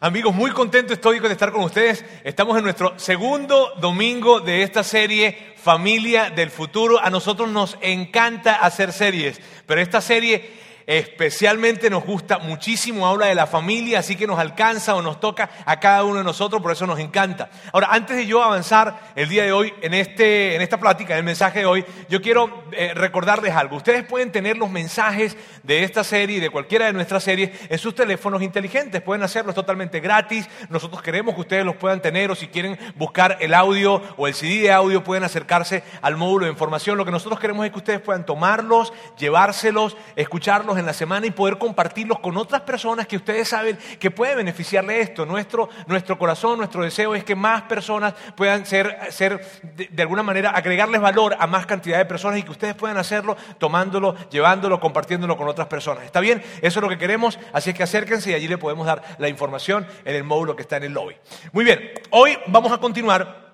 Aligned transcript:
Amigos, 0.00 0.32
muy 0.32 0.52
contento 0.52 0.92
estoy 0.92 1.18
de 1.18 1.26
estar 1.26 1.50
con 1.50 1.64
ustedes. 1.64 2.04
Estamos 2.22 2.56
en 2.56 2.62
nuestro 2.62 2.96
segundo 3.00 3.72
domingo 3.80 4.38
de 4.38 4.62
esta 4.62 4.84
serie 4.84 5.54
Familia 5.56 6.30
del 6.30 6.52
Futuro. 6.52 7.02
A 7.02 7.10
nosotros 7.10 7.50
nos 7.50 7.76
encanta 7.80 8.54
hacer 8.54 8.92
series, 8.92 9.40
pero 9.66 9.80
esta 9.80 10.00
serie 10.00 10.52
especialmente 10.88 11.90
nos 11.90 12.02
gusta 12.02 12.38
muchísimo, 12.38 13.06
habla 13.06 13.26
de 13.26 13.34
la 13.34 13.46
familia, 13.46 13.98
así 13.98 14.16
que 14.16 14.26
nos 14.26 14.38
alcanza 14.38 14.94
o 14.94 15.02
nos 15.02 15.20
toca 15.20 15.50
a 15.66 15.78
cada 15.78 16.02
uno 16.02 16.16
de 16.16 16.24
nosotros, 16.24 16.62
por 16.62 16.72
eso 16.72 16.86
nos 16.86 16.98
encanta. 16.98 17.50
Ahora, 17.74 17.88
antes 17.90 18.16
de 18.16 18.26
yo 18.26 18.42
avanzar 18.42 18.98
el 19.14 19.28
día 19.28 19.44
de 19.44 19.52
hoy 19.52 19.74
en, 19.82 19.92
este, 19.92 20.56
en 20.56 20.62
esta 20.62 20.80
plática, 20.80 21.12
en 21.12 21.18
el 21.18 21.24
mensaje 21.24 21.58
de 21.58 21.66
hoy, 21.66 21.84
yo 22.08 22.22
quiero 22.22 22.64
eh, 22.72 22.94
recordarles 22.94 23.54
algo. 23.54 23.76
Ustedes 23.76 24.02
pueden 24.02 24.32
tener 24.32 24.56
los 24.56 24.70
mensajes 24.70 25.36
de 25.62 25.84
esta 25.84 26.02
serie 26.02 26.38
y 26.38 26.40
de 26.40 26.48
cualquiera 26.48 26.86
de 26.86 26.94
nuestras 26.94 27.22
series 27.22 27.50
en 27.68 27.78
sus 27.78 27.94
teléfonos 27.94 28.40
inteligentes, 28.40 29.02
pueden 29.02 29.22
hacerlo 29.22 29.52
totalmente 29.52 30.00
gratis. 30.00 30.48
Nosotros 30.70 31.02
queremos 31.02 31.34
que 31.34 31.42
ustedes 31.42 31.66
los 31.66 31.76
puedan 31.76 32.00
tener 32.00 32.30
o 32.30 32.34
si 32.34 32.48
quieren 32.48 32.78
buscar 32.94 33.36
el 33.40 33.52
audio 33.52 34.00
o 34.16 34.26
el 34.26 34.32
CD 34.32 34.62
de 34.62 34.72
audio, 34.72 35.04
pueden 35.04 35.24
acercarse 35.24 35.82
al 36.00 36.16
módulo 36.16 36.46
de 36.46 36.52
información. 36.52 36.96
Lo 36.96 37.04
que 37.04 37.10
nosotros 37.10 37.38
queremos 37.38 37.66
es 37.66 37.72
que 37.72 37.78
ustedes 37.78 38.00
puedan 38.00 38.24
tomarlos, 38.24 38.94
llevárselos, 39.18 39.94
escucharlos 40.16 40.77
en 40.78 40.86
la 40.86 40.92
semana 40.92 41.26
y 41.26 41.30
poder 41.30 41.58
compartirlos 41.58 42.18
con 42.20 42.36
otras 42.36 42.62
personas 42.62 43.06
que 43.06 43.16
ustedes 43.16 43.48
saben 43.48 43.78
que 43.98 44.10
puede 44.10 44.34
beneficiarle 44.34 45.00
esto. 45.00 45.26
Nuestro, 45.26 45.68
nuestro 45.86 46.18
corazón, 46.18 46.58
nuestro 46.58 46.82
deseo 46.82 47.14
es 47.14 47.24
que 47.24 47.34
más 47.34 47.62
personas 47.62 48.14
puedan 48.36 48.66
ser, 48.66 48.98
ser 49.10 49.44
de, 49.74 50.02
alguna 50.02 50.22
manera, 50.22 50.50
agregarles 50.50 51.00
valor 51.00 51.36
a 51.38 51.46
más 51.46 51.66
cantidad 51.66 51.98
de 51.98 52.04
personas 52.04 52.38
y 52.38 52.42
que 52.42 52.50
ustedes 52.50 52.74
puedan 52.74 52.96
hacerlo 52.96 53.36
tomándolo, 53.58 54.14
llevándolo, 54.30 54.80
compartiéndolo 54.80 55.36
con 55.36 55.48
otras 55.48 55.68
personas. 55.68 56.04
¿Está 56.04 56.20
bien? 56.20 56.42
Eso 56.62 56.78
es 56.78 56.82
lo 56.82 56.88
que 56.88 56.98
queremos, 56.98 57.38
así 57.52 57.70
es 57.70 57.76
que 57.76 57.82
acérquense 57.82 58.30
y 58.30 58.34
allí 58.34 58.48
le 58.48 58.58
podemos 58.58 58.86
dar 58.86 59.02
la 59.18 59.28
información 59.28 59.86
en 60.04 60.14
el 60.14 60.24
módulo 60.24 60.56
que 60.56 60.62
está 60.62 60.76
en 60.76 60.84
el 60.84 60.92
lobby. 60.92 61.16
Muy 61.52 61.64
bien, 61.64 61.92
hoy 62.10 62.38
vamos 62.46 62.72
a 62.72 62.78
continuar 62.78 63.47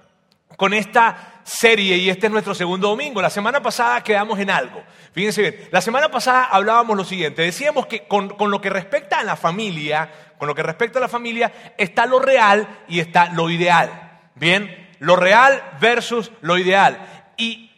con 0.56 0.74
esta 0.74 1.40
serie 1.44 1.96
y 1.96 2.10
este 2.10 2.26
es 2.26 2.32
nuestro 2.32 2.54
segundo 2.54 2.88
domingo. 2.88 3.20
La 3.20 3.30
semana 3.30 3.62
pasada 3.62 4.02
quedamos 4.02 4.38
en 4.38 4.50
algo. 4.50 4.82
Fíjense 5.12 5.42
bien, 5.42 5.68
la 5.70 5.80
semana 5.80 6.10
pasada 6.10 6.44
hablábamos 6.44 6.96
lo 6.96 7.04
siguiente, 7.04 7.42
decíamos 7.42 7.86
que 7.86 8.06
con, 8.06 8.34
lo 8.38 8.60
que 8.60 8.70
respecta 8.70 9.20
a 9.20 9.24
la 9.24 9.36
familia, 9.36 10.10
con 10.38 10.48
lo 10.48 10.54
que 10.54 10.62
respecta 10.62 10.98
a 10.98 11.02
la 11.02 11.08
familia, 11.08 11.74
está 11.78 12.06
lo 12.06 12.18
real 12.18 12.66
y 12.88 13.00
está 13.00 13.30
lo 13.32 13.50
ideal. 13.50 14.20
Bien, 14.34 14.94
lo 14.98 15.16
real 15.16 15.62
versus 15.80 16.32
lo 16.40 16.58
ideal. 16.58 16.98
Y, 17.36 17.70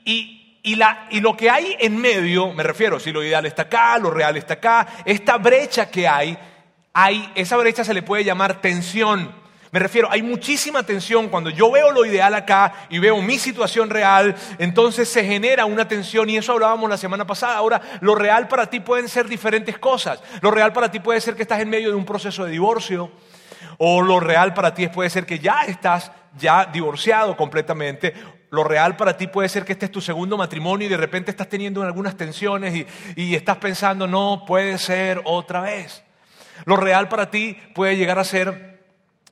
y, 0.62 0.74
la, 0.76 1.06
y 1.10 1.20
lo 1.20 1.36
que 1.36 1.50
hay 1.50 1.76
en 1.78 1.96
medio, 1.96 2.52
me 2.52 2.62
refiero, 2.62 2.98
si 2.98 3.12
lo 3.12 3.22
ideal 3.22 3.46
está 3.46 3.62
acá, 3.62 3.98
lo 3.98 4.10
real 4.10 4.36
está 4.36 4.54
acá, 4.54 4.86
esta 5.04 5.36
brecha 5.36 5.90
que 5.90 6.08
hay, 6.08 6.36
hay 6.92 7.30
esa 7.34 7.56
brecha 7.56 7.84
se 7.84 7.94
le 7.94 8.02
puede 8.02 8.24
llamar 8.24 8.60
tensión. 8.60 9.45
Me 9.72 9.78
refiero, 9.78 10.08
hay 10.10 10.22
muchísima 10.22 10.82
tensión 10.82 11.28
cuando 11.28 11.50
yo 11.50 11.70
veo 11.70 11.90
lo 11.90 12.04
ideal 12.04 12.34
acá 12.34 12.86
y 12.88 12.98
veo 12.98 13.20
mi 13.20 13.38
situación 13.38 13.90
real, 13.90 14.34
entonces 14.58 15.08
se 15.08 15.24
genera 15.24 15.64
una 15.64 15.88
tensión 15.88 16.30
y 16.30 16.36
eso 16.36 16.52
hablábamos 16.52 16.88
la 16.88 16.96
semana 16.96 17.26
pasada. 17.26 17.56
Ahora, 17.56 17.80
lo 18.00 18.14
real 18.14 18.48
para 18.48 18.70
ti 18.70 18.80
pueden 18.80 19.08
ser 19.08 19.26
diferentes 19.28 19.78
cosas. 19.78 20.22
Lo 20.40 20.50
real 20.50 20.72
para 20.72 20.90
ti 20.90 21.00
puede 21.00 21.20
ser 21.20 21.34
que 21.34 21.42
estás 21.42 21.60
en 21.60 21.68
medio 21.68 21.90
de 21.90 21.96
un 21.96 22.04
proceso 22.04 22.44
de 22.44 22.52
divorcio 22.52 23.10
o 23.78 24.02
lo 24.02 24.20
real 24.20 24.54
para 24.54 24.74
ti 24.74 24.88
puede 24.88 25.10
ser 25.10 25.26
que 25.26 25.38
ya 25.38 25.62
estás 25.62 26.12
ya 26.38 26.66
divorciado 26.66 27.36
completamente. 27.36 28.14
Lo 28.50 28.64
real 28.64 28.96
para 28.96 29.16
ti 29.16 29.26
puede 29.26 29.48
ser 29.48 29.64
que 29.64 29.72
este 29.72 29.86
es 29.86 29.92
tu 29.92 30.00
segundo 30.00 30.36
matrimonio 30.36 30.86
y 30.86 30.90
de 30.90 30.96
repente 30.96 31.30
estás 31.30 31.48
teniendo 31.48 31.82
algunas 31.82 32.16
tensiones 32.16 32.74
y, 32.74 32.86
y 33.16 33.34
estás 33.34 33.56
pensando, 33.58 34.06
no 34.06 34.44
puede 34.46 34.78
ser 34.78 35.20
otra 35.24 35.60
vez. 35.60 36.04
Lo 36.64 36.76
real 36.76 37.08
para 37.08 37.30
ti 37.30 37.56
puede 37.74 37.96
llegar 37.96 38.18
a 38.18 38.24
ser 38.24 38.75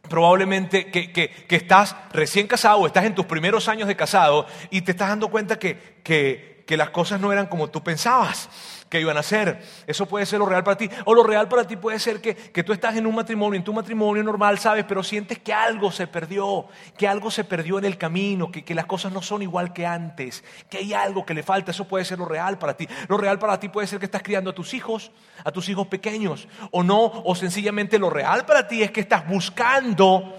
probablemente 0.09 0.91
que, 0.91 1.47
estás 1.49 1.97
recién 2.13 2.47
casado 2.47 2.79
o 2.79 2.87
estás 2.87 3.05
en 3.05 3.15
tus 3.15 3.27
primeros 3.27 3.69
años 3.69 3.89
de 3.89 3.97
casado 3.97 4.47
y 4.71 4.83
te 4.83 4.93
estás 4.93 5.09
dando 5.09 5.29
cuenta 5.29 5.59
que, 5.59 5.95
que 6.03 6.77
las 6.77 6.91
cosas 6.91 7.21
no 7.21 7.33
eran 7.33 7.47
como 7.47 7.69
tú 7.71 7.83
pensabas 7.83 8.49
que 8.95 9.01
iban 9.01 9.17
a 9.17 9.25
ser. 9.25 9.61
Eso 9.89 10.07
puede 10.07 10.25
ser 10.25 10.39
lo 10.39 10.47
real 10.47 10.63
para 10.63 10.77
ti. 10.77 10.89
O 11.05 11.15
lo 11.15 11.25
real 11.25 11.49
para 11.49 11.67
ti 11.67 11.75
puede 11.75 11.99
ser 11.99 12.21
que, 12.21 12.63
tú 12.63 12.73
estás 12.73 12.95
en 12.95 13.09
un 13.09 13.15
matrimonio, 13.17 13.59
en 13.59 13.65
tu 13.65 13.73
matrimonio 13.73 14.23
normal, 14.23 14.61
¿sabes? 14.61 14.85
Pero 14.85 15.03
sientes 15.03 15.41
que 15.41 15.53
algo 15.53 15.91
se 15.91 16.07
perdió, 16.07 16.69
que 16.97 17.09
algo 17.09 17.29
se 17.33 17.43
perdió 17.43 17.81
en 17.81 17.87
el 17.87 17.99
camino, 17.99 18.53
que, 18.53 18.65
que 18.65 18.73
las 18.73 18.87
cosas 18.87 19.13
no 19.13 19.21
son 19.21 19.43
igual 19.43 19.73
que 19.73 19.85
antes, 19.85 20.45
que 20.71 20.79
hay 20.79 20.95
algo 20.95 21.27
que 21.27 21.35
le 21.35 21.43
falta. 21.43 21.73
Eso 21.73 21.89
puede 21.89 22.05
ser 22.05 22.21
lo 22.21 22.25
real 22.25 22.57
para 22.57 22.77
ti. 22.77 22.87
Lo 23.09 23.17
real 23.17 23.41
para 23.41 23.59
ti 23.59 23.69
puede 23.69 23.89
ser 23.89 23.99
que 23.99 24.05
estás 24.05 24.23
criando 24.23 24.51
a 24.51 24.55
tus 24.55 24.75
hijos, 24.75 25.11
a 25.43 25.51
tus 25.51 25.69
hijos 25.69 25.89
pequeños. 25.89 26.47
O 26.71 26.85
no, 26.85 27.03
o 27.03 27.35
sencillamente 27.35 27.99
lo 27.99 28.11
real 28.11 28.47
para 28.47 28.69
ti 28.69 28.85
es 28.85 28.93
que 28.93 29.01
estás 29.01 29.27
buscando 29.27 30.37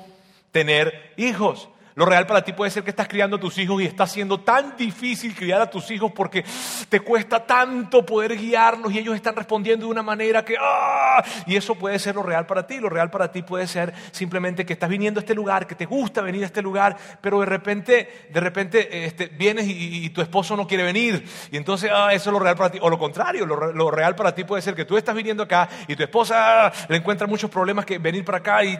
tener 0.53 1.11
hijos. 1.17 1.67
Lo 1.95 2.05
real 2.05 2.27
para 2.27 2.43
ti 2.43 2.51
puede 2.51 2.71
ser 2.71 2.83
que 2.83 2.89
estás 2.89 3.07
criando 3.07 3.37
a 3.37 3.39
tus 3.39 3.57
hijos 3.57 3.81
y 3.81 3.85
está 3.85 4.05
siendo 4.05 4.41
tan 4.41 4.75
difícil 4.75 5.33
criar 5.33 5.61
a 5.61 5.69
tus 5.69 5.89
hijos 5.91 6.11
porque 6.11 6.43
te 6.89 6.99
cuesta 6.99 7.45
tanto 7.45 8.05
poder 8.05 8.35
guiarlos 8.37 8.91
y 8.91 8.99
ellos 8.99 9.15
están 9.15 9.33
respondiendo 9.33 9.85
de 9.85 9.93
una 9.93 10.03
manera 10.03 10.43
que... 10.43 10.57
¡ah! 10.59 11.23
Y 11.45 11.55
eso 11.55 11.75
puede 11.75 11.97
ser 11.97 12.15
lo 12.15 12.23
real 12.23 12.45
para 12.45 12.67
ti. 12.67 12.79
Lo 12.79 12.89
real 12.89 13.09
para 13.09 13.31
ti 13.31 13.43
puede 13.43 13.65
ser 13.65 13.93
simplemente 14.11 14.65
que 14.65 14.73
estás 14.73 14.89
viniendo 14.89 15.21
a 15.21 15.21
este 15.21 15.33
lugar, 15.33 15.67
que 15.67 15.75
te 15.75 15.85
gusta 15.85 16.21
venir 16.21 16.43
a 16.43 16.47
este 16.47 16.61
lugar, 16.61 16.97
pero 17.21 17.39
de 17.39 17.45
repente, 17.45 18.27
de 18.29 18.39
repente 18.41 19.05
este, 19.05 19.27
vienes 19.27 19.65
y, 19.65 20.09
tu 20.09 20.21
esposo 20.21 20.57
no 20.57 20.67
quiere 20.67 20.83
venir. 20.83 21.25
Y 21.49 21.55
entonces 21.55 21.89
ah, 21.93 22.13
eso 22.13 22.29
es 22.29 22.33
lo 22.33 22.39
real 22.39 22.57
para 22.57 22.71
ti. 22.71 22.77
O 22.81 22.89
lo 22.89 22.99
contrario, 22.99 23.45
lo, 23.45 23.89
real 23.89 24.15
para 24.15 24.35
ti 24.35 24.43
puede 24.43 24.61
ser 24.61 24.75
que 24.75 24.83
tú 24.83 24.97
estás 24.97 25.15
viniendo 25.15 25.43
acá 25.43 25.69
y 25.87 25.95
tu 25.95 26.03
esposa 26.03 26.65
ah, 26.65 26.73
le 26.89 26.97
encuentra 26.97 27.25
muchos 27.25 27.49
problemas 27.49 27.85
que 27.85 27.99
venir 27.99 28.25
para 28.25 28.39
acá 28.39 28.65
y, 28.65 28.77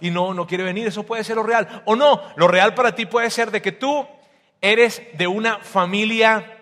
y 0.00 0.10
no, 0.10 0.32
no 0.32 0.46
quiere 0.46 0.64
venir. 0.64 0.86
Eso 0.86 1.02
puede 1.02 1.22
ser 1.22 1.36
lo 1.36 1.42
real. 1.42 1.82
O 1.84 1.94
no, 1.94 2.29
lo 2.36 2.48
real 2.48 2.74
para 2.74 2.94
ti 2.94 3.06
puede 3.06 3.30
ser 3.30 3.50
de 3.50 3.62
que 3.62 3.72
tú 3.72 4.06
eres 4.60 5.02
de 5.14 5.26
una 5.26 5.58
familia 5.58 6.58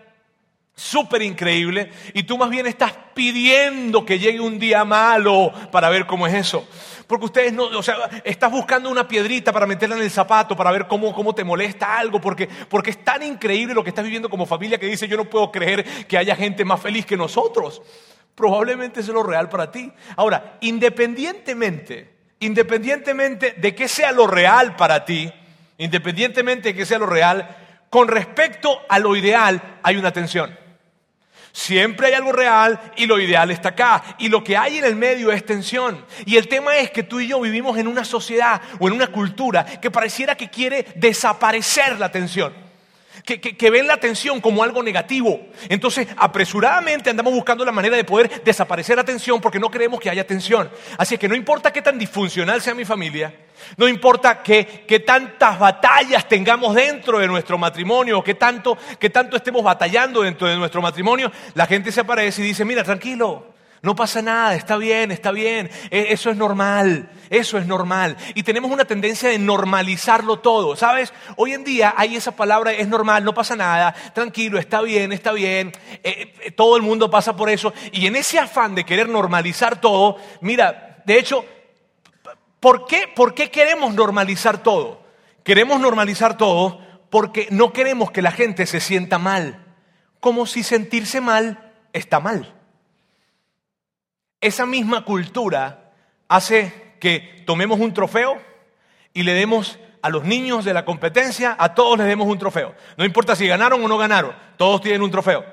súper 0.78 1.22
increíble 1.22 1.90
y 2.14 2.22
tú 2.22 2.38
más 2.38 2.48
bien 2.50 2.66
estás 2.66 2.92
pidiendo 3.12 4.06
que 4.06 4.18
llegue 4.18 4.40
un 4.40 4.58
día 4.58 4.84
malo 4.84 5.52
para 5.72 5.88
ver 5.88 6.06
cómo 6.06 6.26
es 6.26 6.34
eso. 6.34 6.66
Porque 7.08 7.24
ustedes 7.24 7.52
no, 7.52 7.64
o 7.64 7.82
sea, 7.82 7.96
estás 8.22 8.50
buscando 8.52 8.90
una 8.90 9.08
piedrita 9.08 9.50
para 9.50 9.66
meterla 9.66 9.96
en 9.96 10.02
el 10.02 10.10
zapato, 10.10 10.54
para 10.54 10.70
ver 10.70 10.86
cómo, 10.86 11.12
cómo 11.14 11.34
te 11.34 11.42
molesta 11.42 11.98
algo, 11.98 12.20
porque, 12.20 12.48
porque 12.68 12.90
es 12.90 13.02
tan 13.02 13.22
increíble 13.22 13.74
lo 13.74 13.82
que 13.82 13.90
estás 13.90 14.04
viviendo 14.04 14.28
como 14.28 14.46
familia 14.46 14.78
que 14.78 14.86
dice, 14.86 15.08
yo 15.08 15.16
no 15.16 15.24
puedo 15.24 15.50
creer 15.50 15.84
que 16.06 16.18
haya 16.18 16.36
gente 16.36 16.64
más 16.64 16.80
feliz 16.80 17.06
que 17.06 17.16
nosotros. 17.16 17.82
Probablemente 18.34 19.00
eso 19.00 19.10
es 19.10 19.14
lo 19.14 19.22
real 19.22 19.48
para 19.48 19.72
ti. 19.72 19.90
Ahora, 20.16 20.58
independientemente, 20.60 22.14
independientemente 22.40 23.52
de 23.52 23.74
que 23.74 23.88
sea 23.88 24.12
lo 24.12 24.26
real 24.26 24.76
para 24.76 25.04
ti, 25.04 25.32
independientemente 25.78 26.68
de 26.68 26.74
que 26.74 26.86
sea 26.86 26.98
lo 26.98 27.06
real, 27.06 27.56
con 27.88 28.08
respecto 28.08 28.80
a 28.88 28.98
lo 28.98 29.16
ideal 29.16 29.78
hay 29.82 29.96
una 29.96 30.12
tensión. 30.12 30.56
Siempre 31.52 32.08
hay 32.08 32.12
algo 32.12 32.30
real 32.30 32.78
y 32.96 33.06
lo 33.06 33.18
ideal 33.18 33.50
está 33.50 33.70
acá. 33.70 34.04
Y 34.18 34.28
lo 34.28 34.44
que 34.44 34.56
hay 34.56 34.78
en 34.78 34.84
el 34.84 34.94
medio 34.94 35.32
es 35.32 35.44
tensión. 35.44 36.04
Y 36.24 36.36
el 36.36 36.46
tema 36.46 36.76
es 36.76 36.90
que 36.90 37.02
tú 37.02 37.18
y 37.18 37.28
yo 37.28 37.40
vivimos 37.40 37.76
en 37.78 37.88
una 37.88 38.04
sociedad 38.04 38.60
o 38.78 38.86
en 38.86 38.94
una 38.94 39.08
cultura 39.08 39.64
que 39.64 39.90
pareciera 39.90 40.36
que 40.36 40.50
quiere 40.50 40.86
desaparecer 40.94 41.98
la 41.98 42.12
tensión 42.12 42.67
que, 43.36 43.70
ven 43.70 43.86
la 43.86 43.94
atención 43.94 44.40
como 44.40 44.62
algo 44.62 44.82
negativo. 44.82 45.40
Entonces, 45.68 46.08
apresuradamente 46.16 47.10
andamos 47.10 47.34
buscando 47.34 47.64
la 47.64 47.72
manera 47.72 47.96
de 47.96 48.04
poder 48.04 48.42
desaparecer 48.42 48.96
la 48.96 49.04
tensión 49.04 49.40
porque 49.40 49.60
no 49.60 49.70
creemos 49.70 50.00
que 50.00 50.08
haya 50.08 50.26
tensión. 50.26 50.70
Así 50.96 51.18
que 51.18 51.28
no 51.28 51.34
importa 51.34 51.72
qué 51.72 51.82
tan 51.82 51.98
disfuncional 51.98 52.62
sea 52.62 52.74
mi 52.74 52.84
familia, 52.84 53.34
no 53.76 53.86
importa 53.86 54.42
qué, 54.42 54.64
tantas 55.06 55.58
batallas 55.58 56.28
tengamos 56.28 56.74
dentro 56.74 57.18
de 57.18 57.26
nuestro 57.26 57.58
matrimonio, 57.58 58.22
qué 58.22 58.34
tanto, 58.34 58.78
qué 58.98 59.10
tanto 59.10 59.36
estemos 59.36 59.62
batallando 59.62 60.22
dentro 60.22 60.48
de 60.48 60.56
nuestro 60.56 60.80
matrimonio, 60.80 61.30
la 61.54 61.66
gente 61.66 61.92
se 61.92 62.00
aparece 62.00 62.42
y 62.42 62.46
dice, 62.46 62.64
mira, 62.64 62.82
tranquilo, 62.82 63.57
no 63.82 63.94
pasa 63.94 64.22
nada, 64.22 64.54
está 64.54 64.76
bien, 64.76 65.12
está 65.12 65.30
bien, 65.30 65.70
e, 65.90 66.06
eso 66.10 66.30
es 66.30 66.36
normal, 66.36 67.10
eso 67.30 67.58
es 67.58 67.66
normal. 67.66 68.16
Y 68.34 68.42
tenemos 68.42 68.70
una 68.70 68.84
tendencia 68.84 69.28
de 69.28 69.38
normalizarlo 69.38 70.40
todo, 70.40 70.74
¿sabes? 70.76 71.12
Hoy 71.36 71.52
en 71.52 71.64
día 71.64 71.94
hay 71.96 72.16
esa 72.16 72.32
palabra, 72.32 72.72
es 72.72 72.88
normal, 72.88 73.24
no 73.24 73.34
pasa 73.34 73.54
nada, 73.56 73.94
tranquilo, 74.14 74.58
está 74.58 74.80
bien, 74.80 75.12
está 75.12 75.32
bien, 75.32 75.72
eh, 76.02 76.34
eh, 76.40 76.50
todo 76.50 76.76
el 76.76 76.82
mundo 76.82 77.10
pasa 77.10 77.36
por 77.36 77.50
eso. 77.50 77.72
Y 77.92 78.06
en 78.06 78.16
ese 78.16 78.38
afán 78.38 78.74
de 78.74 78.84
querer 78.84 79.08
normalizar 79.08 79.80
todo, 79.80 80.16
mira, 80.40 81.02
de 81.04 81.18
hecho, 81.18 81.44
¿por 82.60 82.86
qué, 82.86 83.04
¿por 83.14 83.34
qué 83.34 83.50
queremos 83.50 83.94
normalizar 83.94 84.62
todo? 84.62 85.06
Queremos 85.44 85.80
normalizar 85.80 86.36
todo 86.36 86.80
porque 87.10 87.46
no 87.50 87.72
queremos 87.72 88.10
que 88.10 88.22
la 88.22 88.32
gente 88.32 88.66
se 88.66 88.80
sienta 88.80 89.18
mal, 89.18 89.64
como 90.20 90.46
si 90.46 90.62
sentirse 90.62 91.20
mal 91.20 91.72
está 91.92 92.20
mal. 92.20 92.57
Esa 94.40 94.66
misma 94.66 95.04
cultura 95.04 95.92
hace 96.28 96.94
que 97.00 97.42
tomemos 97.46 97.80
un 97.80 97.92
trofeo 97.92 98.40
y 99.12 99.24
le 99.24 99.34
demos 99.34 99.78
a 100.00 100.10
los 100.10 100.24
niños 100.24 100.64
de 100.64 100.72
la 100.72 100.84
competencia, 100.84 101.56
a 101.58 101.74
todos 101.74 101.98
les 101.98 102.06
demos 102.06 102.28
un 102.28 102.38
trofeo. 102.38 102.74
No 102.96 103.04
importa 103.04 103.34
si 103.34 103.48
ganaron 103.48 103.84
o 103.84 103.88
no 103.88 103.98
ganaron, 103.98 104.32
todos 104.56 104.80
tienen 104.80 105.02
un 105.02 105.10
trofeo. 105.10 105.44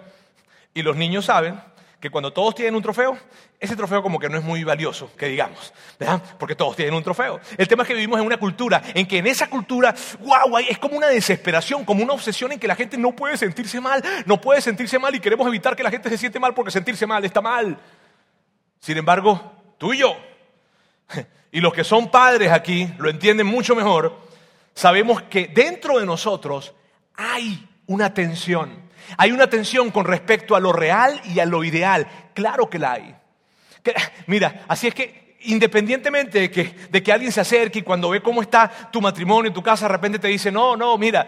Y 0.73 0.83
los 0.83 0.95
niños 0.95 1.25
saben 1.25 1.59
que 1.99 2.11
cuando 2.11 2.31
todos 2.31 2.53
tienen 2.53 2.75
un 2.75 2.83
trofeo, 2.83 3.17
ese 3.59 3.75
trofeo 3.75 4.03
como 4.03 4.19
que 4.19 4.29
no 4.29 4.37
es 4.37 4.43
muy 4.43 4.63
valioso, 4.63 5.11
que 5.17 5.25
digamos, 5.25 5.73
¿verdad? 5.97 6.21
Porque 6.37 6.53
todos 6.53 6.75
tienen 6.75 6.93
un 6.93 7.01
trofeo. 7.01 7.39
El 7.57 7.67
tema 7.67 7.81
es 7.81 7.87
que 7.87 7.95
vivimos 7.95 8.19
en 8.19 8.25
una 8.27 8.37
cultura 8.37 8.83
en 8.93 9.07
que 9.07 9.17
en 9.17 9.25
esa 9.25 9.49
cultura, 9.49 9.95
wow, 10.19 10.59
es 10.59 10.77
como 10.77 10.97
una 10.97 11.07
desesperación, 11.07 11.85
como 11.85 12.03
una 12.03 12.13
obsesión 12.13 12.51
en 12.51 12.59
que 12.59 12.67
la 12.67 12.75
gente 12.75 12.97
no 12.97 13.13
puede 13.13 13.37
sentirse 13.37 13.81
mal, 13.81 14.03
no 14.27 14.39
puede 14.39 14.61
sentirse 14.61 14.99
mal 14.99 15.15
y 15.15 15.19
queremos 15.19 15.47
evitar 15.47 15.75
que 15.75 15.81
la 15.81 15.89
gente 15.89 16.09
se 16.09 16.19
siente 16.19 16.39
mal 16.39 16.53
porque 16.53 16.69
sentirse 16.69 17.07
mal 17.07 17.25
está 17.25 17.41
mal. 17.41 17.79
Sin 18.85 18.99
embargo, 18.99 19.41
tú 19.79 19.95
y 19.95 19.97
yo, 19.97 20.15
y 21.51 21.59
los 21.59 21.73
que 21.73 21.83
son 21.83 22.11
padres 22.11 22.51
aquí 22.51 22.87
lo 22.99 23.09
entienden 23.09 23.47
mucho 23.47 23.75
mejor, 23.75 24.15
sabemos 24.75 25.23
que 25.23 25.47
dentro 25.47 25.97
de 25.97 26.05
nosotros 26.05 26.71
hay 27.15 27.67
una 27.87 28.13
tensión. 28.13 28.79
Hay 29.17 29.31
una 29.31 29.49
tensión 29.49 29.89
con 29.89 30.05
respecto 30.05 30.55
a 30.55 30.59
lo 30.59 30.71
real 30.71 31.19
y 31.25 31.39
a 31.39 31.47
lo 31.47 31.63
ideal. 31.63 32.07
Claro 32.35 32.69
que 32.69 32.77
la 32.77 32.91
hay. 32.91 33.15
mira, 34.27 34.65
así 34.67 34.85
es 34.85 34.93
que 34.93 35.35
independientemente 35.45 36.41
de 36.41 36.51
que, 36.51 36.75
de 36.87 37.01
que 37.01 37.11
alguien 37.11 37.31
se 37.31 37.41
acerque 37.41 37.79
y 37.79 37.81
cuando 37.81 38.11
ve 38.11 38.21
cómo 38.21 38.43
está 38.43 38.69
tu 38.91 39.01
matrimonio, 39.01 39.51
tu 39.51 39.63
casa, 39.63 39.87
de 39.87 39.93
repente 39.93 40.19
te 40.19 40.27
dice, 40.27 40.51
no, 40.51 40.77
no, 40.77 40.95
mira, 40.99 41.27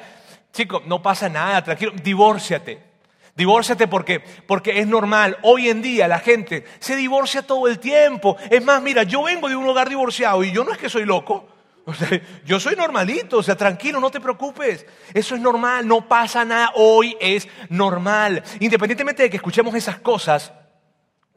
chico, 0.54 0.84
no 0.86 1.02
pasa 1.02 1.28
nada, 1.28 1.64
tranquilo, 1.64 1.92
divórciate. 2.04 2.87
Divórciate 3.38 3.88
porque, 3.88 4.20
porque 4.48 4.80
es 4.80 4.88
normal. 4.88 5.38
Hoy 5.44 5.70
en 5.70 5.84
día 5.84 6.08
la 6.08 6.18
gente 6.18 6.66
se 6.80 6.96
divorcia 6.96 7.44
todo 7.44 7.68
el 7.68 7.78
tiempo. 7.78 8.36
Es 8.50 8.66
más, 8.66 8.82
mira, 8.82 9.04
yo 9.04 9.22
vengo 9.22 9.48
de 9.48 9.56
un 9.56 9.70
hogar 9.70 9.88
divorciado 9.88 10.44
y 10.44 10.52
yo 10.52 10.64
no 10.64 10.72
es 10.72 10.80
que 10.80 10.90
soy 10.90 11.06
loco. 11.06 11.48
yo 12.46 12.60
soy 12.60 12.76
normalito, 12.76 13.38
o 13.38 13.44
sea, 13.44 13.56
tranquilo, 13.56 14.00
no 14.00 14.10
te 14.10 14.20
preocupes. 14.20 14.88
Eso 15.14 15.36
es 15.36 15.42
normal, 15.42 15.88
no 15.88 16.08
pasa 16.08 16.44
nada. 16.46 16.72
Hoy 16.74 17.16
es 17.22 17.48
normal. 17.70 18.44
Independientemente 18.60 19.22
de 19.22 19.30
que 19.30 19.38
escuchemos 19.38 19.76
esas 19.76 20.00
cosas, 20.00 20.52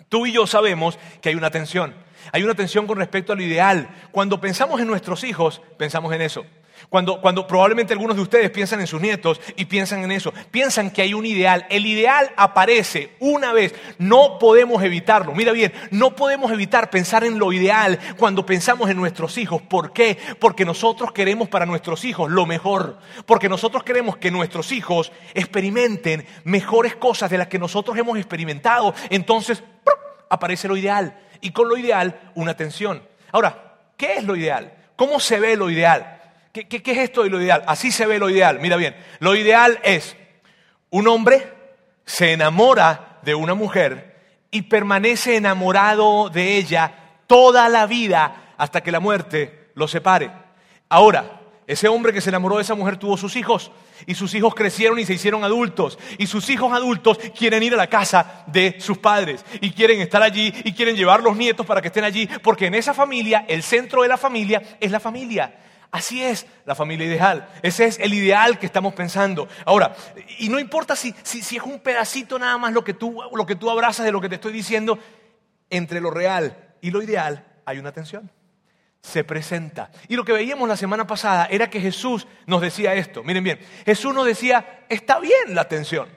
tú 0.09 0.25
y 0.25 0.33
yo 0.33 0.47
sabemos 0.47 0.99
que 1.21 1.29
hay 1.29 1.35
una 1.35 1.51
tensión. 1.51 1.95
Hay 2.33 2.43
una 2.43 2.55
tensión 2.55 2.87
con 2.87 2.97
respecto 2.97 3.35
a 3.35 3.37
lo 3.37 3.43
ideal. 3.43 3.91
Cuando 4.11 4.41
pensamos 4.41 4.81
en 4.81 4.87
nuestros 4.87 5.23
hijos, 5.23 5.61
pensamos 5.77 6.15
en 6.15 6.23
eso. 6.23 6.47
Cuando, 6.91 7.21
cuando, 7.21 7.47
probablemente 7.47 7.93
algunos 7.93 8.17
de 8.17 8.23
ustedes 8.23 8.51
piensan 8.51 8.81
en 8.81 8.89
sus 8.89 9.01
nietos 9.01 9.41
y 9.55 9.67
piensan 9.67 10.03
en 10.03 10.11
eso, 10.11 10.35
piensan 10.51 10.91
que 10.91 11.03
hay 11.03 11.15
un 11.15 11.25
ideal. 11.25 11.65
El 11.71 11.87
ideal 11.87 12.33
aparece 12.37 13.15
una 13.21 13.53
vez, 13.53 13.77
no 13.99 14.41
podemos 14.41 14.83
evitarlo. 14.83 15.33
Mira 15.33 15.53
bien, 15.53 15.73
no 15.93 16.17
podemos 16.17 16.51
evitar 16.51 16.91
pensar 16.91 17.23
en 17.23 17.39
lo 17.39 17.53
ideal 17.53 18.01
cuando 18.19 18.45
pensamos 18.45 18.91
en 18.91 18.97
nuestros 18.97 19.39
hijos. 19.39 19.63
¿Por 19.63 19.93
qué? 19.93 20.19
Porque 20.41 20.65
nosotros 20.65 21.13
queremos 21.13 21.49
para 21.49 21.65
nuestros 21.65 22.05
hijos 22.05 22.29
lo 22.29 22.45
mejor. 22.45 22.99
Porque 23.25 23.49
nosotros 23.49 23.85
queremos 23.85 24.17
que 24.17 24.33
nuestros 24.33 24.73
hijos 24.73 25.13
experimenten 25.33 26.27
mejores 26.43 26.97
cosas 26.97 27.31
de 27.31 27.39
las 27.39 27.47
que 27.47 27.61
nosotros 27.61 27.97
hemos 27.99 28.19
experimentado. 28.19 28.95
Entonces, 29.11 29.63
aparece 30.29 30.67
lo 30.67 30.77
ideal. 30.77 31.17
Y 31.41 31.53
con 31.53 31.69
lo 31.69 31.77
ideal, 31.77 32.33
una 32.35 32.57
tensión. 32.57 33.01
Ahora, 33.31 33.77
¿qué 33.97 34.17
es 34.17 34.25
lo 34.25 34.35
ideal? 34.35 34.75
¿Cómo 34.97 35.21
se 35.21 35.39
ve 35.39 35.57
lo 35.57 35.71
ideal? 35.71 36.20
¿Qué, 36.53 36.67
es 36.85 36.99
esto 36.99 37.23
de 37.23 37.31
lo 37.31 37.41
ideal? 37.41 37.63
Así 37.67 37.93
se 37.93 38.07
ve 38.07 38.19
lo 38.19 38.29
ideal. 38.29 38.59
Mira 38.61 38.77
bien, 38.77 38.97
lo 39.21 39.37
ideal 39.37 39.79
es 39.83 40.17
un 40.91 41.07
hombre 41.07 41.47
se 42.05 42.33
enamora 42.33 43.19
de 43.23 43.37
una 43.37 43.55
mujer 43.55 44.17
y 44.51 44.63
permanece 44.63 45.37
enamorado 45.37 46.29
de 46.29 46.57
ella 46.57 46.93
toda 47.29 47.69
la 47.69 47.87
vida 47.87 48.55
hasta 48.57 48.83
que 48.83 48.91
la 48.91 48.99
muerte 48.99 49.71
lo 49.75 49.87
separe. 49.87 50.33
Ahora, 50.89 51.41
ese 51.69 51.87
hombre 51.87 52.13
que 52.13 52.21
se 52.21 52.31
enamoró 52.31 52.57
de 52.57 52.63
esa 52.63 52.75
mujer 52.75 52.97
tuvo 52.97 53.17
sus 53.17 53.37
hijos 53.37 53.71
y 54.07 54.17
sus 54.17 54.35
hijos 54.35 54.57
crecieron 54.57 54.99
y 54.99 55.05
se 55.05 55.15
hicieron 55.15 55.45
adultos 55.45 56.01
y 56.19 56.27
sus 56.27 56.51
hijos 56.51 56.73
adultos 56.73 57.17
quieren 57.39 57.63
ir 57.63 57.75
a 57.75 57.77
la 57.77 57.87
casa 57.87 58.43
de 58.49 58.81
sus 58.81 58.99
padres 58.99 59.45
y 59.61 59.71
quieren 59.71 60.01
estar 60.01 60.21
allí 60.21 60.53
y 60.65 60.73
quieren 60.73 60.97
llevar 60.97 61.23
los 61.23 61.37
nietos 61.37 61.65
para 61.65 61.81
que 61.81 61.89
estén 61.89 62.03
allí 62.03 62.29
porque 62.43 62.67
en 62.67 62.75
esa 62.75 62.93
familia, 62.93 63.45
el 63.47 63.63
centro 63.63 64.03
de 64.03 64.09
la 64.09 64.17
familia 64.17 64.61
es 64.81 64.91
la 64.91 64.99
familia. 64.99 65.55
Así 65.93 66.23
es 66.23 66.47
la 66.67 66.75
familia 66.75 67.07
ideal. 67.07 67.49
Ese 67.63 67.87
es 67.87 67.99
el 67.99 68.15
ideal 68.15 68.59
que 68.59 68.67
estamos 68.67 68.95
pensando. 68.95 69.49
Ahora, 69.65 69.95
y 70.39 70.49
no 70.49 70.61
importa 70.61 70.95
si, 70.95 71.15
si, 71.25 71.57
es 71.57 71.63
un 71.63 71.81
pedacito 71.81 72.39
nada 72.39 72.57
más 72.59 72.73
lo 72.73 72.85
que, 72.85 72.95
tú, 72.95 73.21
lo 73.35 73.45
que 73.45 73.57
tú 73.57 73.71
abrazas 73.71 74.07
de 74.07 74.13
lo 74.13 74.21
que 74.21 74.29
te 74.29 74.37
estoy 74.37 74.53
diciendo, 74.53 74.99
entre 75.69 76.01
lo 76.01 76.11
real 76.11 76.75
y 76.81 76.91
lo 76.91 77.03
ideal 77.03 77.45
hay 77.65 77.79
una 77.79 77.93
tensión. 77.93 78.31
Se 79.03 79.25
presenta. 79.25 79.91
Y 80.09 80.15
lo 80.15 80.25
que 80.25 80.33
veíamos 80.33 80.69
la 80.69 80.77
semana 80.77 81.07
pasada 81.07 81.47
era 81.47 81.71
que 81.71 81.81
Jesús 81.81 82.27
nos 82.47 82.61
decía 82.61 82.95
esto. 82.95 83.25
Miren 83.25 83.43
bien, 83.43 83.59
Jesús 83.85 84.15
nos 84.15 84.27
decía, 84.27 84.85
está 84.89 85.19
bien 85.19 85.55
la 85.55 85.69
tensión. 85.69 86.09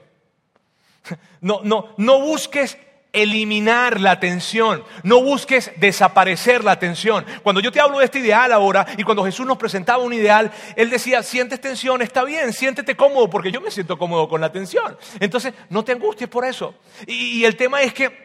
No, 1.42 1.60
no, 1.62 1.94
no 1.98 2.20
busques 2.20 2.78
eliminar 3.14 4.00
la 4.00 4.20
tensión. 4.20 4.84
No 5.02 5.22
busques 5.22 5.72
desaparecer 5.76 6.62
la 6.62 6.78
tensión. 6.78 7.24
Cuando 7.42 7.60
yo 7.60 7.72
te 7.72 7.80
hablo 7.80 8.00
de 8.00 8.04
este 8.04 8.18
ideal 8.18 8.52
ahora 8.52 8.86
y 8.98 9.04
cuando 9.04 9.24
Jesús 9.24 9.46
nos 9.46 9.56
presentaba 9.56 10.02
un 10.02 10.12
ideal, 10.12 10.50
Él 10.76 10.90
decía, 10.90 11.22
sientes 11.22 11.60
tensión, 11.60 12.02
está 12.02 12.24
bien, 12.24 12.52
siéntete 12.52 12.96
cómodo 12.96 13.30
porque 13.30 13.50
yo 13.50 13.60
me 13.60 13.70
siento 13.70 13.96
cómodo 13.96 14.28
con 14.28 14.40
la 14.40 14.52
tensión. 14.52 14.98
Entonces, 15.20 15.54
no 15.70 15.84
te 15.84 15.92
angusties 15.92 16.28
por 16.28 16.44
eso. 16.44 16.74
Y, 17.06 17.38
y 17.38 17.44
el 17.44 17.56
tema 17.56 17.80
es 17.82 17.94
que 17.94 18.23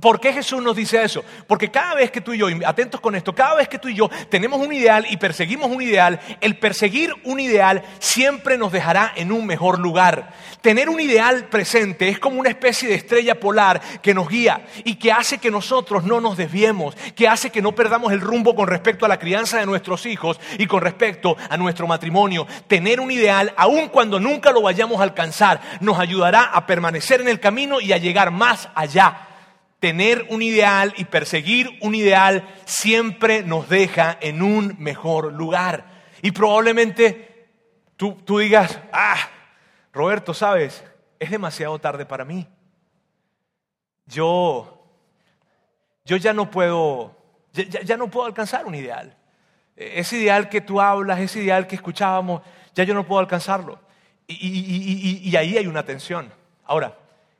¿Por 0.00 0.20
qué 0.20 0.32
Jesús 0.32 0.62
nos 0.62 0.76
dice 0.76 1.02
eso? 1.02 1.24
Porque 1.46 1.70
cada 1.70 1.94
vez 1.94 2.10
que 2.10 2.20
tú 2.20 2.34
y 2.34 2.38
yo, 2.38 2.48
atentos 2.66 3.00
con 3.00 3.14
esto, 3.14 3.34
cada 3.34 3.54
vez 3.54 3.68
que 3.68 3.78
tú 3.78 3.88
y 3.88 3.94
yo 3.94 4.10
tenemos 4.28 4.60
un 4.60 4.72
ideal 4.72 5.06
y 5.08 5.16
perseguimos 5.16 5.70
un 5.70 5.80
ideal, 5.80 6.20
el 6.40 6.58
perseguir 6.58 7.14
un 7.24 7.38
ideal 7.38 7.82
siempre 8.00 8.58
nos 8.58 8.72
dejará 8.72 9.12
en 9.14 9.30
un 9.30 9.46
mejor 9.46 9.78
lugar. 9.78 10.34
Tener 10.60 10.88
un 10.88 11.00
ideal 11.00 11.46
presente 11.46 12.08
es 12.08 12.18
como 12.18 12.40
una 12.40 12.50
especie 12.50 12.88
de 12.88 12.96
estrella 12.96 13.38
polar 13.40 13.80
que 14.02 14.12
nos 14.12 14.28
guía 14.28 14.66
y 14.84 14.96
que 14.96 15.12
hace 15.12 15.38
que 15.38 15.52
nosotros 15.52 16.04
no 16.04 16.20
nos 16.20 16.36
desviemos, 16.36 16.94
que 17.14 17.28
hace 17.28 17.50
que 17.50 17.62
no 17.62 17.72
perdamos 17.72 18.12
el 18.12 18.20
rumbo 18.20 18.54
con 18.54 18.66
respecto 18.66 19.06
a 19.06 19.08
la 19.08 19.20
crianza 19.20 19.58
de 19.58 19.66
nuestros 19.66 20.04
hijos 20.04 20.38
y 20.58 20.66
con 20.66 20.82
respecto 20.82 21.36
a 21.48 21.56
nuestro 21.56 21.86
matrimonio. 21.86 22.46
Tener 22.66 23.00
un 23.00 23.12
ideal, 23.12 23.54
aun 23.56 23.88
cuando 23.88 24.20
nunca 24.20 24.50
lo 24.50 24.62
vayamos 24.62 25.00
a 25.00 25.04
alcanzar, 25.04 25.60
nos 25.80 25.98
ayudará 25.98 26.42
a 26.42 26.66
permanecer 26.66 27.20
en 27.20 27.28
el 27.28 27.40
camino 27.40 27.80
y 27.80 27.92
a 27.92 27.98
llegar 27.98 28.32
más 28.32 28.68
allá 28.74 29.26
tener 29.80 30.26
un 30.30 30.42
ideal 30.42 30.94
y 30.96 31.04
perseguir 31.04 31.78
un 31.80 31.94
ideal 31.94 32.48
siempre 32.64 33.42
nos 33.42 33.68
deja 33.68 34.16
en 34.20 34.42
un 34.42 34.76
mejor 34.78 35.32
lugar. 35.32 35.86
Y 36.22 36.30
probablemente 36.30 37.48
tú, 37.96 38.38
digas, 38.38 38.80
ah, 38.92 39.18
Roberto, 39.92 40.34
sabes, 40.34 40.82
es 41.18 41.30
demasiado 41.30 41.78
tarde 41.78 42.06
para 42.06 42.24
mí. 42.24 42.46
Yo, 44.06 44.86
yo 46.04 46.16
ya 46.16 46.32
no 46.32 46.50
puedo, 46.50 47.16
ya, 47.52 47.96
no 47.96 48.10
puedo 48.10 48.26
alcanzar 48.26 48.66
un 48.66 48.74
ideal. 48.74 49.16
Ese 49.74 50.16
ideal 50.18 50.48
que 50.48 50.60
tú 50.60 50.80
hablas, 50.80 51.20
ese 51.20 51.40
ideal 51.42 51.66
que 51.66 51.76
escuchábamos, 51.76 52.42
ya 52.74 52.84
yo 52.84 52.94
no 52.94 53.06
puedo 53.06 53.20
alcanzarlo. 53.20 53.80
y 54.26 55.34
ahí 55.36 55.56
hay 55.56 55.66
una 55.66 55.84
tensión. 55.84 56.32
Ahora, 56.64 56.96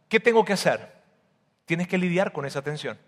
¿qué 0.08 0.20
tengo 0.20 0.44
que 0.44 0.52
hacer? 0.52 0.95
Tienes 1.66 1.88
que 1.88 1.98
lidiar 1.98 2.32
con 2.32 2.46
esa 2.46 2.62
tensión. 2.62 2.98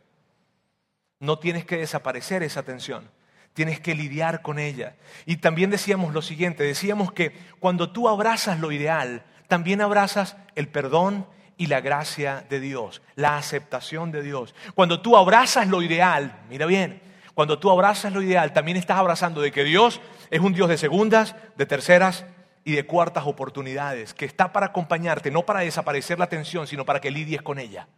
No 1.20 1.38
tienes 1.38 1.64
que 1.64 1.78
desaparecer 1.78 2.42
esa 2.42 2.62
tensión. 2.62 3.10
Tienes 3.54 3.80
que 3.80 3.94
lidiar 3.94 4.42
con 4.42 4.58
ella. 4.58 4.96
Y 5.24 5.38
también 5.38 5.70
decíamos 5.70 6.12
lo 6.12 6.22
siguiente, 6.22 6.62
decíamos 6.64 7.12
que 7.12 7.32
cuando 7.58 7.90
tú 7.90 8.08
abrazas 8.08 8.60
lo 8.60 8.70
ideal, 8.70 9.24
también 9.48 9.80
abrazas 9.80 10.36
el 10.54 10.68
perdón 10.68 11.26
y 11.56 11.66
la 11.66 11.80
gracia 11.80 12.44
de 12.48 12.60
Dios, 12.60 13.02
la 13.16 13.36
aceptación 13.36 14.12
de 14.12 14.22
Dios. 14.22 14.54
Cuando 14.74 15.00
tú 15.00 15.16
abrazas 15.16 15.66
lo 15.66 15.82
ideal, 15.82 16.40
mira 16.48 16.66
bien, 16.66 17.00
cuando 17.34 17.58
tú 17.58 17.70
abrazas 17.70 18.12
lo 18.12 18.22
ideal, 18.22 18.52
también 18.52 18.76
estás 18.76 18.98
abrazando 18.98 19.40
de 19.40 19.50
que 19.50 19.64
Dios 19.64 20.00
es 20.30 20.40
un 20.40 20.52
Dios 20.52 20.68
de 20.68 20.78
segundas, 20.78 21.34
de 21.56 21.66
terceras 21.66 22.26
y 22.64 22.72
de 22.72 22.86
cuartas 22.86 23.26
oportunidades, 23.26 24.14
que 24.14 24.24
está 24.24 24.52
para 24.52 24.66
acompañarte, 24.66 25.30
no 25.30 25.46
para 25.46 25.60
desaparecer 25.60 26.18
la 26.18 26.28
tensión, 26.28 26.66
sino 26.66 26.84
para 26.84 27.00
que 27.00 27.10
lidies 27.10 27.42
con 27.42 27.58
ella. 27.58 27.88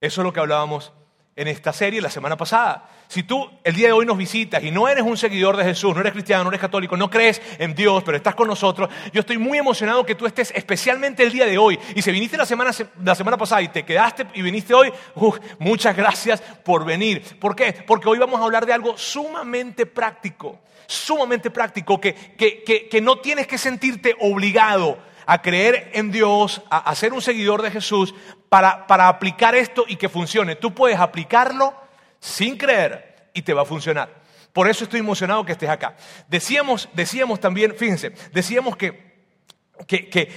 Eso 0.00 0.20
es 0.20 0.24
lo 0.24 0.32
que 0.32 0.40
hablábamos 0.40 0.92
en 1.36 1.48
esta 1.48 1.72
serie 1.72 2.00
la 2.00 2.10
semana 2.10 2.36
pasada. 2.36 2.88
Si 3.08 3.22
tú 3.22 3.48
el 3.62 3.74
día 3.74 3.88
de 3.88 3.92
hoy 3.92 4.04
nos 4.04 4.18
visitas 4.18 4.62
y 4.62 4.70
no 4.70 4.88
eres 4.88 5.04
un 5.04 5.16
seguidor 5.16 5.56
de 5.56 5.64
Jesús, 5.64 5.94
no 5.94 6.00
eres 6.00 6.12
cristiano, 6.12 6.44
no 6.44 6.50
eres 6.50 6.60
católico, 6.60 6.96
no 6.96 7.08
crees 7.08 7.40
en 7.58 7.74
Dios, 7.74 8.02
pero 8.04 8.16
estás 8.16 8.34
con 8.34 8.48
nosotros, 8.48 8.90
yo 9.12 9.20
estoy 9.20 9.38
muy 9.38 9.56
emocionado 9.56 10.04
que 10.04 10.14
tú 10.14 10.26
estés 10.26 10.50
especialmente 10.54 11.22
el 11.22 11.32
día 11.32 11.46
de 11.46 11.56
hoy. 11.56 11.78
Y 11.94 12.02
si 12.02 12.10
viniste 12.10 12.36
la 12.36 12.46
semana, 12.46 12.72
la 13.02 13.14
semana 13.14 13.38
pasada 13.38 13.62
y 13.62 13.68
te 13.68 13.84
quedaste 13.84 14.26
y 14.34 14.42
viniste 14.42 14.74
hoy, 14.74 14.92
muchas 15.58 15.96
gracias 15.96 16.40
por 16.40 16.84
venir. 16.84 17.22
¿Por 17.38 17.54
qué? 17.54 17.72
Porque 17.86 18.08
hoy 18.08 18.18
vamos 18.18 18.40
a 18.40 18.44
hablar 18.44 18.66
de 18.66 18.72
algo 18.72 18.98
sumamente 18.98 19.86
práctico, 19.86 20.60
sumamente 20.86 21.50
práctico, 21.50 22.00
que, 22.00 22.14
que, 22.14 22.88
que 22.90 23.00
no 23.00 23.18
tienes 23.18 23.46
que 23.46 23.56
sentirte 23.56 24.16
obligado 24.20 24.98
a 25.26 25.42
creer 25.42 25.90
en 25.92 26.10
Dios, 26.10 26.62
a, 26.70 26.94
ser 26.94 27.12
un 27.12 27.20
seguidor 27.20 27.62
de 27.62 27.70
Jesús, 27.70 28.14
para, 28.48 28.86
para 28.86 29.08
aplicar 29.08 29.54
esto 29.54 29.84
y 29.88 29.96
que 29.96 30.08
funcione. 30.08 30.56
Tú 30.56 30.72
puedes 30.72 30.98
aplicarlo 30.98 31.74
sin 32.20 32.56
creer 32.56 33.30
y 33.34 33.42
te 33.42 33.52
va 33.52 33.62
a 33.62 33.66
funcionar. 33.66 34.26
Por 34.52 34.70
eso 34.70 34.84
estoy 34.84 35.00
emocionado 35.00 35.44
que 35.44 35.52
estés 35.52 35.68
acá. 35.68 35.96
Decíamos, 36.28 36.88
decíamos 36.94 37.40
también, 37.40 37.74
fíjense, 37.76 38.12
decíamos 38.32 38.76
que, 38.76 39.14
que, 39.86 40.32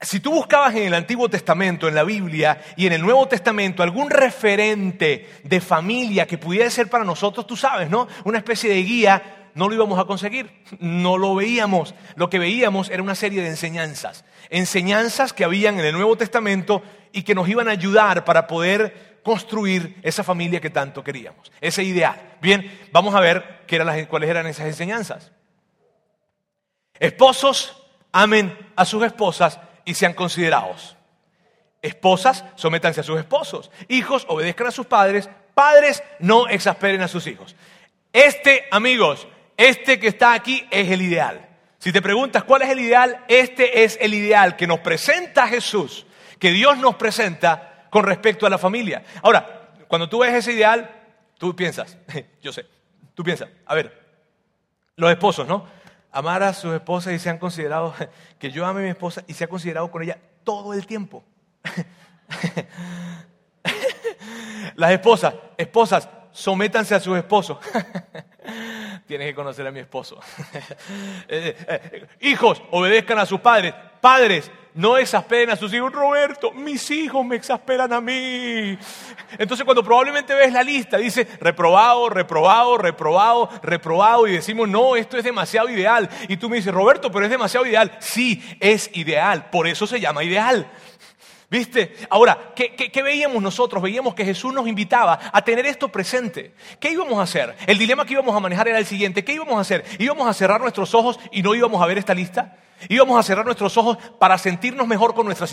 si 0.00 0.20
tú 0.20 0.30
buscabas 0.30 0.74
en 0.74 0.84
el 0.84 0.94
Antiguo 0.94 1.28
Testamento, 1.28 1.86
en 1.86 1.94
la 1.94 2.04
Biblia 2.04 2.58
y 2.76 2.86
en 2.86 2.94
el 2.94 3.02
Nuevo 3.02 3.28
Testamento 3.28 3.82
algún 3.82 4.08
referente 4.08 5.28
de 5.44 5.60
familia 5.60 6.26
que 6.26 6.38
pudiera 6.38 6.70
ser 6.70 6.88
para 6.88 7.04
nosotros, 7.04 7.46
tú 7.46 7.54
sabes, 7.54 7.90
¿no? 7.90 8.08
Una 8.24 8.38
especie 8.38 8.70
de 8.70 8.82
guía, 8.82 9.39
no 9.54 9.68
lo 9.68 9.74
íbamos 9.74 9.98
a 9.98 10.04
conseguir, 10.04 10.62
no 10.78 11.18
lo 11.18 11.34
veíamos. 11.34 11.94
Lo 12.16 12.30
que 12.30 12.38
veíamos 12.38 12.90
era 12.90 13.02
una 13.02 13.14
serie 13.14 13.42
de 13.42 13.48
enseñanzas, 13.48 14.24
enseñanzas 14.48 15.32
que 15.32 15.44
habían 15.44 15.78
en 15.78 15.86
el 15.86 15.94
Nuevo 15.94 16.16
Testamento 16.16 16.82
y 17.12 17.22
que 17.22 17.34
nos 17.34 17.48
iban 17.48 17.68
a 17.68 17.72
ayudar 17.72 18.24
para 18.24 18.46
poder 18.46 19.20
construir 19.22 19.98
esa 20.02 20.24
familia 20.24 20.60
que 20.60 20.70
tanto 20.70 21.04
queríamos, 21.04 21.52
ese 21.60 21.82
ideal. 21.82 22.36
Bien, 22.40 22.88
vamos 22.92 23.14
a 23.14 23.20
ver 23.20 23.60
qué 23.66 23.76
eran 23.76 23.86
las, 23.86 24.06
cuáles 24.06 24.30
eran 24.30 24.46
esas 24.46 24.66
enseñanzas. 24.66 25.32
Esposos, 26.98 27.82
amen 28.12 28.56
a 28.76 28.84
sus 28.84 29.02
esposas 29.04 29.58
y 29.84 29.94
sean 29.94 30.14
considerados. 30.14 30.96
Esposas, 31.82 32.44
sométanse 32.56 33.00
a 33.00 33.04
sus 33.04 33.18
esposos. 33.18 33.70
Hijos, 33.88 34.26
obedezcan 34.28 34.66
a 34.66 34.70
sus 34.70 34.86
padres. 34.86 35.28
Padres, 35.54 36.02
no 36.18 36.46
exasperen 36.46 37.00
a 37.02 37.08
sus 37.08 37.26
hijos. 37.26 37.56
Este, 38.12 38.64
amigos, 38.70 39.26
este 39.60 40.00
que 40.00 40.08
está 40.08 40.32
aquí 40.32 40.66
es 40.70 40.90
el 40.90 41.02
ideal. 41.02 41.48
Si 41.78 41.92
te 41.92 42.02
preguntas 42.02 42.44
cuál 42.44 42.62
es 42.62 42.70
el 42.70 42.80
ideal, 42.80 43.24
este 43.28 43.84
es 43.84 43.98
el 44.00 44.14
ideal 44.14 44.56
que 44.56 44.66
nos 44.66 44.80
presenta 44.80 45.46
Jesús, 45.46 46.06
que 46.38 46.50
Dios 46.50 46.78
nos 46.78 46.96
presenta 46.96 47.86
con 47.90 48.04
respecto 48.04 48.46
a 48.46 48.50
la 48.50 48.58
familia. 48.58 49.04
Ahora, 49.22 49.70
cuando 49.86 50.08
tú 50.08 50.20
ves 50.20 50.34
ese 50.34 50.52
ideal, 50.52 50.90
tú 51.38 51.54
piensas, 51.54 51.98
yo 52.42 52.52
sé, 52.52 52.66
tú 53.14 53.22
piensas, 53.22 53.48
a 53.66 53.74
ver, 53.74 53.98
los 54.96 55.10
esposos, 55.10 55.46
¿no? 55.46 55.66
amar 56.12 56.42
a 56.42 56.52
sus 56.52 56.74
esposas 56.74 57.12
y 57.12 57.18
sean 57.18 57.38
considerados, 57.38 57.94
que 58.38 58.50
yo 58.50 58.66
ame 58.66 58.80
a 58.80 58.84
mi 58.84 58.90
esposa 58.90 59.24
y 59.26 59.34
sea 59.34 59.48
considerado 59.48 59.90
con 59.90 60.02
ella 60.02 60.18
todo 60.44 60.74
el 60.74 60.86
tiempo. 60.86 61.24
Las 64.74 64.92
esposas, 64.92 65.34
esposas, 65.56 66.08
sométanse 66.32 66.94
a 66.94 67.00
sus 67.00 67.18
esposos. 67.18 67.58
Tienes 69.10 69.26
que 69.26 69.34
conocer 69.34 69.66
a 69.66 69.72
mi 69.72 69.80
esposo. 69.80 70.20
Eh, 71.28 71.56
eh, 71.68 72.06
hijos, 72.20 72.62
obedezcan 72.70 73.18
a 73.18 73.26
sus 73.26 73.40
padres. 73.40 73.74
Padres, 74.00 74.50
no 74.74 74.96
exasperen 74.96 75.50
a 75.50 75.56
sus 75.56 75.72
hijos. 75.72 75.92
Roberto, 75.92 76.52
mis 76.52 76.88
hijos 76.92 77.24
me 77.24 77.34
exasperan 77.34 77.92
a 77.92 78.00
mí. 78.00 78.78
Entonces 79.36 79.64
cuando 79.64 79.82
probablemente 79.82 80.34
ves 80.34 80.52
la 80.52 80.62
lista, 80.62 80.96
dice 80.96 81.26
reprobado, 81.40 82.08
reprobado, 82.08 82.78
reprobado, 82.78 83.48
reprobado 83.62 84.28
y 84.28 84.32
decimos, 84.32 84.68
no, 84.68 84.94
esto 84.94 85.16
es 85.16 85.24
demasiado 85.24 85.68
ideal. 85.68 86.08
Y 86.28 86.36
tú 86.36 86.48
me 86.48 86.56
dices, 86.56 86.72
Roberto, 86.72 87.10
pero 87.10 87.24
es 87.24 87.30
demasiado 87.30 87.66
ideal. 87.66 87.96
Sí, 87.98 88.42
es 88.60 88.90
ideal. 88.94 89.50
Por 89.50 89.66
eso 89.66 89.88
se 89.88 90.00
llama 90.00 90.22
ideal. 90.22 90.70
¿Viste? 91.50 91.96
Ahora, 92.08 92.52
¿qué, 92.54 93.02
veíamos 93.02 93.42
nosotros? 93.42 93.82
Veíamos 93.82 94.14
que 94.14 94.24
Jesús 94.24 94.54
nos 94.54 94.68
invitaba 94.68 95.18
a 95.32 95.42
tener 95.42 95.66
esto 95.66 95.88
presente. 95.88 96.54
¿Qué 96.78 96.92
íbamos 96.92 97.18
a 97.18 97.22
hacer? 97.22 97.56
El 97.66 97.76
dilema 97.76 98.06
que 98.06 98.12
íbamos 98.12 98.36
a 98.36 98.38
manejar 98.38 98.68
era 98.68 98.78
el 98.78 98.86
siguiente. 98.86 99.24
¿Qué 99.24 99.32
íbamos 99.32 99.56
a 99.56 99.60
hacer? 99.62 99.84
¿Íbamos 99.98 100.28
a 100.28 100.32
cerrar 100.32 100.60
nuestros 100.60 100.94
ojos 100.94 101.18
y 101.32 101.42
no 101.42 101.52
íbamos 101.56 101.82
a 101.82 101.86
ver 101.86 101.98
esta 101.98 102.14
lista? 102.14 102.56
Íbamos 102.88 103.18
a 103.18 103.24
cerrar 103.24 103.44
nuestros 103.44 103.76
ojos 103.76 103.98
para 104.20 104.38
sentirnos 104.38 104.86
mejor 104.86 105.12
con 105.12 105.26
nuestra, 105.26 105.46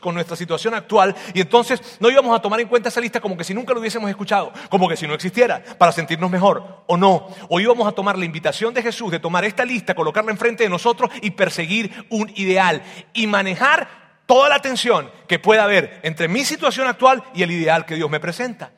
con 0.00 0.14
nuestra 0.14 0.36
situación 0.36 0.74
actual 0.74 1.14
y 1.34 1.42
entonces 1.42 1.80
no 2.00 2.10
íbamos 2.10 2.36
a 2.36 2.40
tomar 2.42 2.58
en 2.60 2.66
cuenta 2.66 2.88
esa 2.88 3.00
lista 3.00 3.20
como 3.20 3.36
que 3.36 3.44
si 3.44 3.52
nunca 3.52 3.74
lo 3.74 3.80
hubiésemos 3.80 4.08
escuchado, 4.08 4.52
como 4.70 4.88
que 4.88 4.96
si 4.96 5.06
no 5.06 5.14
existiera, 5.14 5.62
para 5.78 5.92
sentirnos 5.92 6.30
mejor 6.30 6.82
o 6.86 6.96
no. 6.96 7.28
O 7.50 7.60
íbamos 7.60 7.86
a 7.86 7.92
tomar 7.92 8.18
la 8.18 8.24
invitación 8.24 8.72
de 8.72 8.82
Jesús 8.82 9.12
de 9.12 9.20
tomar 9.20 9.44
esta 9.44 9.66
lista, 9.66 9.94
colocarla 9.94 10.32
enfrente 10.32 10.64
de 10.64 10.70
nosotros 10.70 11.10
y 11.20 11.32
perseguir 11.32 12.06
un 12.08 12.32
ideal 12.36 12.82
y 13.12 13.26
manejar 13.26 14.01
toda 14.32 14.48
la 14.48 14.60
tensión 14.60 15.10
que 15.28 15.38
pueda 15.38 15.64
haber 15.64 16.00
entre 16.02 16.26
mi 16.26 16.42
situación 16.42 16.88
actual 16.88 17.22
y 17.34 17.42
el 17.42 17.50
ideal 17.50 17.84
que 17.84 17.96
Dios 17.96 18.08
me 18.08 18.18
presenta. 18.18 18.70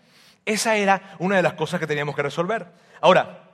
Esa 0.44 0.75
era 0.75 1.14
una 1.20 1.37
de 1.37 1.42
las 1.42 1.52
cosas 1.52 1.78
que 1.78 1.87
teníamos 1.87 2.16
que 2.16 2.23
resolver. 2.23 2.66
Ahora, 3.00 3.52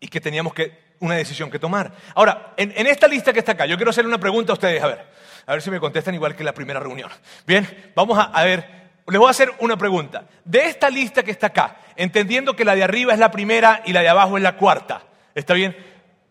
y 0.00 0.08
que 0.08 0.20
teníamos 0.20 0.52
que 0.52 0.96
una 0.98 1.14
decisión 1.14 1.48
que 1.48 1.60
tomar. 1.60 1.92
Ahora, 2.12 2.54
en, 2.56 2.72
esta 2.88 3.06
lista 3.06 3.32
que 3.32 3.38
está 3.38 3.52
acá, 3.52 3.66
yo 3.66 3.76
quiero 3.76 3.90
hacerle 3.90 4.08
una 4.08 4.18
pregunta 4.18 4.50
a 4.50 4.54
ustedes, 4.54 4.82
a 4.82 4.88
ver, 4.88 5.06
a 5.46 5.52
ver 5.52 5.62
si 5.62 5.70
me 5.70 5.78
contestan 5.78 6.12
igual 6.12 6.34
que 6.34 6.42
la 6.42 6.52
primera 6.52 6.80
reunión. 6.80 7.08
Bien, 7.46 7.92
vamos 7.94 8.18
a, 8.18 8.22
a 8.22 8.42
ver, 8.42 8.68
les 9.06 9.18
voy 9.20 9.28
a 9.28 9.30
hacer 9.30 9.52
una 9.60 9.76
pregunta. 9.76 10.26
De 10.44 10.64
esta 10.64 10.90
lista 10.90 11.22
que 11.22 11.30
está 11.30 11.46
acá, 11.46 11.76
entendiendo 11.94 12.56
que 12.56 12.64
la 12.64 12.74
de 12.74 12.82
arriba 12.82 13.12
es 13.12 13.20
la 13.20 13.30
primera 13.30 13.80
y 13.86 13.92
la 13.92 14.00
de 14.00 14.08
abajo 14.08 14.38
es 14.38 14.42
la 14.42 14.56
cuarta, 14.56 15.04
¿está 15.36 15.54
bien? 15.54 15.76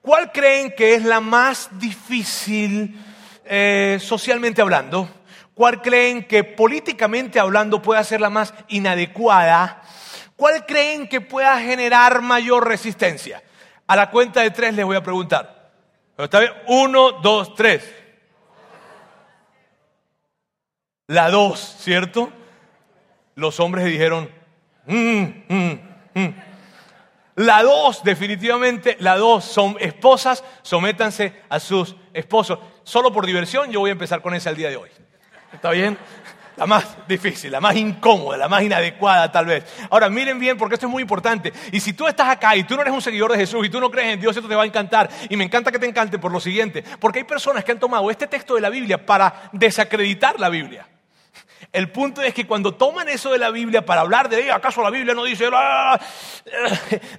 ¿Cuál 0.01 0.33
creen 0.33 0.73
que 0.75 0.95
es 0.95 1.05
la 1.05 1.21
más 1.21 1.69
difícil 1.79 2.99
eh, 3.45 3.97
socialmente 4.01 4.61
hablando? 4.61 5.09
¿Cuál 5.53 5.81
creen 5.81 6.27
que 6.27 6.43
políticamente 6.43 7.39
hablando 7.39 7.81
puede 7.81 8.03
ser 8.03 8.19
la 8.19 8.29
más 8.29 8.53
inadecuada? 8.67 9.81
¿Cuál 10.35 10.65
creen 10.65 11.07
que 11.07 11.21
pueda 11.21 11.59
generar 11.59 12.21
mayor 12.21 12.67
resistencia? 12.67 13.41
A 13.87 13.95
la 13.95 14.09
cuenta 14.09 14.41
de 14.41 14.51
tres 14.51 14.73
les 14.73 14.85
voy 14.85 14.97
a 14.97 15.03
preguntar. 15.03 15.71
¿Está 16.17 16.39
bien? 16.39 16.51
Uno, 16.67 17.13
dos, 17.13 17.55
tres. 17.55 17.89
La 21.07 21.29
dos, 21.29 21.59
¿cierto? 21.79 22.31
Los 23.35 23.59
hombres 23.59 23.85
dijeron, 23.85 24.29
mm, 24.87 25.23
mm, 25.47 25.79
mm". 26.15 26.33
la 27.35 27.63
dos, 27.63 28.03
definitivamente, 28.03 28.97
la 28.99 29.17
dos, 29.17 29.45
son 29.45 29.77
esposas, 29.79 30.43
sométanse 30.63 31.43
a 31.47 31.59
sus 31.59 31.95
esposos. 32.13 32.59
Solo 32.85 33.11
por 33.11 33.25
diversión, 33.25 33.69
yo 33.71 33.81
voy 33.81 33.89
a 33.89 33.93
empezar 33.93 34.21
con 34.21 34.33
ese 34.33 34.47
al 34.47 34.55
día 34.55 34.69
de 34.69 34.77
hoy. 34.77 34.89
¿Está 35.51 35.71
bien? 35.71 35.97
la 36.55 36.65
más 36.65 36.97
difícil, 37.07 37.51
la 37.51 37.59
más 37.59 37.75
incómoda, 37.75 38.37
la 38.37 38.47
más 38.47 38.63
inadecuada 38.63 39.29
tal 39.31 39.45
vez. 39.45 39.65
Ahora, 39.89 40.09
miren 40.09 40.39
bien 40.39 40.57
porque 40.57 40.75
esto 40.75 40.85
es 40.85 40.91
muy 40.91 41.01
importante. 41.01 41.51
Y 41.71 41.79
si 41.79 41.91
tú 41.91 42.07
estás 42.07 42.29
acá 42.29 42.55
y 42.55 42.63
tú 42.63 42.75
no 42.75 42.81
eres 42.81 42.93
un 42.93 43.01
seguidor 43.01 43.31
de 43.31 43.37
Jesús 43.37 43.65
y 43.65 43.69
tú 43.69 43.81
no 43.81 43.91
crees 43.91 44.13
en 44.13 44.21
Dios, 44.21 44.35
esto 44.37 44.47
te 44.47 44.55
va 44.55 44.63
a 44.63 44.65
encantar. 44.65 45.09
Y 45.29 45.35
me 45.35 45.43
encanta 45.43 45.69
que 45.71 45.79
te 45.79 45.85
encante 45.85 46.17
por 46.17 46.31
lo 46.31 46.39
siguiente, 46.39 46.81
porque 46.99 47.19
hay 47.19 47.25
personas 47.25 47.63
que 47.63 47.71
han 47.71 47.79
tomado 47.79 48.09
este 48.09 48.27
texto 48.27 48.55
de 48.55 48.61
la 48.61 48.69
Biblia 48.69 49.05
para 49.05 49.49
desacreditar 49.51 50.39
la 50.39 50.49
Biblia. 50.49 50.87
El 51.71 51.91
punto 51.91 52.21
es 52.21 52.33
que 52.33 52.47
cuando 52.47 52.75
toman 52.75 53.09
eso 53.09 53.31
de 53.31 53.37
la 53.37 53.49
Biblia 53.49 53.85
para 53.85 54.01
hablar 54.01 54.29
de, 54.29 54.51
¿acaso 54.51 54.81
la 54.81 54.89
Biblia 54.89 55.13
no 55.13 55.23
dice? 55.23 55.49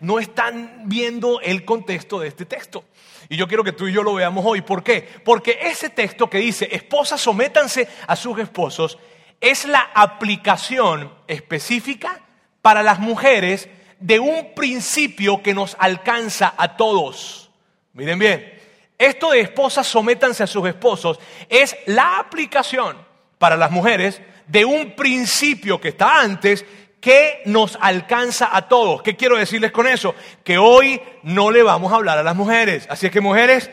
No 0.01 0.19
están 0.19 0.83
viendo 0.85 1.41
el 1.41 1.65
contexto 1.65 2.21
de 2.21 2.29
este 2.29 2.47
texto. 2.47 2.85
Y 3.29 3.37
yo 3.37 3.49
quiero 3.49 3.65
que 3.65 3.73
tú 3.73 3.89
y 3.89 3.93
yo 3.93 4.03
lo 4.03 4.15
veamos 4.15 4.45
hoy. 4.47 4.61
¿Por 4.61 4.83
qué? 4.83 5.09
Porque 5.25 5.59
ese 5.63 5.91
texto 5.91 6.31
que 6.31 6.39
dice, 6.39 6.69
esposas 6.71 7.21
sométanse 7.21 7.89
a 8.07 8.17
sus 8.17 8.39
esposos, 8.39 8.99
es 9.41 9.67
la 9.67 9.91
aplicación 9.95 11.13
específica 11.27 12.21
para 12.63 12.83
las 12.83 12.99
mujeres 12.99 13.69
de 14.01 14.19
un 14.19 14.55
principio 14.55 15.43
que 15.43 15.55
nos 15.55 15.77
alcanza 15.79 16.55
a 16.57 16.77
todos. 16.77 17.51
Miren 17.93 18.19
bien, 18.19 18.55
esto 18.99 19.31
de 19.31 19.41
esposas 19.41 19.87
sométanse 19.87 20.43
a 20.43 20.47
sus 20.47 20.67
esposos 20.67 21.19
es 21.49 21.77
la 21.87 22.19
aplicación 22.19 22.97
para 23.39 23.57
las 23.57 23.71
mujeres 23.71 24.21
de 24.47 24.65
un 24.65 24.95
principio 24.95 25.81
que 25.81 25.89
está 25.89 26.21
antes 26.21 26.65
que 27.07 27.41
nos 27.45 27.79
alcanza 27.81 28.49
a 28.51 28.63
todos. 28.63 29.01
¿Qué 29.01 29.15
quiero 29.15 29.37
decirles 29.37 29.71
con 29.71 29.87
eso? 29.87 30.13
Que 30.43 30.59
hoy 30.59 31.01
no 31.23 31.53
le 31.53 31.63
vamos 31.63 31.93
a 31.93 31.95
hablar 31.95 32.19
a 32.19 32.25
las 32.25 32.35
mujeres. 32.35 32.85
Así 32.91 33.07
es 33.07 33.13
que 33.13 33.21
mujeres, 33.21 33.71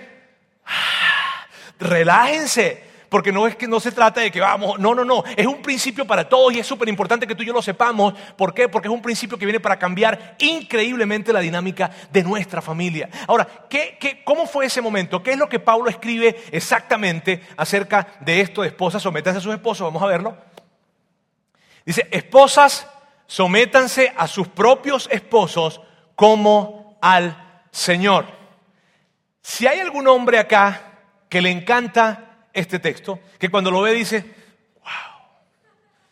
relájense 1.79 2.83
porque 3.09 3.31
no 3.31 3.47
es 3.47 3.55
que 3.55 3.67
no 3.67 3.79
se 3.79 3.91
trata 3.91 4.21
de 4.21 4.29
que 4.29 4.39
vamos, 4.39 4.77
no, 4.77 4.93
no, 4.93 5.03
no, 5.03 5.23
es 5.35 5.47
un 5.47 5.63
principio 5.63 6.05
para 6.05 6.29
todos 6.29 6.53
y 6.53 6.59
es 6.59 6.67
súper 6.67 6.87
importante 6.89 7.25
que 7.25 7.33
tú 7.33 7.41
y 7.41 7.47
yo 7.47 7.53
lo 7.53 7.63
sepamos. 7.63 8.13
¿Por 8.37 8.53
qué? 8.53 8.69
Porque 8.69 8.87
es 8.87 8.93
un 8.93 9.01
principio 9.01 9.35
que 9.35 9.47
viene 9.47 9.59
para 9.59 9.79
cambiar 9.79 10.35
increíblemente 10.37 11.33
la 11.33 11.39
dinámica 11.39 11.89
de 12.11 12.21
nuestra 12.21 12.61
familia. 12.61 13.09
Ahora, 13.25 13.47
¿qué, 13.67 14.21
cómo 14.23 14.45
fue 14.45 14.67
ese 14.67 14.79
momento? 14.79 15.23
¿Qué 15.23 15.31
es 15.31 15.39
lo 15.39 15.49
que 15.49 15.59
Pablo 15.59 15.89
escribe 15.89 16.39
exactamente 16.51 17.41
acerca 17.57 18.09
de 18.19 18.41
esto 18.41 18.61
de 18.61 18.67
esposas? 18.67 19.01
Sométanse 19.01 19.39
a 19.39 19.41
sus 19.41 19.55
esposos, 19.55 19.87
vamos 19.87 20.03
a 20.03 20.05
verlo. 20.05 20.37
Dice, 21.83 22.07
esposas, 22.11 22.87
sométanse 23.27 24.13
a 24.15 24.27
sus 24.27 24.47
propios 24.47 25.09
esposos 25.11 25.81
como 26.15 26.97
al 27.01 27.63
Señor. 27.71 28.25
Si 29.41 29.67
hay 29.67 29.79
algún 29.79 30.07
hombre 30.07 30.39
acá 30.39 30.93
que 31.27 31.41
le 31.41 31.51
encanta 31.51 32.47
este 32.53 32.79
texto, 32.79 33.19
que 33.39 33.49
cuando 33.49 33.71
lo 33.71 33.81
ve 33.81 33.93
dice, 33.93 34.21
wow, 34.75 35.27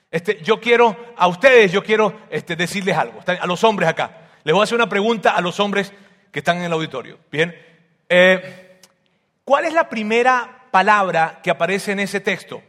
este, 0.10 0.42
yo 0.42 0.60
quiero, 0.60 1.14
a 1.16 1.28
ustedes 1.28 1.72
yo 1.72 1.84
quiero 1.84 2.22
este, 2.30 2.56
decirles 2.56 2.98
algo, 2.98 3.22
a 3.26 3.48
los 3.48 3.64
hombres 3.64 3.88
acá. 3.88 4.18
Les 4.44 4.54
voy 4.54 4.62
a 4.62 4.64
hacer 4.64 4.76
una 4.76 4.90
pregunta 4.90 5.32
a 5.32 5.42
los 5.42 5.60
hombres 5.60 5.94
que 6.32 6.40
están 6.40 6.58
en 6.58 6.64
el 6.64 6.74
auditorio. 6.74 7.20
Bien, 7.32 7.56
eh, 8.10 8.80
¿cuál 9.44 9.66
es 9.66 9.74
la 9.74 9.88
primera 9.88 10.68
palabra 10.72 11.40
que 11.44 11.52
aparece 11.52 11.92
en 11.92 12.00
ese 12.00 12.20
texto? 12.20 12.62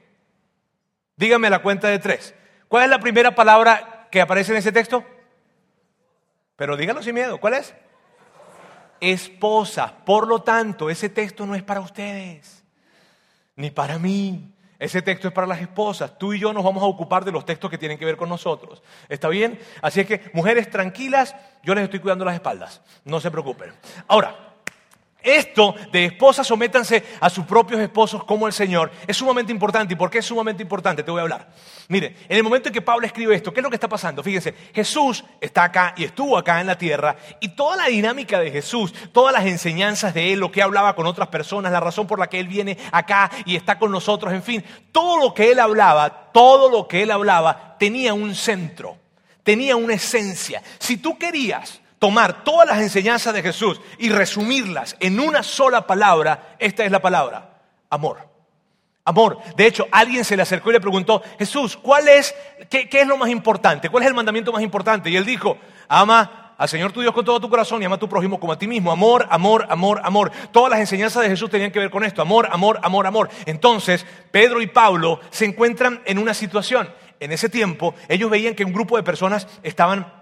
Dígame 1.16 1.50
la 1.50 1.60
cuenta 1.60 1.88
de 1.88 1.98
tres. 1.98 2.34
¿Cuál 2.68 2.84
es 2.84 2.90
la 2.90 3.00
primera 3.00 3.34
palabra 3.34 3.91
que 4.12 4.20
aparece 4.20 4.52
en 4.52 4.58
ese 4.58 4.70
texto? 4.70 5.04
Pero 6.54 6.76
díganlo 6.76 7.02
sin 7.02 7.14
miedo, 7.14 7.40
¿cuál 7.40 7.54
es? 7.54 7.74
Esposa. 9.00 9.92
Por 10.04 10.28
lo 10.28 10.42
tanto, 10.42 10.88
ese 10.88 11.08
texto 11.08 11.44
no 11.44 11.56
es 11.56 11.64
para 11.64 11.80
ustedes 11.80 12.62
ni 13.56 13.70
para 13.70 13.98
mí, 13.98 14.48
Ese 14.78 15.00
texto 15.00 15.28
es 15.28 15.34
para 15.34 15.46
las 15.46 15.60
esposas. 15.60 16.18
Tú 16.18 16.32
y 16.32 16.40
yo 16.40 16.52
nos 16.52 16.64
vamos 16.64 16.82
a 16.82 16.86
ocupar 16.86 17.24
de 17.24 17.30
los 17.30 17.46
textos 17.46 17.70
que 17.70 17.78
tienen 17.78 17.98
que 17.98 18.04
ver 18.04 18.16
con 18.16 18.28
nosotros. 18.28 18.82
¿Está 19.08 19.28
bien? 19.28 19.60
Así 19.80 20.00
es 20.00 20.06
que, 20.08 20.28
mujeres 20.32 20.68
tranquilas, 20.70 21.36
yo 21.62 21.72
les 21.76 21.84
estoy 21.84 22.00
cuidando 22.00 22.24
las 22.24 22.34
espaldas. 22.34 22.82
No 23.04 23.20
se 23.20 23.30
preocupen. 23.30 23.72
Ahora, 24.08 24.51
esto 25.22 25.74
de 25.92 26.06
esposas 26.06 26.46
sométanse 26.46 27.04
a 27.20 27.30
sus 27.30 27.44
propios 27.44 27.80
esposos 27.80 28.24
como 28.24 28.46
el 28.46 28.52
Señor 28.52 28.90
es 29.06 29.16
sumamente 29.16 29.52
importante. 29.52 29.94
¿Y 29.94 29.96
por 29.96 30.10
qué 30.10 30.18
es 30.18 30.26
sumamente 30.26 30.62
importante? 30.62 31.02
Te 31.02 31.10
voy 31.10 31.20
a 31.20 31.22
hablar. 31.22 31.48
Mire, 31.88 32.16
en 32.28 32.36
el 32.36 32.42
momento 32.42 32.68
en 32.68 32.72
que 32.72 32.80
Pablo 32.80 33.06
escribe 33.06 33.34
esto, 33.34 33.52
¿qué 33.52 33.60
es 33.60 33.64
lo 33.64 33.70
que 33.70 33.76
está 33.76 33.88
pasando? 33.88 34.22
Fíjense, 34.22 34.54
Jesús 34.74 35.24
está 35.40 35.64
acá 35.64 35.94
y 35.96 36.04
estuvo 36.04 36.38
acá 36.38 36.60
en 36.60 36.66
la 36.66 36.78
tierra 36.78 37.16
y 37.40 37.48
toda 37.48 37.76
la 37.76 37.86
dinámica 37.86 38.40
de 38.40 38.50
Jesús, 38.50 38.94
todas 39.12 39.32
las 39.32 39.44
enseñanzas 39.44 40.14
de 40.14 40.32
Él, 40.32 40.40
lo 40.40 40.50
que 40.50 40.62
hablaba 40.62 40.94
con 40.94 41.06
otras 41.06 41.28
personas, 41.28 41.72
la 41.72 41.80
razón 41.80 42.06
por 42.06 42.18
la 42.18 42.28
que 42.28 42.40
Él 42.40 42.48
viene 42.48 42.78
acá 42.92 43.30
y 43.44 43.56
está 43.56 43.78
con 43.78 43.90
nosotros, 43.90 44.32
en 44.32 44.42
fin, 44.42 44.64
todo 44.90 45.18
lo 45.18 45.34
que 45.34 45.52
Él 45.52 45.60
hablaba, 45.60 46.30
todo 46.32 46.70
lo 46.70 46.88
que 46.88 47.02
Él 47.02 47.10
hablaba 47.10 47.76
tenía 47.78 48.14
un 48.14 48.34
centro, 48.34 48.96
tenía 49.42 49.76
una 49.76 49.94
esencia. 49.94 50.62
Si 50.78 50.96
tú 50.96 51.18
querías 51.18 51.81
tomar 52.02 52.42
todas 52.42 52.66
las 52.66 52.80
enseñanzas 52.80 53.32
de 53.32 53.42
Jesús 53.42 53.80
y 53.96 54.08
resumirlas 54.08 54.96
en 54.98 55.20
una 55.20 55.44
sola 55.44 55.86
palabra, 55.86 56.56
esta 56.58 56.84
es 56.84 56.90
la 56.90 57.00
palabra, 57.00 57.60
amor. 57.88 58.18
Amor. 59.04 59.38
De 59.56 59.68
hecho, 59.68 59.86
alguien 59.92 60.24
se 60.24 60.36
le 60.36 60.42
acercó 60.42 60.70
y 60.70 60.72
le 60.72 60.80
preguntó, 60.80 61.22
Jesús, 61.38 61.76
¿cuál 61.76 62.08
es, 62.08 62.34
qué, 62.68 62.88
es 62.90 63.06
lo 63.06 63.16
más 63.16 63.30
importante? 63.30 63.88
¿Cuál 63.88 64.02
es 64.02 64.08
el 64.08 64.14
mandamiento 64.14 64.50
más 64.50 64.62
importante? 64.62 65.10
Y 65.10 65.16
él 65.16 65.24
dijo, 65.24 65.58
ama 65.86 66.54
al 66.58 66.68
Señor 66.68 66.90
tu 66.90 67.02
Dios 67.02 67.14
con 67.14 67.24
todo 67.24 67.38
tu 67.38 67.48
corazón 67.48 67.80
y 67.80 67.84
ama 67.84 67.94
a 67.94 68.00
tu 68.00 68.08
prójimo 68.08 68.40
como 68.40 68.52
a 68.52 68.58
ti 68.58 68.66
mismo. 68.66 68.90
Amor, 68.90 69.28
amor, 69.30 69.64
amor, 69.70 70.00
amor. 70.02 70.32
Todas 70.50 70.70
las 70.70 70.80
enseñanzas 70.80 71.22
de 71.22 71.28
Jesús 71.28 71.50
tenían 71.50 71.70
que 71.70 71.78
ver 71.78 71.90
con 71.90 72.02
esto. 72.02 72.20
Amor, 72.20 72.48
amor, 72.50 72.80
amor, 72.82 73.06
amor. 73.06 73.30
Entonces, 73.46 74.04
Pedro 74.32 74.60
y 74.60 74.66
Pablo 74.66 75.20
se 75.30 75.44
encuentran 75.44 76.02
en 76.04 76.18
una 76.18 76.34
situación. 76.34 76.92
En 77.20 77.30
ese 77.30 77.48
tiempo, 77.48 77.94
ellos 78.08 78.28
veían 78.28 78.56
que 78.56 78.64
un 78.64 78.72
grupo 78.72 78.96
de 78.96 79.04
personas 79.04 79.46
estaban 79.62 80.21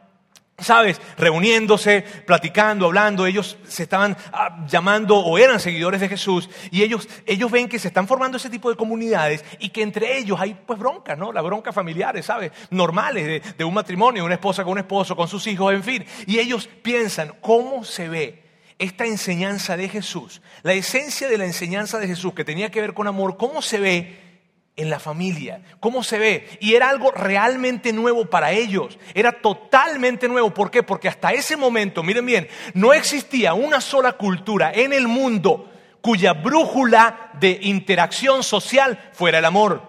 ¿sabes? 0.60 1.00
Reuniéndose, 1.16 2.02
platicando, 2.26 2.86
hablando, 2.86 3.26
ellos 3.26 3.56
se 3.66 3.84
estaban 3.84 4.16
ah, 4.32 4.64
llamando 4.68 5.18
o 5.18 5.38
eran 5.38 5.60
seguidores 5.60 6.00
de 6.00 6.08
Jesús 6.08 6.48
y 6.70 6.82
ellos, 6.82 7.08
ellos 7.26 7.50
ven 7.50 7.68
que 7.68 7.78
se 7.78 7.88
están 7.88 8.06
formando 8.06 8.36
ese 8.36 8.50
tipo 8.50 8.70
de 8.70 8.76
comunidades 8.76 9.44
y 9.58 9.70
que 9.70 9.82
entre 9.82 10.18
ellos 10.18 10.38
hay 10.40 10.54
pues 10.54 10.78
broncas, 10.78 11.18
¿no? 11.18 11.32
Las 11.32 11.44
broncas 11.44 11.74
familiares, 11.74 12.26
¿sabes? 12.26 12.52
Normales 12.70 13.26
de, 13.26 13.42
de 13.56 13.64
un 13.64 13.74
matrimonio, 13.74 14.24
una 14.24 14.34
esposa 14.34 14.62
con 14.62 14.72
un 14.72 14.78
esposo, 14.78 15.16
con 15.16 15.28
sus 15.28 15.46
hijos, 15.46 15.72
en 15.72 15.82
fin. 15.82 16.04
Y 16.26 16.38
ellos 16.38 16.68
piensan, 16.82 17.34
¿cómo 17.40 17.84
se 17.84 18.08
ve? 18.08 18.50
Esta 18.78 19.04
enseñanza 19.04 19.76
de 19.76 19.90
Jesús, 19.90 20.40
la 20.62 20.72
esencia 20.72 21.28
de 21.28 21.36
la 21.36 21.44
enseñanza 21.44 21.98
de 21.98 22.06
Jesús 22.06 22.32
que 22.32 22.46
tenía 22.46 22.70
que 22.70 22.80
ver 22.80 22.94
con 22.94 23.06
amor, 23.06 23.36
¿cómo 23.36 23.60
se 23.60 23.78
ve 23.78 24.29
en 24.76 24.90
la 24.90 24.98
familia, 24.98 25.62
cómo 25.78 26.02
se 26.02 26.18
ve. 26.18 26.58
Y 26.60 26.74
era 26.74 26.88
algo 26.88 27.10
realmente 27.10 27.92
nuevo 27.92 28.26
para 28.26 28.52
ellos, 28.52 28.98
era 29.14 29.32
totalmente 29.40 30.28
nuevo. 30.28 30.52
¿Por 30.54 30.70
qué? 30.70 30.82
Porque 30.82 31.08
hasta 31.08 31.32
ese 31.32 31.56
momento, 31.56 32.02
miren 32.02 32.26
bien, 32.26 32.48
no 32.74 32.92
existía 32.92 33.54
una 33.54 33.80
sola 33.80 34.12
cultura 34.12 34.72
en 34.72 34.92
el 34.92 35.08
mundo 35.08 35.70
cuya 36.00 36.32
brújula 36.32 37.30
de 37.34 37.58
interacción 37.62 38.42
social 38.42 39.10
fuera 39.12 39.38
el 39.38 39.44
amor. 39.44 39.88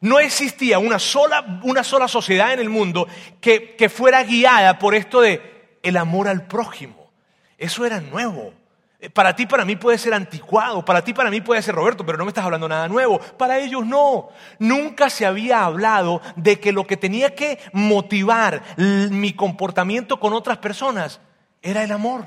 No 0.00 0.18
existía 0.18 0.78
una 0.78 0.98
sola, 0.98 1.60
una 1.62 1.84
sola 1.84 2.08
sociedad 2.08 2.54
en 2.54 2.60
el 2.60 2.70
mundo 2.70 3.06
que, 3.40 3.76
que 3.76 3.90
fuera 3.90 4.22
guiada 4.24 4.78
por 4.78 4.94
esto 4.94 5.20
de 5.20 5.78
el 5.82 5.96
amor 5.98 6.28
al 6.28 6.46
prójimo. 6.46 7.10
Eso 7.58 7.84
era 7.84 8.00
nuevo. 8.00 8.54
Eh, 9.00 9.08
para 9.08 9.34
ti, 9.34 9.46
para 9.46 9.64
mí 9.64 9.76
puede 9.76 9.96
ser 9.96 10.12
anticuado, 10.12 10.84
para 10.84 11.02
ti, 11.02 11.14
para 11.14 11.30
mí 11.30 11.40
puede 11.40 11.62
ser 11.62 11.74
Roberto, 11.74 12.04
pero 12.04 12.18
no 12.18 12.24
me 12.24 12.30
estás 12.30 12.44
hablando 12.44 12.68
nada 12.68 12.86
nuevo. 12.86 13.18
Para 13.18 13.58
ellos 13.58 13.86
no. 13.86 14.28
Nunca 14.58 15.08
se 15.08 15.24
había 15.24 15.64
hablado 15.64 16.20
de 16.36 16.60
que 16.60 16.72
lo 16.72 16.86
que 16.86 16.96
tenía 16.96 17.34
que 17.34 17.58
motivar 17.72 18.62
mi 18.76 19.32
comportamiento 19.32 20.20
con 20.20 20.34
otras 20.34 20.58
personas 20.58 21.20
era 21.62 21.82
el 21.82 21.92
amor. 21.92 22.26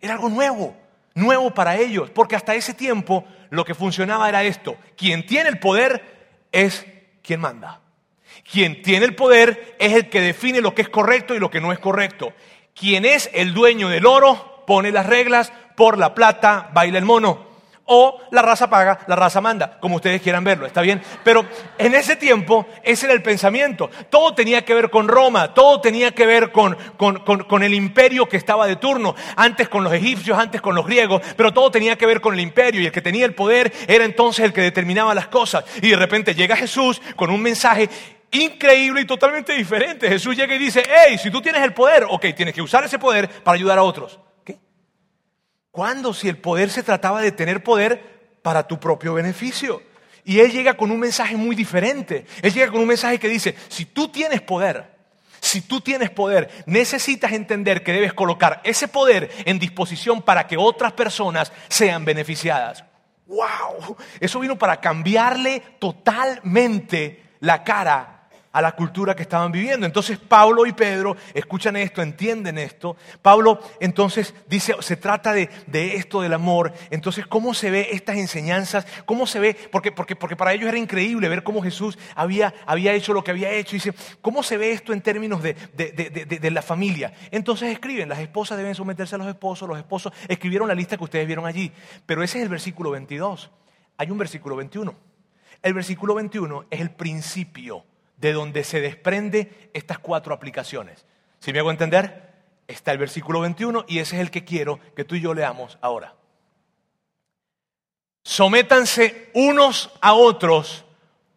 Era 0.00 0.14
algo 0.14 0.28
nuevo, 0.28 0.76
nuevo 1.14 1.52
para 1.52 1.76
ellos, 1.76 2.10
porque 2.10 2.36
hasta 2.36 2.54
ese 2.54 2.74
tiempo 2.74 3.24
lo 3.50 3.64
que 3.64 3.74
funcionaba 3.74 4.28
era 4.28 4.44
esto. 4.44 4.76
Quien 4.96 5.26
tiene 5.26 5.48
el 5.48 5.58
poder 5.58 6.38
es 6.52 6.86
quien 7.22 7.40
manda. 7.40 7.80
Quien 8.48 8.82
tiene 8.82 9.06
el 9.06 9.16
poder 9.16 9.76
es 9.78 9.94
el 9.94 10.10
que 10.10 10.20
define 10.20 10.60
lo 10.60 10.74
que 10.74 10.82
es 10.82 10.88
correcto 10.88 11.34
y 11.34 11.40
lo 11.40 11.50
que 11.50 11.60
no 11.60 11.72
es 11.72 11.78
correcto. 11.78 12.32
Quien 12.74 13.04
es 13.04 13.30
el 13.32 13.54
dueño 13.54 13.88
del 13.88 14.06
oro 14.06 14.53
pone 14.66 14.90
las 14.90 15.06
reglas, 15.06 15.52
por 15.76 15.98
la 15.98 16.14
plata 16.14 16.70
baila 16.72 16.98
el 16.98 17.04
mono. 17.04 17.54
O 17.86 18.18
la 18.30 18.40
raza 18.40 18.70
paga, 18.70 19.00
la 19.08 19.14
raza 19.14 19.42
manda, 19.42 19.78
como 19.78 19.96
ustedes 19.96 20.22
quieran 20.22 20.42
verlo, 20.42 20.64
¿está 20.64 20.80
bien? 20.80 21.02
Pero 21.22 21.44
en 21.76 21.94
ese 21.94 22.16
tiempo 22.16 22.66
ese 22.82 23.04
era 23.04 23.14
el 23.14 23.22
pensamiento. 23.22 23.90
Todo 24.08 24.34
tenía 24.34 24.64
que 24.64 24.72
ver 24.72 24.88
con 24.88 25.06
Roma, 25.06 25.52
todo 25.52 25.82
tenía 25.82 26.12
que 26.12 26.24
ver 26.24 26.50
con, 26.50 26.78
con, 26.96 27.18
con, 27.18 27.62
el 27.62 27.74
imperio 27.74 28.26
que 28.26 28.38
estaba 28.38 28.66
de 28.66 28.76
turno, 28.76 29.14
antes 29.36 29.68
con 29.68 29.84
los 29.84 29.92
egipcios, 29.92 30.38
antes 30.38 30.62
con 30.62 30.74
los 30.74 30.86
griegos, 30.86 31.20
pero 31.36 31.52
todo 31.52 31.70
tenía 31.70 31.96
que 31.96 32.06
ver 32.06 32.22
con 32.22 32.32
el 32.32 32.40
imperio 32.40 32.80
y 32.80 32.86
el 32.86 32.92
que 32.92 33.02
tenía 33.02 33.26
el 33.26 33.34
poder 33.34 33.70
era 33.86 34.06
entonces 34.06 34.46
el 34.46 34.54
que 34.54 34.62
determinaba 34.62 35.14
las 35.14 35.28
cosas. 35.28 35.66
Y 35.82 35.90
de 35.90 35.96
repente 35.96 36.34
llega 36.34 36.56
Jesús 36.56 37.02
con 37.16 37.28
un 37.30 37.42
mensaje 37.42 37.90
increíble 38.30 39.02
y 39.02 39.04
totalmente 39.04 39.52
diferente. 39.52 40.08
Jesús 40.08 40.34
llega 40.34 40.54
y 40.54 40.58
dice, 40.58 40.82
hey, 40.88 41.18
si 41.18 41.30
tú 41.30 41.42
tienes 41.42 41.62
el 41.62 41.74
poder, 41.74 42.06
ok, 42.08 42.28
tienes 42.34 42.54
que 42.54 42.62
usar 42.62 42.82
ese 42.84 42.98
poder 42.98 43.28
para 43.28 43.56
ayudar 43.56 43.76
a 43.76 43.82
otros. 43.82 44.18
¿Cuándo? 45.74 46.14
Si 46.14 46.28
el 46.28 46.38
poder 46.38 46.70
se 46.70 46.84
trataba 46.84 47.20
de 47.20 47.32
tener 47.32 47.64
poder 47.64 48.38
para 48.42 48.68
tu 48.68 48.78
propio 48.78 49.12
beneficio. 49.12 49.82
Y 50.24 50.38
Él 50.38 50.52
llega 50.52 50.74
con 50.74 50.92
un 50.92 51.00
mensaje 51.00 51.36
muy 51.36 51.56
diferente. 51.56 52.26
Él 52.42 52.54
llega 52.54 52.70
con 52.70 52.80
un 52.80 52.86
mensaje 52.86 53.18
que 53.18 53.26
dice, 53.26 53.56
si 53.66 53.86
tú 53.86 54.06
tienes 54.06 54.40
poder, 54.40 54.88
si 55.40 55.62
tú 55.62 55.80
tienes 55.80 56.10
poder, 56.10 56.48
necesitas 56.66 57.32
entender 57.32 57.82
que 57.82 57.92
debes 57.92 58.12
colocar 58.12 58.60
ese 58.62 58.86
poder 58.86 59.28
en 59.46 59.58
disposición 59.58 60.22
para 60.22 60.46
que 60.46 60.56
otras 60.56 60.92
personas 60.92 61.50
sean 61.66 62.04
beneficiadas. 62.04 62.84
¡Wow! 63.26 63.96
Eso 64.20 64.38
vino 64.38 64.56
para 64.56 64.80
cambiarle 64.80 65.60
totalmente 65.80 67.30
la 67.40 67.64
cara 67.64 68.13
a 68.54 68.62
la 68.62 68.72
cultura 68.72 69.16
que 69.16 69.22
estaban 69.22 69.50
viviendo. 69.50 69.84
Entonces 69.84 70.16
Pablo 70.16 70.64
y 70.64 70.72
Pedro 70.72 71.16
escuchan 71.34 71.74
esto, 71.76 72.00
entienden 72.00 72.56
esto. 72.56 72.96
Pablo 73.20 73.60
entonces 73.80 74.32
dice, 74.48 74.76
se 74.78 74.96
trata 74.96 75.32
de, 75.32 75.50
esto 75.72 76.22
del 76.22 76.32
amor. 76.32 76.72
Entonces, 76.90 77.26
¿cómo 77.26 77.52
se 77.52 77.70
ve 77.72 77.88
estas 77.90 78.16
enseñanzas? 78.16 78.86
¿Cómo 79.06 79.26
se 79.26 79.40
ve? 79.40 79.56
Porque, 79.72 79.90
porque, 79.90 80.14
porque 80.14 80.36
para 80.36 80.52
ellos 80.52 80.68
era 80.68 80.78
increíble 80.78 81.28
ver 81.28 81.42
cómo 81.42 81.62
Jesús 81.62 81.98
había, 82.14 82.54
había 82.64 82.94
hecho 82.94 83.12
lo 83.12 83.24
que 83.24 83.32
había 83.32 83.50
hecho. 83.50 83.72
Dice, 83.72 83.92
¿cómo 84.22 84.44
se 84.44 84.56
ve 84.56 84.70
esto 84.70 84.92
en 84.92 85.02
términos 85.02 85.42
de, 85.42 85.54
de 85.74 86.50
la 86.52 86.62
familia? 86.62 87.12
Entonces 87.32 87.72
escriben, 87.72 88.08
las 88.08 88.20
esposas 88.20 88.56
deben 88.56 88.76
someterse 88.76 89.16
a 89.16 89.18
los 89.18 89.26
esposos, 89.26 89.68
los 89.68 89.78
esposos 89.78 90.12
escribieron 90.28 90.68
la 90.68 90.76
lista 90.76 90.96
que 90.96 91.02
ustedes 91.02 91.26
vieron 91.26 91.44
allí. 91.44 91.72
Pero 92.06 92.22
ese 92.22 92.38
es 92.38 92.44
el 92.44 92.50
versículo 92.50 92.92
22. 92.92 93.50
Hay 93.96 94.10
un 94.12 94.18
versículo 94.18 94.54
21. 94.54 94.94
El 95.60 95.74
versículo 95.74 96.14
21 96.14 96.66
es 96.70 96.80
el 96.80 96.90
principio 96.90 97.84
de 98.16 98.32
donde 98.32 98.64
se 98.64 98.80
desprende 98.80 99.70
estas 99.72 99.98
cuatro 99.98 100.34
aplicaciones. 100.34 101.04
Si 101.40 101.52
me 101.52 101.58
hago 101.58 101.70
entender, 101.70 102.32
está 102.66 102.92
el 102.92 102.98
versículo 102.98 103.40
21 103.40 103.84
y 103.88 103.98
ese 103.98 104.16
es 104.16 104.22
el 104.22 104.30
que 104.30 104.44
quiero 104.44 104.80
que 104.94 105.04
tú 105.04 105.14
y 105.14 105.20
yo 105.20 105.34
leamos 105.34 105.78
ahora. 105.80 106.14
Sométanse 108.22 109.30
unos 109.34 109.90
a 110.00 110.14
otros 110.14 110.84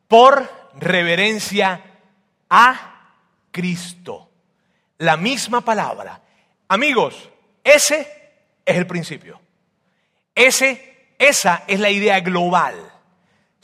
por 0.08 0.50
reverencia 0.76 1.84
a 2.50 3.14
Cristo. 3.52 4.30
La 5.00 5.18
misma 5.18 5.62
palabra. 5.62 6.22
Amigos, 6.70 7.30
ese 7.64 8.02
es 8.66 8.76
el 8.78 8.88
principio. 8.88 9.42
Ese, 10.34 11.14
esa 11.20 11.64
es 11.68 11.80
la 11.80 11.90
idea 11.90 12.20
global. 12.22 12.76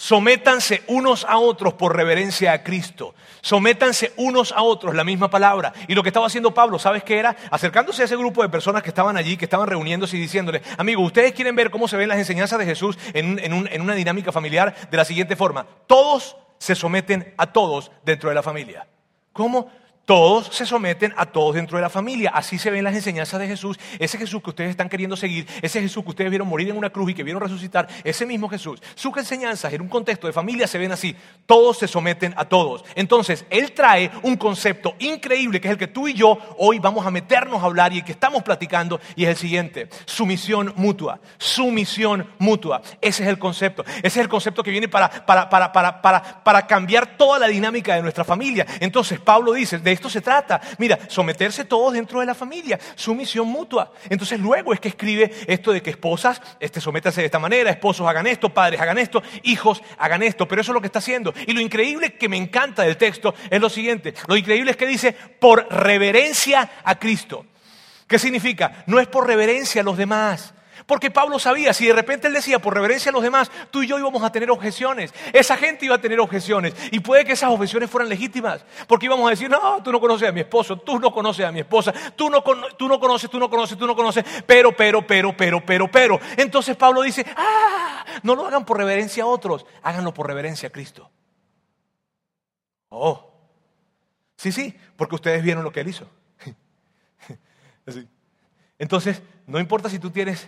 Sométanse 0.04 0.84
unos 0.88 1.24
a 1.24 1.38
otros 1.38 1.76
por 1.76 1.96
reverencia 1.96 2.52
a 2.52 2.62
Cristo. 2.62 3.16
Sométanse 3.40 4.12
unos 4.18 4.52
a 4.52 4.62
otros, 4.62 4.94
la 4.94 5.06
misma 5.06 5.30
palabra. 5.30 5.72
Y 5.88 5.96
lo 5.96 6.04
que 6.04 6.10
estaba 6.10 6.28
haciendo 6.28 6.54
Pablo, 6.54 6.78
¿sabes 6.78 7.06
qué 7.06 7.20
era? 7.20 7.38
Acercándose 7.50 8.02
a 8.02 8.06
ese 8.06 8.18
grupo 8.18 8.42
de 8.42 8.50
personas 8.50 8.84
que 8.84 8.90
estaban 8.90 9.16
allí, 9.16 9.38
que 9.38 9.46
estaban 9.46 9.66
reuniéndose 9.66 10.18
y 10.18 10.20
diciéndole, 10.20 10.62
amigos, 10.78 11.06
ustedes 11.06 11.32
quieren 11.32 11.56
ver 11.56 11.72
cómo 11.72 11.88
se 11.88 11.96
ven 11.96 12.10
las 12.10 12.18
enseñanzas 12.18 12.60
de 12.60 12.66
Jesús 12.66 12.98
en, 13.14 13.40
en 13.40 13.82
una 13.82 13.96
dinámica 13.96 14.34
familiar 14.34 14.76
de 14.92 14.98
la 14.98 15.06
siguiente 15.06 15.38
forma. 15.38 15.66
Todos 15.88 16.36
se 16.58 16.76
someten 16.76 17.34
a 17.38 17.54
todos 17.54 17.90
dentro 18.04 18.28
de 18.28 18.36
la 18.36 18.44
familia. 18.44 18.86
¿Cómo? 19.32 19.72
Todos 20.06 20.48
se 20.48 20.66
someten 20.66 21.14
a 21.16 21.26
todos 21.26 21.56
dentro 21.56 21.78
de 21.78 21.82
la 21.82 21.90
familia. 21.90 22.32
Así 22.34 22.58
se 22.58 22.70
ven 22.70 22.84
las 22.84 22.94
enseñanzas 22.94 23.40
de 23.40 23.48
Jesús. 23.48 23.80
Ese 24.00 24.18
Jesús 24.18 24.42
que 24.44 24.50
ustedes 24.50 24.72
están 24.72 24.90
queriendo 24.90 25.16
seguir, 25.16 25.48
ese 25.62 25.82
Jesús 25.82 26.04
que 26.04 26.10
ustedes 26.10 26.30
vieron 26.30 26.48
morir 26.48 26.70
en 26.70 26.78
una 26.78 26.90
cruz 26.90 27.12
y 27.12 27.14
que 27.14 27.24
vieron 27.24 27.42
resucitar, 27.42 27.88
ese 28.04 28.26
mismo 28.26 28.50
Jesús. 28.50 28.82
Sus 28.96 29.16
enseñanzas 29.16 29.72
en 29.72 29.82
un 29.82 29.88
contexto 29.88 30.28
de 30.28 30.34
familia 30.34 30.68
se 30.68 30.78
ven 30.78 30.92
así. 30.92 31.16
Todos 31.46 31.78
se 31.78 31.88
someten 31.88 32.34
a 32.36 32.46
todos. 32.46 32.84
Entonces, 32.96 33.46
Él 33.50 33.72
trae 33.72 34.12
un 34.24 34.36
concepto 34.36 34.96
increíble 35.00 35.62
que 35.62 35.70
es 35.70 35.72
el 35.72 35.78
que 35.78 35.88
tú 35.88 36.08
y 36.08 36.14
yo 36.14 36.38
hoy 36.58 36.80
vamos 36.80 37.06
a 37.06 37.12
meternos 37.12 37.62
a 37.62 37.66
hablar 37.66 37.94
y 37.94 38.00
el 38.00 38.04
que 38.04 38.12
estamos 38.12 38.44
platicando 38.44 39.00
y 39.16 39.24
es 39.24 39.30
el 39.30 39.38
siguiente. 39.38 39.90
Sumisión 40.06 40.74
mutua. 40.76 41.22
Sumisión 41.38 42.28
mutua. 42.40 42.82
Ese 43.00 43.24
es 43.24 43.30
el 43.30 43.40
concepto. 43.40 43.86
Ese 43.98 44.08
es 44.08 44.18
el 44.18 44.30
concepto 44.30 44.64
que 44.64 44.72
viene 44.72 44.90
para, 44.90 45.10
para, 45.26 45.50
para, 45.50 45.72
para, 45.72 46.44
para 46.44 46.68
cambiar 46.68 47.18
toda 47.18 47.40
la 47.40 47.48
dinámica 47.48 47.96
de 47.96 48.02
nuestra 48.02 48.26
familia. 48.26 48.66
Entonces, 48.82 49.20
Pablo 49.20 49.54
dice, 49.54 49.80
esto 49.94 50.10
se 50.10 50.22
trata. 50.22 50.60
Mira, 50.78 51.00
someterse 51.08 51.66
todos 51.66 51.94
dentro 51.94 52.20
de 52.20 52.26
la 52.26 52.36
familia, 52.36 52.80
sumisión 52.96 53.48
mutua. 53.48 53.92
Entonces 54.10 54.40
luego 54.40 54.74
es 54.74 54.80
que 54.80 54.90
escribe 54.90 55.32
esto 55.48 55.72
de 55.72 55.82
que 55.82 55.92
esposas, 55.92 56.42
este, 56.60 56.82
sométanse 56.82 57.22
de 57.22 57.26
esta 57.26 57.40
manera, 57.40 57.70
esposos 57.70 58.08
hagan 58.08 58.28
esto, 58.28 58.54
padres 58.54 58.82
hagan 58.82 58.98
esto, 58.98 59.24
hijos 59.44 59.82
hagan 59.98 60.24
esto. 60.24 60.48
Pero 60.48 60.62
eso 60.62 60.72
es 60.72 60.74
lo 60.74 60.82
que 60.82 60.88
está 60.88 61.00
haciendo. 61.00 61.34
Y 61.48 61.54
lo 61.54 61.62
increíble 61.62 62.14
que 62.14 62.30
me 62.30 62.38
encanta 62.38 62.84
del 62.84 62.98
texto 62.98 63.34
es 63.50 63.62
lo 63.62 63.70
siguiente. 63.70 64.14
Lo 64.28 64.36
increíble 64.36 64.72
es 64.72 64.78
que 64.78 64.88
dice, 64.88 65.14
por 65.14 65.68
reverencia 65.72 66.70
a 66.84 66.96
Cristo. 67.00 67.46
¿Qué 68.08 68.20
significa? 68.20 68.84
No 68.86 69.00
es 69.00 69.08
por 69.08 69.26
reverencia 69.28 69.82
a 69.82 69.84
los 69.84 69.98
demás. 69.98 70.53
Porque 70.86 71.12
Pablo 71.12 71.40
sabía, 71.40 71.74
si 71.74 71.88
de 71.88 71.94
repente 71.94 72.28
él 72.28 72.34
decía, 72.34 72.60
por 72.60 72.74
reverencia 72.74 73.10
a 73.10 73.14
los 73.14 73.24
demás, 73.24 73.52
tú 73.72 73.84
y 73.84 73.88
yo 73.88 73.98
íbamos 73.98 74.24
a 74.24 74.32
tener 74.32 74.52
objeciones. 74.52 75.14
Esa 75.32 75.58
gente 75.58 75.86
iba 75.86 75.96
a 75.96 76.02
tener 76.02 76.20
objeciones. 76.20 76.74
Y 76.92 77.00
puede 77.00 77.26
que 77.26 77.34
esas 77.34 77.50
objeciones 77.50 77.90
fueran 77.90 78.10
legítimas. 78.10 78.66
Porque 78.88 79.06
íbamos 79.06 79.28
a 79.28 79.32
decir, 79.32 79.50
no, 79.50 79.82
tú 79.82 79.92
no 79.92 80.00
conoces 80.00 80.30
a 80.30 80.32
mi 80.32 80.42
esposo, 80.42 80.78
tú 80.78 81.00
no 81.00 81.12
conoces 81.12 81.46
a 81.46 81.52
mi 81.52 81.62
esposa, 81.62 81.94
tú 82.16 82.30
no, 82.30 82.44
tú 82.78 82.88
no 82.88 83.00
conoces, 83.00 83.30
tú 83.30 83.40
no 83.40 83.50
conoces, 83.50 83.78
tú 83.78 83.88
no 83.88 83.96
conoces. 83.96 84.26
Pero, 84.46 84.76
pero, 84.76 85.06
pero, 85.06 85.36
pero, 85.36 85.66
pero, 85.66 85.92
pero. 85.92 86.20
Entonces 86.38 86.76
Pablo 86.76 87.02
dice, 87.02 87.26
ah, 87.36 88.06
no 88.24 88.36
lo 88.36 88.46
hagan 88.46 88.66
por 88.66 88.78
reverencia 88.78 89.24
a 89.24 89.28
otros, 89.28 89.66
háganlo 89.82 90.14
por 90.14 90.28
reverencia 90.28 90.70
a 90.70 90.72
Cristo. 90.72 91.10
Oh, 92.90 93.32
sí, 94.36 94.52
sí, 94.52 94.76
porque 94.96 95.16
ustedes 95.16 95.44
vieron 95.44 95.64
lo 95.64 95.72
que 95.72 95.80
él 95.80 95.88
hizo. 95.88 96.08
Entonces, 98.78 99.22
no 99.48 99.60
importa 99.60 99.90
si 99.90 99.98
tú 99.98 100.12
tienes 100.12 100.48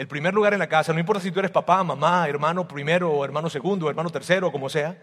el 0.00 0.08
primer 0.08 0.32
lugar 0.32 0.54
en 0.54 0.58
la 0.58 0.66
casa, 0.66 0.94
no 0.94 0.98
importa 0.98 1.20
si 1.20 1.30
tú 1.30 1.40
eres 1.40 1.50
papá, 1.50 1.84
mamá, 1.84 2.26
hermano 2.26 2.66
primero, 2.66 3.12
o 3.12 3.22
hermano 3.22 3.50
segundo, 3.50 3.86
hermano 3.90 4.08
tercero, 4.08 4.50
como 4.50 4.70
sea, 4.70 4.96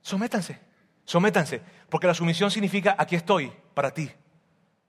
sométanse, 0.00 0.58
sométanse, 1.04 1.62
porque 1.88 2.08
la 2.08 2.14
sumisión 2.14 2.50
significa 2.50 2.96
aquí 2.98 3.14
estoy 3.14 3.52
para 3.74 3.92
ti, 3.92 4.10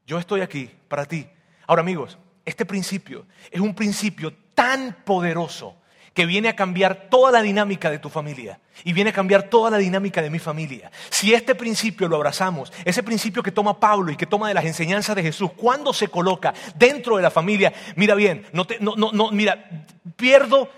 yo 0.08 0.18
estoy 0.18 0.42
aquí 0.42 0.68
para 0.88 1.06
ti. 1.06 1.30
Ahora 1.68 1.84
amigos, 1.84 2.18
este 2.44 2.66
principio 2.66 3.28
es 3.52 3.62
un 3.62 3.76
principio 3.76 4.34
tan 4.56 5.04
poderoso 5.06 5.76
que 6.14 6.26
viene 6.26 6.50
a 6.50 6.56
cambiar 6.56 7.08
toda 7.10 7.32
la 7.32 7.42
dinámica 7.42 7.90
de 7.90 8.00
tu 8.00 8.10
familia 8.10 8.60
y 8.84 8.94
viene 8.94 9.10
a 9.10 9.14
cambiar 9.14 9.44
toda 9.44 9.72
la 9.72 9.78
dinámica 9.78 10.22
de 10.22 10.30
mi 10.30 10.40
familia. 10.40 10.92
Si 11.10 11.34
este 11.34 11.56
principio 11.56 12.08
lo 12.08 12.16
abrazamos, 12.16 12.72
ese 12.86 13.04
principio 13.04 13.42
que 13.42 13.52
toma 13.52 13.80
Pablo 13.80 14.12
y 14.12 14.16
que 14.16 14.26
toma 14.26 14.48
de 14.48 14.54
las 14.54 14.66
enseñanzas 14.66 15.16
de 15.16 15.24
Jesús, 15.24 15.52
cuando 15.56 15.94
se 15.94 16.08
coloca 16.08 16.54
dentro 16.76 17.18
de 17.18 17.24
la 17.24 17.32
familia, 17.32 17.74
mira 17.96 18.16
bien, 18.16 18.46
no, 18.54 18.66
no, 18.80 19.12
no, 19.12 19.32
mira, 19.32 19.70
pierdo, 20.16 20.70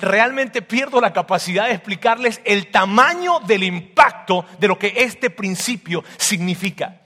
realmente 0.00 0.62
pierdo 0.62 1.00
la 1.00 1.12
capacidad 1.12 1.66
de 1.66 1.74
explicarles 1.74 2.40
el 2.44 2.70
tamaño 2.70 3.40
del 3.40 3.62
impacto 3.62 4.44
de 4.58 4.68
lo 4.68 4.78
que 4.78 4.92
este 4.96 5.30
principio 5.30 6.04
significa. 6.18 7.00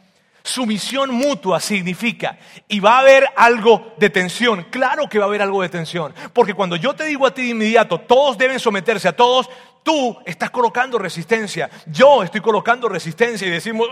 Sumisión 0.48 1.10
mutua 1.10 1.60
significa, 1.60 2.38
y 2.66 2.80
va 2.80 2.96
a 2.96 3.00
haber 3.00 3.28
algo 3.36 3.92
de 3.98 4.08
tensión, 4.08 4.64
claro 4.70 5.06
que 5.06 5.18
va 5.18 5.26
a 5.26 5.28
haber 5.28 5.42
algo 5.42 5.60
de 5.60 5.68
tensión, 5.68 6.14
porque 6.32 6.54
cuando 6.54 6.74
yo 6.76 6.94
te 6.94 7.04
digo 7.04 7.26
a 7.26 7.34
ti 7.34 7.42
de 7.42 7.48
inmediato, 7.48 7.98
todos 7.98 8.38
deben 8.38 8.58
someterse 8.58 9.08
a 9.08 9.12
todos, 9.14 9.50
tú 9.82 10.18
estás 10.24 10.48
colocando 10.48 10.98
resistencia, 10.98 11.68
yo 11.84 12.22
estoy 12.22 12.40
colocando 12.40 12.88
resistencia 12.88 13.46
y 13.46 13.50
decimos, 13.50 13.88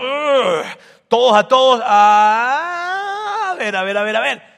todos 1.07 1.37
a 1.37 1.47
todos, 1.47 1.79
a 1.85 3.55
ver, 3.59 3.75
a 3.75 3.83
ver, 3.83 3.97
a 3.97 4.03
ver, 4.03 4.15
a 4.15 4.19
ver. 4.19 4.56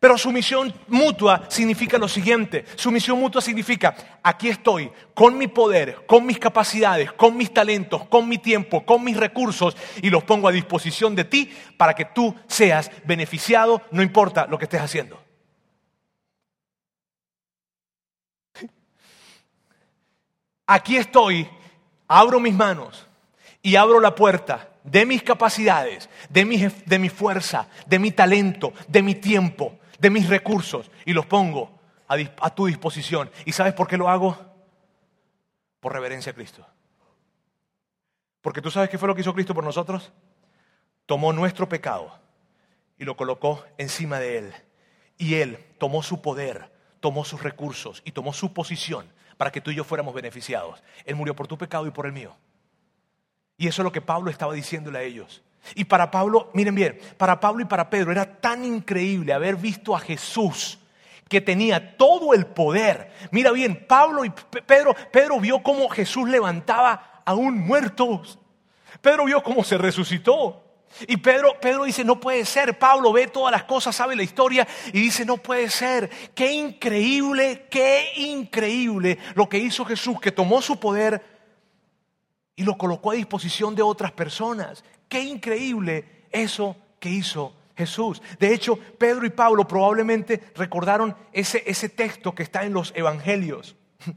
Pero 0.00 0.16
sumisión 0.16 0.72
mutua 0.88 1.42
significa 1.50 1.98
lo 1.98 2.08
siguiente. 2.08 2.64
Sumisión 2.74 3.20
mutua 3.20 3.42
significa, 3.42 3.94
aquí 4.22 4.48
estoy, 4.48 4.90
con 5.12 5.36
mi 5.36 5.46
poder, 5.46 6.06
con 6.06 6.24
mis 6.24 6.38
capacidades, 6.38 7.12
con 7.12 7.36
mis 7.36 7.52
talentos, 7.52 8.06
con 8.08 8.26
mi 8.26 8.38
tiempo, 8.38 8.86
con 8.86 9.04
mis 9.04 9.18
recursos, 9.18 9.76
y 10.00 10.08
los 10.08 10.24
pongo 10.24 10.48
a 10.48 10.52
disposición 10.52 11.14
de 11.14 11.24
ti 11.24 11.52
para 11.76 11.94
que 11.94 12.06
tú 12.06 12.34
seas 12.48 12.90
beneficiado, 13.04 13.82
no 13.90 14.00
importa 14.02 14.46
lo 14.46 14.56
que 14.56 14.64
estés 14.64 14.80
haciendo. 14.80 15.22
Aquí 20.66 20.96
estoy, 20.96 21.46
abro 22.08 22.40
mis 22.40 22.54
manos 22.54 23.06
y 23.60 23.76
abro 23.76 24.00
la 24.00 24.14
puerta 24.14 24.70
de 24.82 25.04
mis 25.04 25.22
capacidades, 25.22 26.08
de 26.30 26.46
mi, 26.46 26.56
de 26.86 26.98
mi 26.98 27.10
fuerza, 27.10 27.68
de 27.86 27.98
mi 27.98 28.12
talento, 28.12 28.72
de 28.88 29.02
mi 29.02 29.14
tiempo 29.14 29.79
de 30.00 30.10
mis 30.10 30.28
recursos 30.28 30.90
y 31.04 31.12
los 31.12 31.26
pongo 31.26 31.78
a, 32.08 32.50
tu 32.54 32.66
disposición. 32.66 33.30
¿Y 33.44 33.52
sabes 33.52 33.74
por 33.74 33.86
qué 33.86 33.96
lo 33.96 34.08
hago? 34.08 34.36
Por 35.78 35.92
reverencia 35.92 36.32
a 36.32 36.34
Cristo. 36.34 36.66
Porque 38.40 38.62
tú 38.62 38.70
sabes 38.70 38.88
qué 38.88 38.98
fue 38.98 39.08
lo 39.08 39.14
que 39.14 39.20
hizo 39.20 39.34
Cristo 39.34 39.54
por 39.54 39.64
nosotros. 39.64 40.12
Tomó 41.06 41.32
nuestro 41.32 41.68
pecado 41.68 42.18
y 42.98 43.04
lo 43.04 43.16
colocó 43.16 43.64
encima 43.78 44.18
de 44.18 44.38
Él. 44.38 44.54
Y 45.18 45.34
Él 45.34 45.58
tomó 45.78 46.02
su 46.02 46.22
poder, 46.22 46.72
tomó 47.00 47.24
sus 47.24 47.42
recursos 47.42 48.02
y 48.04 48.12
tomó 48.12 48.32
su 48.32 48.52
posición 48.54 49.12
para 49.36 49.52
que 49.52 49.60
tú 49.60 49.70
y 49.70 49.74
yo 49.74 49.84
fuéramos 49.84 50.14
beneficiados. 50.14 50.82
Él 51.04 51.16
murió 51.16 51.36
por 51.36 51.46
tu 51.46 51.58
pecado 51.58 51.86
y 51.86 51.90
por 51.90 52.06
el 52.06 52.12
mío. 52.12 52.36
Y 53.58 53.68
eso 53.68 53.82
es 53.82 53.84
lo 53.84 53.92
que 53.92 54.00
Pablo 54.00 54.30
estaba 54.30 54.54
diciéndole 54.54 54.98
a 54.98 55.02
ellos. 55.02 55.42
Y 55.74 55.84
para 55.84 56.10
Pablo, 56.10 56.50
miren 56.54 56.74
bien, 56.74 56.98
para 57.16 57.38
Pablo 57.38 57.62
y 57.62 57.66
para 57.66 57.90
Pedro 57.90 58.12
era 58.12 58.40
tan 58.40 58.64
increíble 58.64 59.32
haber 59.32 59.56
visto 59.56 59.94
a 59.94 60.00
Jesús 60.00 60.78
que 61.28 61.40
tenía 61.40 61.96
todo 61.96 62.34
el 62.34 62.46
poder. 62.46 63.12
Mira 63.30 63.52
bien, 63.52 63.86
Pablo 63.86 64.24
y 64.24 64.30
Pedro, 64.66 64.96
Pedro 65.12 65.38
vio 65.38 65.62
cómo 65.62 65.88
Jesús 65.88 66.28
levantaba 66.28 67.22
a 67.24 67.34
un 67.34 67.58
muerto. 67.58 68.22
Pedro 69.00 69.26
vio 69.26 69.42
cómo 69.42 69.62
se 69.62 69.78
resucitó. 69.78 70.64
Y 71.06 71.18
Pedro, 71.18 71.54
Pedro 71.60 71.84
dice, 71.84 72.04
no 72.04 72.18
puede 72.18 72.44
ser. 72.44 72.78
Pablo 72.78 73.12
ve 73.12 73.28
todas 73.28 73.52
las 73.52 73.62
cosas, 73.62 73.94
sabe 73.94 74.16
la 74.16 74.24
historia 74.24 74.66
y 74.92 75.00
dice, 75.00 75.24
no 75.24 75.36
puede 75.36 75.70
ser. 75.70 76.10
Qué 76.34 76.52
increíble, 76.52 77.68
qué 77.70 78.10
increíble 78.16 79.18
lo 79.34 79.48
que 79.48 79.58
hizo 79.58 79.84
Jesús, 79.84 80.20
que 80.20 80.32
tomó 80.32 80.60
su 80.60 80.80
poder 80.80 81.22
y 82.56 82.64
lo 82.64 82.76
colocó 82.76 83.12
a 83.12 83.14
disposición 83.14 83.74
de 83.74 83.82
otras 83.82 84.12
personas. 84.12 84.84
Qué 85.10 85.20
increíble 85.24 86.04
eso 86.30 86.76
que 87.00 87.10
hizo 87.10 87.52
Jesús. 87.76 88.22
De 88.38 88.54
hecho, 88.54 88.78
Pedro 88.96 89.26
y 89.26 89.30
Pablo 89.30 89.66
probablemente 89.66 90.40
recordaron 90.54 91.16
ese, 91.32 91.64
ese 91.66 91.88
texto 91.88 92.32
que 92.32 92.44
está 92.44 92.62
en 92.62 92.72
los 92.72 92.92
evangelios, 92.94 93.74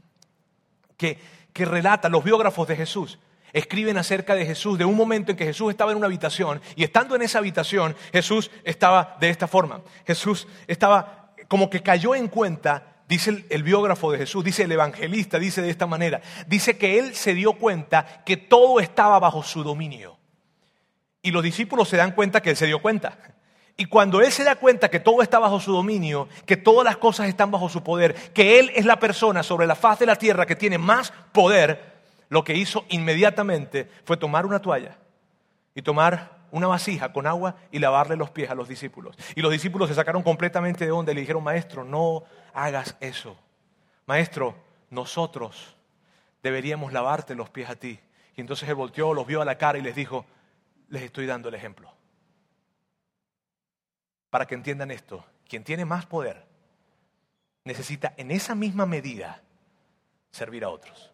que, 0.96 1.18
que 1.52 1.64
relata 1.64 2.08
los 2.08 2.22
biógrafos 2.22 2.68
de 2.68 2.76
Jesús. 2.76 3.18
Escriben 3.52 3.98
acerca 3.98 4.36
de 4.36 4.46
Jesús, 4.46 4.78
de 4.78 4.84
un 4.84 4.96
momento 4.96 5.32
en 5.32 5.36
que 5.36 5.46
Jesús 5.46 5.70
estaba 5.70 5.90
en 5.90 5.98
una 5.98 6.06
habitación 6.06 6.62
y 6.76 6.84
estando 6.84 7.16
en 7.16 7.22
esa 7.22 7.38
habitación, 7.38 7.96
Jesús 8.12 8.52
estaba 8.62 9.16
de 9.18 9.30
esta 9.30 9.48
forma. 9.48 9.82
Jesús 10.06 10.46
estaba 10.68 11.34
como 11.48 11.70
que 11.70 11.82
cayó 11.82 12.14
en 12.14 12.28
cuenta 12.28 13.02
dice 13.08 13.30
el, 13.30 13.46
el, 13.50 13.64
biógrafo 13.64 14.12
de 14.12 14.18
Jesús, 14.18 14.44
dice 14.44 14.62
el 14.62 14.72
evangelista, 14.72 15.40
dice 15.40 15.60
de 15.60 15.70
esta 15.70 15.86
manera, 15.86 16.22
dice 16.46 16.78
que 16.78 17.00
él 17.00 17.16
se 17.16 17.34
dio 17.34 17.54
cuenta 17.54 18.22
que 18.24 18.36
todo 18.36 18.78
estaba 18.78 19.18
bajo 19.18 19.42
su 19.42 19.64
dominio. 19.64 20.18
Y 21.24 21.30
los 21.30 21.42
discípulos 21.42 21.88
se 21.88 21.96
dan 21.96 22.12
cuenta 22.12 22.42
que 22.42 22.50
él 22.50 22.56
se 22.56 22.66
dio 22.66 22.80
cuenta. 22.82 23.18
Y 23.78 23.86
cuando 23.86 24.20
él 24.20 24.30
se 24.30 24.44
da 24.44 24.56
cuenta 24.56 24.90
que 24.90 25.00
todo 25.00 25.22
está 25.22 25.38
bajo 25.38 25.58
su 25.58 25.72
dominio, 25.72 26.28
que 26.44 26.58
todas 26.58 26.84
las 26.84 26.98
cosas 26.98 27.28
están 27.28 27.50
bajo 27.50 27.68
su 27.70 27.82
poder, 27.82 28.14
que 28.32 28.60
él 28.60 28.70
es 28.74 28.84
la 28.84 29.00
persona 29.00 29.42
sobre 29.42 29.66
la 29.66 29.74
faz 29.74 29.98
de 29.98 30.06
la 30.06 30.16
tierra 30.16 30.44
que 30.44 30.54
tiene 30.54 30.76
más 30.76 31.12
poder, 31.32 31.94
lo 32.28 32.44
que 32.44 32.54
hizo 32.54 32.84
inmediatamente 32.90 33.88
fue 34.04 34.18
tomar 34.18 34.44
una 34.44 34.60
toalla 34.60 34.98
y 35.74 35.80
tomar 35.80 36.44
una 36.50 36.66
vasija 36.66 37.12
con 37.12 37.26
agua 37.26 37.56
y 37.72 37.78
lavarle 37.78 38.16
los 38.16 38.30
pies 38.30 38.50
a 38.50 38.54
los 38.54 38.68
discípulos. 38.68 39.16
Y 39.34 39.40
los 39.40 39.50
discípulos 39.50 39.88
se 39.88 39.94
sacaron 39.94 40.22
completamente 40.22 40.84
de 40.84 40.92
onda 40.92 41.10
y 41.10 41.14
le 41.14 41.22
dijeron, 41.22 41.42
maestro, 41.42 41.84
no 41.84 42.24
hagas 42.52 42.96
eso. 43.00 43.34
Maestro, 44.06 44.54
nosotros 44.90 45.74
deberíamos 46.42 46.92
lavarte 46.92 47.34
los 47.34 47.48
pies 47.48 47.70
a 47.70 47.76
ti. 47.76 47.98
Y 48.36 48.42
entonces 48.42 48.68
él 48.68 48.74
volteó, 48.74 49.14
los 49.14 49.26
vio 49.26 49.40
a 49.40 49.46
la 49.46 49.56
cara 49.56 49.78
y 49.78 49.82
les 49.82 49.96
dijo, 49.96 50.26
les 50.88 51.02
estoy 51.02 51.26
dando 51.26 51.48
el 51.48 51.54
ejemplo. 51.54 51.92
Para 54.30 54.46
que 54.46 54.54
entiendan 54.54 54.90
esto, 54.90 55.24
quien 55.48 55.64
tiene 55.64 55.84
más 55.84 56.06
poder 56.06 56.44
necesita 57.64 58.12
en 58.16 58.30
esa 58.30 58.54
misma 58.54 58.84
medida 58.86 59.40
servir 60.30 60.64
a 60.64 60.70
otros. 60.70 61.10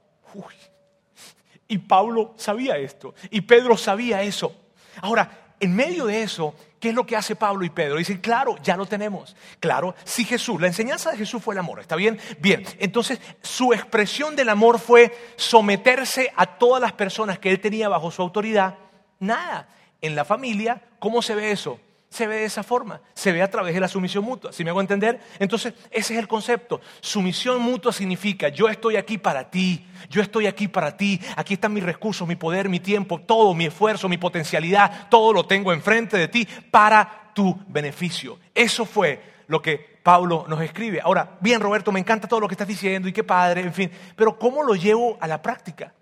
Y 1.69 1.79
Pablo 1.79 2.35
sabía 2.37 2.77
esto, 2.77 3.15
y 3.31 3.43
Pedro 3.43 3.77
sabía 3.77 4.23
eso. 4.23 4.55
Ahora, 5.03 5.55
en 5.61 5.77
medio 5.77 6.07
de 6.07 6.23
eso, 6.23 6.55
¿qué 6.81 6.89
es 6.89 6.95
lo 6.95 7.07
que 7.07 7.15
hace 7.15 7.37
Pablo 7.37 7.65
y 7.65 7.71
Pedro? 7.71 7.97
Dicen, 7.97 8.19
claro, 8.19 8.57
ya 8.63 8.77
lo 8.77 8.87
tenemos. 8.87 9.37
Claro, 9.61 9.95
si 10.05 10.25
Jesús, 10.25 10.61
la 10.61 10.67
enseñanza 10.67 11.11
de 11.13 11.19
Jesús 11.19 11.43
fue 11.43 11.55
el 11.55 11.59
amor, 11.59 11.81
¿está 11.81 11.97
bien? 11.97 12.19
Bien, 12.39 12.65
entonces 12.79 13.21
su 13.43 13.73
expresión 13.73 14.35
del 14.35 14.49
amor 14.49 14.79
fue 14.79 15.17
someterse 15.37 16.33
a 16.35 16.59
todas 16.59 16.81
las 16.81 16.95
personas 16.95 17.39
que 17.39 17.51
él 17.51 17.61
tenía 17.61 17.89
bajo 17.89 18.11
su 18.11 18.23
autoridad. 18.23 18.79
Nada. 19.21 19.69
En 20.01 20.17
la 20.17 20.25
familia, 20.25 20.83
¿cómo 20.99 21.23
se 21.23 21.35
ve 21.35 21.53
eso? 21.53 21.79
se 22.11 22.27
ve 22.27 22.39
de 22.39 22.45
esa 22.45 22.65
forma, 22.65 23.01
se 23.15 23.31
ve 23.31 23.41
a 23.41 23.49
través 23.49 23.73
de 23.73 23.81
la 23.81 23.87
sumisión 23.87 24.25
mutua. 24.25 24.53
¿Sí 24.53 24.65
me 24.65 24.71
hago 24.71 24.81
entender? 24.81 25.21
Entonces, 25.39 25.75
ese 25.93 26.15
es 26.15 26.19
el 26.19 26.27
concepto. 26.27 26.81
Sumisión 27.01 27.63
mutua 27.63 27.93
significa 27.93 28.49
yo 28.49 28.69
estoy 28.69 28.97
aquí 28.97 29.17
para 29.17 29.49
ti, 29.49 29.87
yo 30.09 30.21
estoy 30.21 30.49
aquí 30.49 30.67
para 30.67 30.97
ti, 30.97 31.21
aquí 31.37 31.55
están 31.55 31.73
mis 31.73 31.85
recursos, 31.85 32.27
mi 32.27 32.35
poder, 32.35 32.69
mi 32.69 32.81
tiempo, 32.81 33.21
todo, 33.21 33.55
mi 33.55 33.67
esfuerzo, 33.67 34.09
mi 34.09 34.19
potencialidad, 34.19 35.09
todo 35.09 35.33
lo 35.33 35.47
tengo 35.47 35.73
enfrente 35.73 36.19
de 36.19 36.27
ti 36.27 36.49
para 36.71 37.31
tu 37.33 37.57
beneficio. 37.69 38.41
Eso 38.53 38.85
fue 38.85 39.23
lo 39.47 39.63
que 39.63 39.79
Pablo 40.03 40.47
nos 40.49 40.61
escribe. 40.63 41.01
Ahora, 41.01 41.39
bien 41.41 41.61
Roberto, 41.61 41.93
me 41.93 42.01
encanta 42.01 42.27
todo 42.27 42.41
lo 42.41 42.49
que 42.49 42.55
estás 42.55 42.69
diciendo 42.69 43.07
y 43.07 43.13
qué 43.13 43.23
padre, 43.23 43.61
en 43.61 43.73
fin, 43.73 43.91
pero 44.17 44.37
¿cómo 44.37 44.65
lo 44.65 44.75
llevo 44.75 45.17
a 45.21 45.29
la 45.29 45.41
práctica? 45.41 45.95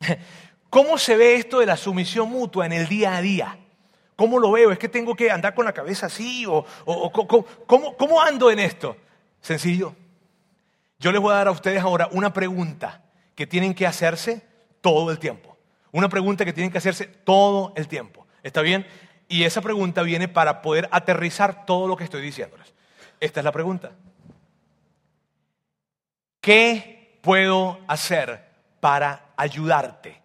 ¿Cómo 0.72 0.96
se 0.96 1.18
ve 1.18 1.34
esto 1.34 1.58
de 1.58 1.66
la 1.66 1.76
sumisión 1.76 2.30
mutua 2.30 2.64
en 2.64 2.72
el 2.72 2.88
día 2.88 3.14
a 3.14 3.20
día? 3.20 3.58
¿Cómo 4.16 4.38
lo 4.38 4.52
veo? 4.52 4.72
¿Es 4.72 4.78
que 4.78 4.88
tengo 4.88 5.14
que 5.14 5.30
andar 5.30 5.54
con 5.54 5.66
la 5.66 5.74
cabeza 5.74 6.06
así? 6.06 6.46
¿O, 6.48 6.64
¿cómo, 7.12 8.22
ando 8.22 8.50
en 8.50 8.58
esto? 8.58 8.96
Sencillo. 9.42 9.94
Yo 10.98 11.12
les 11.12 11.20
voy 11.20 11.30
a 11.30 11.36
dar 11.36 11.48
a 11.48 11.50
ustedes 11.50 11.82
ahora 11.82 12.08
una 12.12 12.32
pregunta 12.32 13.02
que 13.34 13.46
tienen 13.46 13.74
que 13.74 13.86
hacerse 13.86 14.46
todo 14.80 15.10
el 15.10 15.18
tiempo. 15.18 15.58
Una 15.90 16.08
pregunta 16.08 16.42
que 16.46 16.54
tienen 16.54 16.72
que 16.72 16.78
hacerse 16.78 17.04
todo 17.04 17.74
el 17.76 17.86
tiempo. 17.86 18.26
¿Está 18.42 18.62
bien? 18.62 18.86
Y 19.28 19.44
esa 19.44 19.60
pregunta 19.60 20.00
viene 20.00 20.26
para 20.26 20.62
poder 20.62 20.88
aterrizar 20.90 21.66
todo 21.66 21.86
lo 21.86 21.98
que 21.98 22.04
estoy 22.04 22.22
diciéndoles. 22.22 22.72
Esta 23.20 23.40
es 23.40 23.44
la 23.44 23.52
pregunta. 23.52 23.92
¿Qué 26.40 27.18
puedo 27.20 27.78
hacer 27.88 28.48
para 28.80 29.26
ayudarte? 29.36 30.21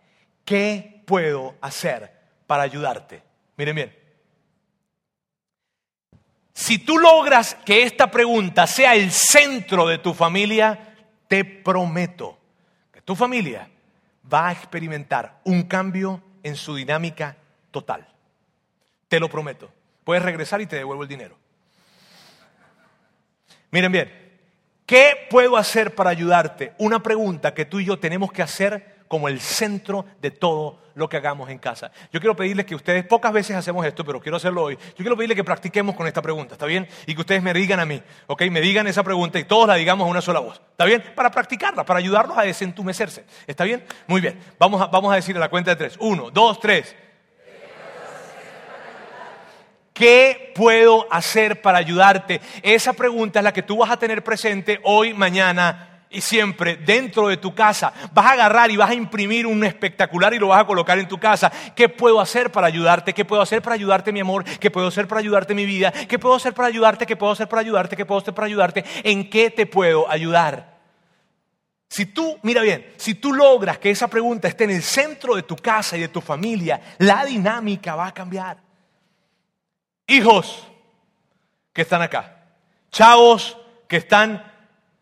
¿Qué 0.48 1.04
puedo 1.06 1.56
hacer 1.60 2.10
para 2.48 2.64
ayudarte? 2.64 3.22
Miren 3.58 3.76
bien. 3.76 3.96
Si 6.54 6.80
tú 6.80 6.98
logras 6.98 7.56
que 7.66 7.84
esta 7.84 8.10
pregunta 8.10 8.66
sea 8.66 8.96
el 8.96 9.12
centro 9.12 9.86
de 9.86 9.98
tu 9.98 10.14
familia, 10.14 10.96
te 11.28 11.44
prometo 11.44 12.40
que 12.94 13.02
tu 13.02 13.14
familia 13.14 13.70
va 14.34 14.48
a 14.48 14.52
experimentar 14.54 15.42
un 15.44 15.64
cambio 15.64 16.24
en 16.44 16.56
su 16.56 16.76
dinámica 16.76 17.36
total. 17.70 18.08
Te 19.10 19.20
lo 19.20 19.28
prometo. 19.28 19.70
Puedes 20.06 20.24
regresar 20.24 20.62
y 20.62 20.66
te 20.66 20.78
devuelvo 20.78 21.04
el 21.04 21.10
dinero. 21.10 21.38
Miren 23.72 23.92
bien, 23.92 24.40
¿qué 24.86 25.28
puedo 25.30 25.58
hacer 25.58 25.94
para 25.94 26.10
ayudarte? 26.10 26.72
Una 26.78 27.04
pregunta 27.04 27.54
que 27.54 27.66
tú 27.66 27.82
y 27.82 27.86
yo 27.86 28.00
tenemos 28.00 28.32
que 28.32 28.44
hacer 28.44 28.97
como 29.08 29.28
el 29.28 29.40
centro 29.40 30.06
de 30.22 30.32
todo 30.32 30.80
lo 30.96 31.08
que 31.08 31.18
hagamos 31.18 31.50
en 31.50 31.60
casa. 31.60 31.92
Yo 32.12 32.20
quiero 32.20 32.36
pedirles 32.36 32.66
que 32.66 32.76
ustedes, 32.76 33.06
pocas 33.06 33.32
veces 33.32 33.56
hacemos 33.56 33.86
esto, 33.86 34.04
pero 34.04 34.20
quiero 34.20 34.38
hacerlo 34.38 34.64
hoy. 34.64 34.76
Yo 34.76 34.98
quiero 34.98 35.16
pedirles 35.16 35.36
que 35.36 35.44
practiquemos 35.44 35.96
con 35.96 36.08
esta 36.08 36.22
pregunta, 36.22 36.56
¿está 36.56 36.66
bien? 36.66 36.88
Y 37.06 37.14
que 37.14 37.22
ustedes 37.22 37.44
me 37.44 37.54
digan 37.54 37.80
a 37.80 37.86
mí, 37.86 38.02
¿ok? 38.26 38.44
Me 38.50 38.62
digan 38.62 38.88
esa 38.88 39.04
pregunta 39.04 39.38
y 39.38 39.44
todos 39.44 39.68
la 39.68 39.76
digamos 39.76 40.08
a 40.08 40.10
una 40.10 40.22
sola 40.22 40.40
voz, 40.40 40.60
¿está 40.72 40.86
bien? 40.86 41.04
Para 41.16 41.30
practicarla, 41.30 41.86
para 41.86 42.00
ayudarlos 42.00 42.38
a 42.38 42.42
desentumecerse, 42.42 43.26
¿está 43.46 43.64
bien? 43.64 43.84
Muy 44.08 44.22
bien, 44.22 44.40
vamos 44.58 44.82
a, 44.82 44.88
vamos 44.88 45.12
a 45.14 45.16
decir 45.16 45.38
a 45.38 45.40
la 45.40 45.50
cuenta 45.50 45.72
de 45.72 45.76
tres. 45.76 45.98
Uno, 46.00 46.32
dos, 46.32 46.60
tres. 46.60 46.96
¿Qué 49.94 50.52
puedo 50.56 51.12
hacer 51.12 51.62
para 51.62 51.80
ayudarte? 51.80 52.40
Esa 52.62 52.94
pregunta 52.94 53.40
es 53.40 53.44
la 53.44 53.54
que 53.54 53.64
tú 53.64 53.78
vas 53.78 53.90
a 53.90 53.98
tener 53.98 54.24
presente 54.24 54.80
hoy, 54.84 55.14
mañana 55.14 55.97
y 56.10 56.22
siempre 56.22 56.78
dentro 56.78 57.28
de 57.28 57.38
tu 57.38 57.54
casa. 57.54 57.94
Vas 58.14 58.26
a 58.26 58.32
agarrar 58.32 58.72
y 58.72 58.78
vas 58.78 58.90
a 58.90 58.94
imprimir 58.94 59.46
un 59.46 59.64
espectacular 59.64 60.34
y 60.34 60.40
lo 60.40 60.50
vas 60.50 60.62
a 60.62 60.68
colocar 60.68 60.98
en 61.00 61.08
tu 61.08 61.20
casa. 61.20 61.52
¿Qué 61.76 61.90
puedo 61.90 62.20
hacer 62.20 62.52
para 62.52 62.68
ayudarte? 62.68 63.14
¿Qué 63.14 63.26
puedo 63.26 63.42
hacer 63.42 63.62
para 63.62 63.76
ayudarte, 63.76 64.12
mi 64.12 64.20
amor? 64.20 64.44
¿Qué 64.44 64.72
puedo 64.72 64.88
hacer 64.88 65.08
para 65.08 65.20
ayudarte, 65.20 65.54
mi 65.54 65.66
vida? 65.66 65.92
¿Qué 65.92 66.20
puedo 66.20 66.36
hacer 66.36 66.54
para 66.54 66.68
ayudarte? 66.68 67.06
¿Qué 67.06 67.16
puedo 67.16 67.32
hacer 67.32 67.48
para 67.48 67.62
ayudarte? 67.62 67.96
¿Qué 67.96 68.06
puedo 68.06 68.22
hacer 68.22 68.34
para 68.34 68.48
ayudarte? 68.48 68.86
¿En 69.04 69.30
qué 69.30 69.50
te 69.50 69.66
puedo 69.66 70.10
ayudar? 70.10 70.78
Si 71.90 72.08
tú, 72.08 72.38
mira 72.44 72.62
bien, 72.62 72.94
si 72.98 73.16
tú 73.16 73.34
logras 73.34 73.78
que 73.78 73.90
esa 73.90 74.08
pregunta 74.08 74.48
esté 74.48 74.66
en 74.66 74.72
el 74.72 74.84
centro 74.84 75.36
de 75.36 75.44
tu 75.44 75.56
casa 75.56 75.98
y 75.98 76.02
de 76.02 76.10
tu 76.10 76.20
familia, 76.20 76.82
la 76.98 77.26
dinámica 77.26 77.96
va 77.96 78.08
a 78.08 78.14
cambiar. 78.14 78.58
Hijos 80.06 80.68
que 81.72 81.84
están 81.84 82.02
acá, 82.02 82.46
chavos 82.92 83.58
que 83.88 83.98
están 83.98 84.44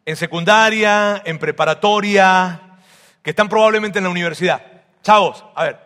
en 0.05 0.15
secundaria, 0.15 1.21
en 1.25 1.39
preparatoria, 1.39 2.61
que 3.23 3.31
están 3.31 3.49
probablemente 3.49 3.97
en 3.97 4.03
la 4.03 4.11
universidad. 4.11 4.61
Chavos, 5.01 5.43
a 5.55 5.63
ver, 5.63 5.79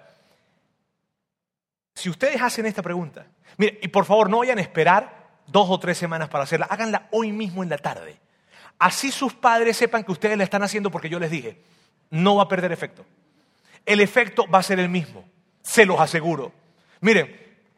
si 1.95 2.09
ustedes 2.09 2.41
hacen 2.41 2.65
esta 2.65 2.81
pregunta, 2.81 3.25
mire, 3.57 3.79
y 3.81 3.87
por 3.87 4.05
favor 4.05 4.29
no 4.29 4.39
vayan 4.39 4.57
a 4.57 4.61
esperar 4.61 5.27
dos 5.47 5.69
o 5.69 5.79
tres 5.79 5.97
semanas 5.97 6.29
para 6.29 6.43
hacerla, 6.43 6.67
háganla 6.69 7.07
hoy 7.11 7.31
mismo 7.31 7.63
en 7.63 7.69
la 7.69 7.77
tarde. 7.77 8.19
Así 8.77 9.11
sus 9.11 9.33
padres 9.33 9.77
sepan 9.77 10.03
que 10.03 10.11
ustedes 10.11 10.37
la 10.37 10.43
están 10.43 10.63
haciendo 10.63 10.91
porque 10.91 11.09
yo 11.09 11.19
les 11.19 11.31
dije, 11.31 11.61
no 12.09 12.35
va 12.35 12.43
a 12.43 12.47
perder 12.47 12.71
efecto. 12.71 13.05
El 13.85 14.01
efecto 14.01 14.45
va 14.47 14.59
a 14.59 14.63
ser 14.63 14.79
el 14.79 14.89
mismo, 14.89 15.25
se 15.61 15.85
los 15.85 15.99
aseguro. 15.99 16.51
Miren, 17.01 17.35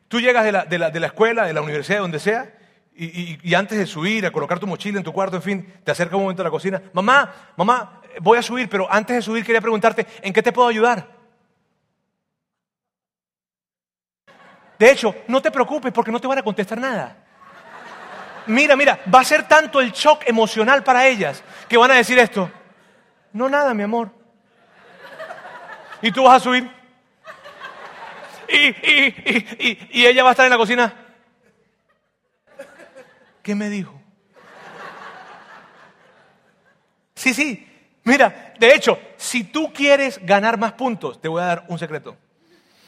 tú 0.08 0.20
llegas 0.20 0.44
de 0.44 0.52
la, 0.52 0.66
de 0.66 0.80
la, 0.80 0.90
de 0.90 1.00
la 1.00 1.08
escuela, 1.08 1.46
de 1.46 1.54
la 1.54 1.62
universidad, 1.62 1.98
de 1.98 2.02
donde 2.02 2.20
sea, 2.20 2.52
y, 2.94 3.54
antes 3.56 3.78
de 3.78 3.86
subir, 3.86 4.26
a 4.26 4.32
colocar 4.32 4.60
tu 4.60 4.68
mochila 4.68 4.98
en 4.98 5.04
tu 5.04 5.14
cuarto, 5.14 5.38
en 5.38 5.42
fin, 5.42 5.74
te 5.84 5.92
acerca 5.92 6.16
un 6.16 6.24
momento 6.24 6.42
a 6.42 6.46
la 6.46 6.52
cocina. 6.52 6.82
Mamá, 6.94 7.34
mamá, 7.56 8.02
voy 8.20 8.38
a 8.38 8.42
subir, 8.42 8.70
pero 8.70 8.92
antes 8.92 9.16
de 9.16 9.22
subir 9.22 9.46
quería 9.46 9.62
preguntarte, 9.62 10.06
¿en 10.22 10.34
qué 10.34 10.44
te 10.44 10.52
puedo 10.52 10.68
ayudar? 10.68 11.08
De 14.78 14.92
hecho, 14.92 15.16
no 15.28 15.42
te 15.42 15.52
preocupes 15.52 15.92
porque 15.92 16.12
no 16.12 16.20
te 16.20 16.28
van 16.28 16.40
a 16.40 16.44
contestar 16.44 16.80
nada. 16.80 17.18
Mira, 18.48 18.76
mira, 18.76 19.00
va 19.14 19.22
a 19.22 19.24
ser 19.24 19.48
tanto 19.48 19.80
el 19.80 19.92
shock 19.92 20.24
emocional 20.26 20.84
para 20.84 21.08
ellas 21.08 21.44
que 21.70 21.78
van 21.78 21.92
a 21.92 21.96
decir 21.96 22.18
esto. 22.20 22.52
No 23.32 23.48
nada, 23.48 23.74
mi 23.74 23.84
amor. 23.84 24.10
Y 26.02 26.12
tú 26.12 26.24
vas 26.24 26.38
a 26.38 26.44
subir. 26.44 26.70
Y, 28.50 30.00
y 30.00 30.06
ella 30.06 30.24
va 30.24 30.30
a 30.30 30.32
estar 30.32 30.46
en 30.46 30.52
la 30.52 30.58
cocina. 30.58 30.94
¿Qué 33.42 33.56
me 33.56 33.70
dijo? 33.70 34.00
Sí, 37.16 37.34
sí. 37.34 37.68
Mira, 38.04 38.54
de 38.60 38.74
hecho, 38.74 39.00
si 39.16 39.44
tú 39.44 39.72
quieres 39.72 40.20
ganar 40.26 40.58
más 40.58 40.74
puntos, 40.74 41.22
te 41.22 41.28
voy 41.28 41.42
a 41.42 41.46
dar 41.46 41.66
un 41.68 41.78
secreto. 41.78 42.18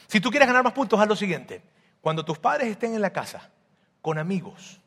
Si 0.08 0.20
tú 0.20 0.30
quieres 0.30 0.48
ganar 0.48 0.64
más 0.64 0.72
puntos, 0.72 0.98
haz 1.00 1.06
lo 1.06 1.16
siguiente. 1.16 1.62
Cuando 2.00 2.24
tus 2.24 2.38
padres 2.38 2.68
estén 2.68 2.94
en 2.94 3.00
la 3.00 3.10
casa 3.10 3.50
con 4.02 4.18
amigos, 4.18 4.80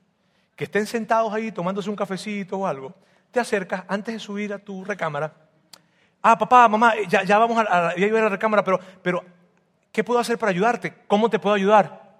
que 0.56 0.65
estén 0.65 0.86
sentados 0.86 1.34
ahí 1.34 1.51
tomándose 1.51 1.89
un 1.89 1.95
cafecito 1.95 2.58
o 2.58 2.67
algo, 2.67 2.93
te 3.32 3.39
acercas 3.39 3.84
antes 3.88 4.13
de 4.13 4.19
subir 4.19 4.53
a 4.53 4.60
tu 4.60 4.84
recámara. 4.84 5.34
Ah, 6.21 6.38
papá, 6.38 6.67
mamá, 6.67 6.93
ya, 7.08 7.23
ya 7.23 7.38
vamos 7.38 7.58
a, 7.58 7.62
a, 7.62 7.89
a 7.89 7.95
la 7.97 8.30
recámara, 8.30 8.63
pero, 8.63 8.80
pero, 9.01 9.23
¿qué 9.91 10.03
puedo 10.03 10.19
hacer 10.19 10.38
para 10.38 10.49
ayudarte? 10.49 10.93
¿Cómo 11.08 11.30
te 11.30 11.39
puedo 11.39 11.56
ayudar? 11.56 12.17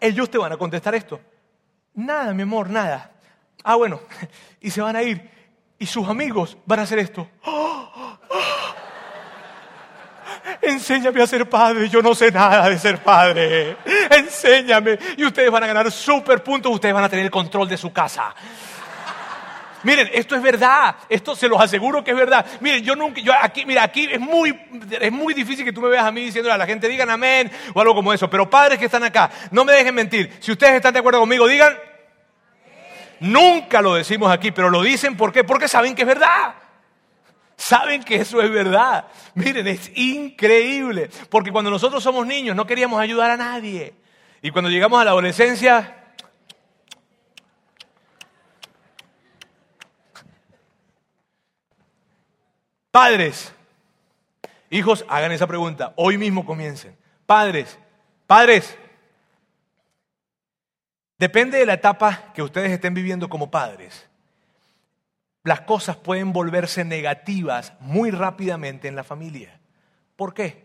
Ellos 0.00 0.28
te 0.30 0.36
van 0.36 0.52
a 0.52 0.56
contestar 0.56 0.94
esto. 0.94 1.20
Nada, 1.94 2.34
mi 2.34 2.42
amor, 2.42 2.68
nada. 2.70 3.10
Ah, 3.62 3.76
bueno, 3.76 4.00
y 4.60 4.70
se 4.70 4.80
van 4.80 4.96
a 4.96 5.02
ir. 5.02 5.30
Y 5.78 5.86
sus 5.86 6.08
amigos 6.08 6.56
van 6.66 6.80
a 6.80 6.82
hacer 6.82 6.98
esto. 6.98 7.28
Enséñame 10.60 11.22
a 11.22 11.26
ser 11.26 11.48
padre, 11.48 11.88
yo 11.88 12.00
no 12.00 12.14
sé 12.14 12.30
nada 12.30 12.68
de 12.68 12.78
ser 12.78 13.02
padre. 13.02 13.76
Enséñame. 14.10 14.98
Y 15.16 15.24
ustedes 15.24 15.50
van 15.50 15.64
a 15.64 15.66
ganar 15.66 15.90
super 15.90 16.42
puntos, 16.42 16.72
ustedes 16.72 16.94
van 16.94 17.04
a 17.04 17.08
tener 17.08 17.24
el 17.24 17.30
control 17.30 17.68
de 17.68 17.76
su 17.76 17.92
casa. 17.92 18.34
Miren, 19.84 20.10
esto 20.12 20.34
es 20.34 20.42
verdad, 20.42 20.96
esto 21.08 21.36
se 21.36 21.48
los 21.48 21.60
aseguro 21.60 22.02
que 22.02 22.10
es 22.10 22.16
verdad. 22.16 22.44
Miren, 22.60 22.82
yo 22.82 22.96
nunca, 22.96 23.20
yo 23.20 23.32
aquí, 23.40 23.64
mira, 23.64 23.82
aquí 23.82 24.08
es 24.10 24.20
muy, 24.20 24.58
es 24.90 25.12
muy 25.12 25.34
difícil 25.34 25.64
que 25.64 25.72
tú 25.72 25.80
me 25.80 25.88
veas 25.88 26.04
a 26.04 26.10
mí 26.10 26.24
diciéndole 26.24 26.54
a 26.54 26.58
la 26.58 26.66
gente, 26.66 26.88
digan 26.88 27.10
amén 27.10 27.50
o 27.74 27.80
algo 27.80 27.94
como 27.94 28.12
eso. 28.12 28.28
Pero 28.28 28.48
padres 28.48 28.78
que 28.78 28.86
están 28.86 29.04
acá, 29.04 29.30
no 29.50 29.64
me 29.64 29.72
dejen 29.72 29.94
mentir. 29.94 30.32
Si 30.40 30.50
ustedes 30.52 30.74
están 30.74 30.92
de 30.92 31.00
acuerdo 31.00 31.20
conmigo, 31.20 31.46
digan. 31.46 31.76
Nunca 33.20 33.80
lo 33.80 33.94
decimos 33.94 34.30
aquí, 34.30 34.50
pero 34.50 34.68
lo 34.68 34.82
dicen 34.82 35.16
¿por 35.16 35.32
qué? 35.32 35.44
Porque 35.44 35.68
saben 35.68 35.94
que 35.94 36.02
es 36.02 36.08
verdad. 36.08 36.54
Saben 37.56 38.02
que 38.02 38.16
eso 38.16 38.42
es 38.42 38.50
verdad. 38.50 39.06
Miren, 39.34 39.66
es 39.68 39.90
increíble. 39.94 41.08
Porque 41.30 41.52
cuando 41.52 41.70
nosotros 41.70 42.02
somos 42.02 42.26
niños 42.26 42.56
no 42.56 42.66
queríamos 42.66 43.00
ayudar 43.00 43.30
a 43.30 43.36
nadie. 43.36 43.94
Y 44.42 44.50
cuando 44.50 44.70
llegamos 44.70 45.00
a 45.00 45.04
la 45.04 45.12
adolescencia, 45.12 46.03
Padres, 52.94 53.52
hijos, 54.70 55.04
hagan 55.08 55.32
esa 55.32 55.48
pregunta. 55.48 55.94
Hoy 55.96 56.16
mismo 56.16 56.46
comiencen. 56.46 56.96
Padres, 57.26 57.76
padres, 58.28 58.78
depende 61.18 61.58
de 61.58 61.66
la 61.66 61.72
etapa 61.74 62.32
que 62.32 62.40
ustedes 62.40 62.70
estén 62.70 62.94
viviendo 62.94 63.28
como 63.28 63.50
padres. 63.50 64.06
Las 65.42 65.62
cosas 65.62 65.96
pueden 65.96 66.32
volverse 66.32 66.84
negativas 66.84 67.72
muy 67.80 68.12
rápidamente 68.12 68.86
en 68.86 68.94
la 68.94 69.02
familia. 69.02 69.58
¿Por 70.14 70.32
qué? 70.32 70.62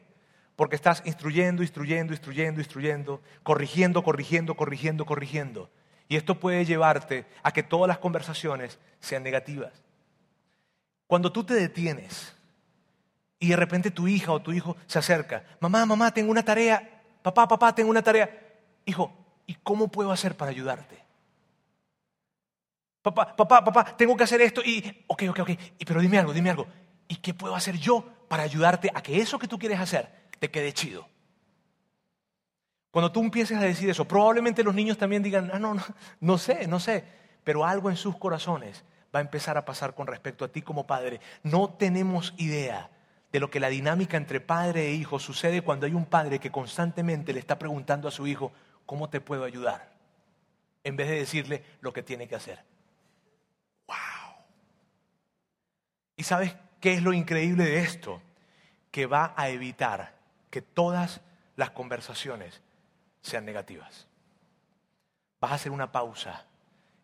Porque 0.55 0.75
estás 0.75 1.01
instruyendo, 1.05 1.63
instruyendo, 1.63 2.13
instruyendo, 2.13 2.61
instruyendo, 2.61 3.23
corrigiendo, 3.41 4.03
corrigiendo, 4.03 4.55
corrigiendo, 4.55 5.03
corrigiendo. 5.07 5.71
Y 6.07 6.15
esto 6.15 6.39
puede 6.39 6.63
llevarte 6.63 7.25
a 7.41 7.51
que 7.51 7.63
todas 7.63 7.87
las 7.87 7.97
conversaciones 7.97 8.77
sean 8.99 9.23
negativas. 9.23 9.88
Cuando 11.09 11.31
tú 11.31 11.43
te 11.43 11.55
detienes 11.55 12.35
y 13.39 13.47
de 13.49 13.55
repente 13.55 13.89
tu 13.89 14.07
hija 14.07 14.31
o 14.31 14.43
tu 14.43 14.51
hijo 14.51 14.77
se 14.85 14.99
acerca, 14.99 15.43
mamá, 15.59 15.83
mamá, 15.83 16.13
tengo 16.13 16.29
una 16.29 16.45
tarea, 16.45 17.01
papá, 17.23 17.47
papá, 17.47 17.73
tengo 17.73 17.89
una 17.89 18.03
tarea. 18.03 18.29
Hijo, 18.85 19.11
¿y 19.47 19.55
cómo 19.55 19.87
puedo 19.87 20.11
hacer 20.11 20.37
para 20.37 20.51
ayudarte? 20.51 21.03
Papá, 23.01 23.35
papá, 23.35 23.63
papá, 23.63 23.97
tengo 23.97 24.15
que 24.15 24.23
hacer 24.23 24.39
esto 24.41 24.61
y, 24.63 25.03
ok, 25.07 25.23
ok, 25.29 25.39
ok, 25.39 25.49
y, 25.79 25.83
pero 25.83 25.99
dime 25.99 26.19
algo, 26.19 26.31
dime 26.31 26.51
algo. 26.51 26.67
¿Y 27.07 27.15
qué 27.15 27.33
puedo 27.33 27.55
hacer 27.55 27.75
yo 27.79 28.05
para 28.27 28.43
ayudarte 28.43 28.91
a 28.93 29.01
que 29.01 29.19
eso 29.19 29.39
que 29.39 29.47
tú 29.47 29.57
quieres 29.57 29.79
hacer 29.79 30.29
te 30.37 30.51
quede 30.51 30.73
chido? 30.73 31.07
Cuando 32.91 33.11
tú 33.11 33.21
empieces 33.21 33.57
a 33.57 33.61
decir 33.61 33.89
eso, 33.89 34.05
probablemente 34.05 34.63
los 34.63 34.75
niños 34.75 34.99
también 34.99 35.23
digan, 35.23 35.49
ah, 35.51 35.57
no, 35.57 35.73
no, 35.73 35.83
no 36.19 36.37
sé, 36.37 36.67
no 36.67 36.79
sé, 36.79 37.03
pero 37.43 37.65
algo 37.65 37.89
en 37.89 37.97
sus 37.97 38.15
corazones 38.15 38.85
va 39.13 39.19
a 39.19 39.21
empezar 39.21 39.57
a 39.57 39.65
pasar 39.65 39.95
con 39.95 40.07
respecto 40.07 40.45
a 40.45 40.49
ti 40.49 40.61
como 40.61 40.87
padre. 40.87 41.19
No 41.43 41.69
tenemos 41.69 42.33
idea 42.37 42.89
de 43.31 43.39
lo 43.39 43.49
que 43.49 43.59
la 43.59 43.69
dinámica 43.69 44.17
entre 44.17 44.39
padre 44.39 44.87
e 44.87 44.93
hijo 44.93 45.19
sucede 45.19 45.61
cuando 45.61 45.85
hay 45.85 45.93
un 45.93 46.05
padre 46.05 46.39
que 46.39 46.51
constantemente 46.51 47.33
le 47.33 47.39
está 47.39 47.59
preguntando 47.59 48.07
a 48.07 48.11
su 48.11 48.27
hijo, 48.27 48.51
¿cómo 48.85 49.09
te 49.09 49.21
puedo 49.21 49.43
ayudar? 49.43 49.91
En 50.83 50.95
vez 50.95 51.09
de 51.09 51.17
decirle 51.17 51.63
lo 51.81 51.93
que 51.93 52.03
tiene 52.03 52.27
que 52.27 52.35
hacer. 52.35 52.63
¡Wow! 53.87 53.95
¿Y 56.15 56.23
sabes 56.23 56.55
qué 56.79 56.93
es 56.93 57.03
lo 57.03 57.13
increíble 57.13 57.65
de 57.65 57.79
esto? 57.79 58.21
Que 58.91 59.05
va 59.05 59.33
a 59.35 59.49
evitar 59.49 60.15
que 60.49 60.61
todas 60.61 61.21
las 61.55 61.71
conversaciones 61.71 62.61
sean 63.21 63.45
negativas. 63.45 64.07
Vas 65.39 65.51
a 65.51 65.55
hacer 65.55 65.71
una 65.71 65.91
pausa 65.91 66.45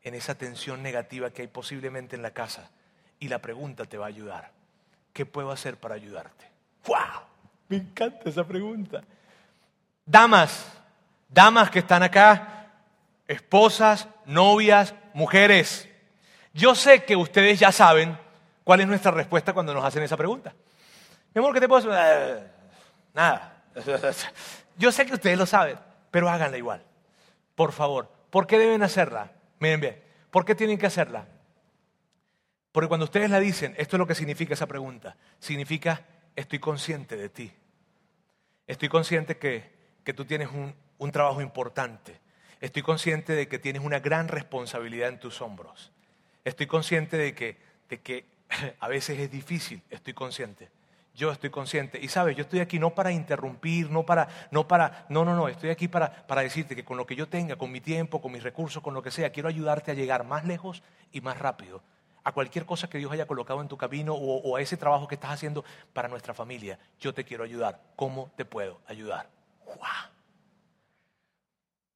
en 0.06 0.14
esa 0.14 0.36
tensión 0.36 0.84
negativa 0.84 1.32
que 1.32 1.42
hay 1.42 1.48
posiblemente 1.48 2.16
en 2.16 2.22
la 2.22 2.32
casa 2.32 2.70
y 3.20 3.28
la 3.28 3.40
pregunta 3.40 3.86
te 3.86 3.98
va 3.98 4.06
a 4.06 4.10
ayudar. 4.10 4.52
¿Qué 5.12 5.26
puedo 5.26 5.52
hacer 5.52 5.78
para 5.78 5.96
ayudarte? 5.96 6.46
¡Wow! 6.86 7.24
Me 7.68 7.78
encanta 7.78 8.30
esa 8.30 8.46
pregunta. 8.46 9.02
Damas, 10.06 10.72
damas 11.28 11.72
que 11.72 11.80
están 11.80 12.04
acá, 12.04 12.68
esposas, 13.28 14.08
novias, 14.26 14.94
mujeres. 15.16 15.90
Yo 16.54 16.76
sé 16.76 17.04
que 17.04 17.16
ustedes 17.16 17.60
ya 17.60 17.72
saben 17.72 18.16
cuál 18.64 18.82
es 18.82 18.88
nuestra 18.88 19.10
respuesta 19.10 19.54
cuando 19.54 19.74
nos 19.74 19.84
hacen 19.84 20.04
esa 20.04 20.16
pregunta. 20.16 20.54
Mi 21.34 21.40
amor, 21.40 21.52
¿qué 21.52 21.62
te 21.62 21.68
puedo 21.68 21.92
hacer? 21.92 22.38
Eh, 22.38 22.52
nada. 23.16 23.64
Yo 24.78 24.92
sé 24.92 25.06
que 25.08 25.16
ustedes 25.16 25.38
lo 25.38 25.48
saben, 25.48 25.80
pero 26.12 26.30
háganla 26.30 26.58
igual. 26.58 26.84
Por 27.56 27.72
favor. 27.72 28.12
¿Por 28.30 28.46
qué 28.46 28.60
deben 28.60 28.84
hacerla? 28.84 29.32
Miren 29.66 29.82
bien, 29.82 30.00
¿por 30.30 30.46
qué 30.46 30.54
tienen 30.54 30.78
que 30.78 30.86
hacerla? 30.86 31.28
Porque 32.72 32.88
cuando 32.88 33.06
ustedes 33.06 33.32
la 33.32 33.40
dicen, 33.40 33.74
esto 33.80 33.96
es 33.96 33.98
lo 33.98 34.06
que 34.06 34.14
significa 34.14 34.54
esa 34.54 34.68
pregunta. 34.68 35.18
Significa, 35.40 36.06
estoy 36.36 36.60
consciente 36.60 37.18
de 37.18 37.30
ti. 37.30 37.52
Estoy 38.68 38.90
consciente 38.90 39.38
que, 39.38 39.72
que 40.04 40.14
tú 40.14 40.24
tienes 40.24 40.50
un, 40.52 40.76
un 41.00 41.12
trabajo 41.12 41.42
importante. 41.42 42.20
Estoy 42.62 42.84
consciente 42.84 43.34
de 43.34 43.48
que 43.48 43.58
tienes 43.58 43.82
una 43.82 43.98
gran 44.02 44.28
responsabilidad 44.28 45.10
en 45.10 45.20
tus 45.20 45.42
hombros. 45.42 45.92
Estoy 46.44 46.68
consciente 46.68 47.18
de 47.18 47.34
que, 47.34 47.58
de 47.90 48.02
que 48.02 48.26
a 48.80 48.88
veces 48.88 49.18
es 49.18 49.32
difícil, 49.32 49.82
estoy 49.90 50.14
consciente. 50.14 50.70
Yo 51.16 51.32
estoy 51.32 51.50
consciente. 51.50 51.98
Y 52.02 52.10
sabes, 52.10 52.36
yo 52.36 52.44
estoy 52.44 52.60
aquí 52.60 52.78
no 52.78 52.94
para 52.94 53.12
interrumpir, 53.12 53.90
no 53.90 54.06
para, 54.06 54.28
no 54.52 54.68
para, 54.68 55.06
no, 55.10 55.24
no, 55.24 55.36
no, 55.36 55.48
estoy 55.48 55.70
aquí 55.70 55.88
para, 55.88 56.28
para 56.28 56.42
decirte 56.42 56.76
que 56.76 56.84
con 56.84 56.98
lo 56.98 57.06
que 57.06 57.16
yo 57.16 57.28
tenga, 57.28 57.56
con 57.56 57.72
mi 57.72 57.80
tiempo, 57.80 58.22
con 58.22 58.32
mis 58.32 58.44
recursos, 58.44 58.84
con 58.84 58.94
lo 58.94 59.02
que 59.02 59.12
sea, 59.12 59.32
quiero 59.32 59.48
ayudarte 59.48 59.92
a 59.92 59.94
llegar 59.94 60.26
más 60.26 60.46
lejos 60.46 60.84
y 61.12 61.22
más 61.22 61.40
rápido 61.40 61.82
a 62.26 62.32
cualquier 62.32 62.66
cosa 62.66 62.90
que 62.90 62.98
Dios 62.98 63.12
haya 63.12 63.28
colocado 63.28 63.62
en 63.62 63.68
tu 63.68 63.78
camino 63.78 64.16
o, 64.16 64.58
a 64.58 64.62
ese 64.62 64.78
trabajo 64.78 65.08
que 65.08 65.14
estás 65.14 65.32
haciendo 65.32 65.64
para 65.94 66.08
nuestra 66.08 66.34
familia. 66.34 66.80
Yo 67.00 67.14
te 67.14 67.24
quiero 67.24 67.44
ayudar. 67.44 67.80
¿Cómo 67.96 68.32
te 68.36 68.46
puedo 68.46 68.82
ayudar? 68.88 69.30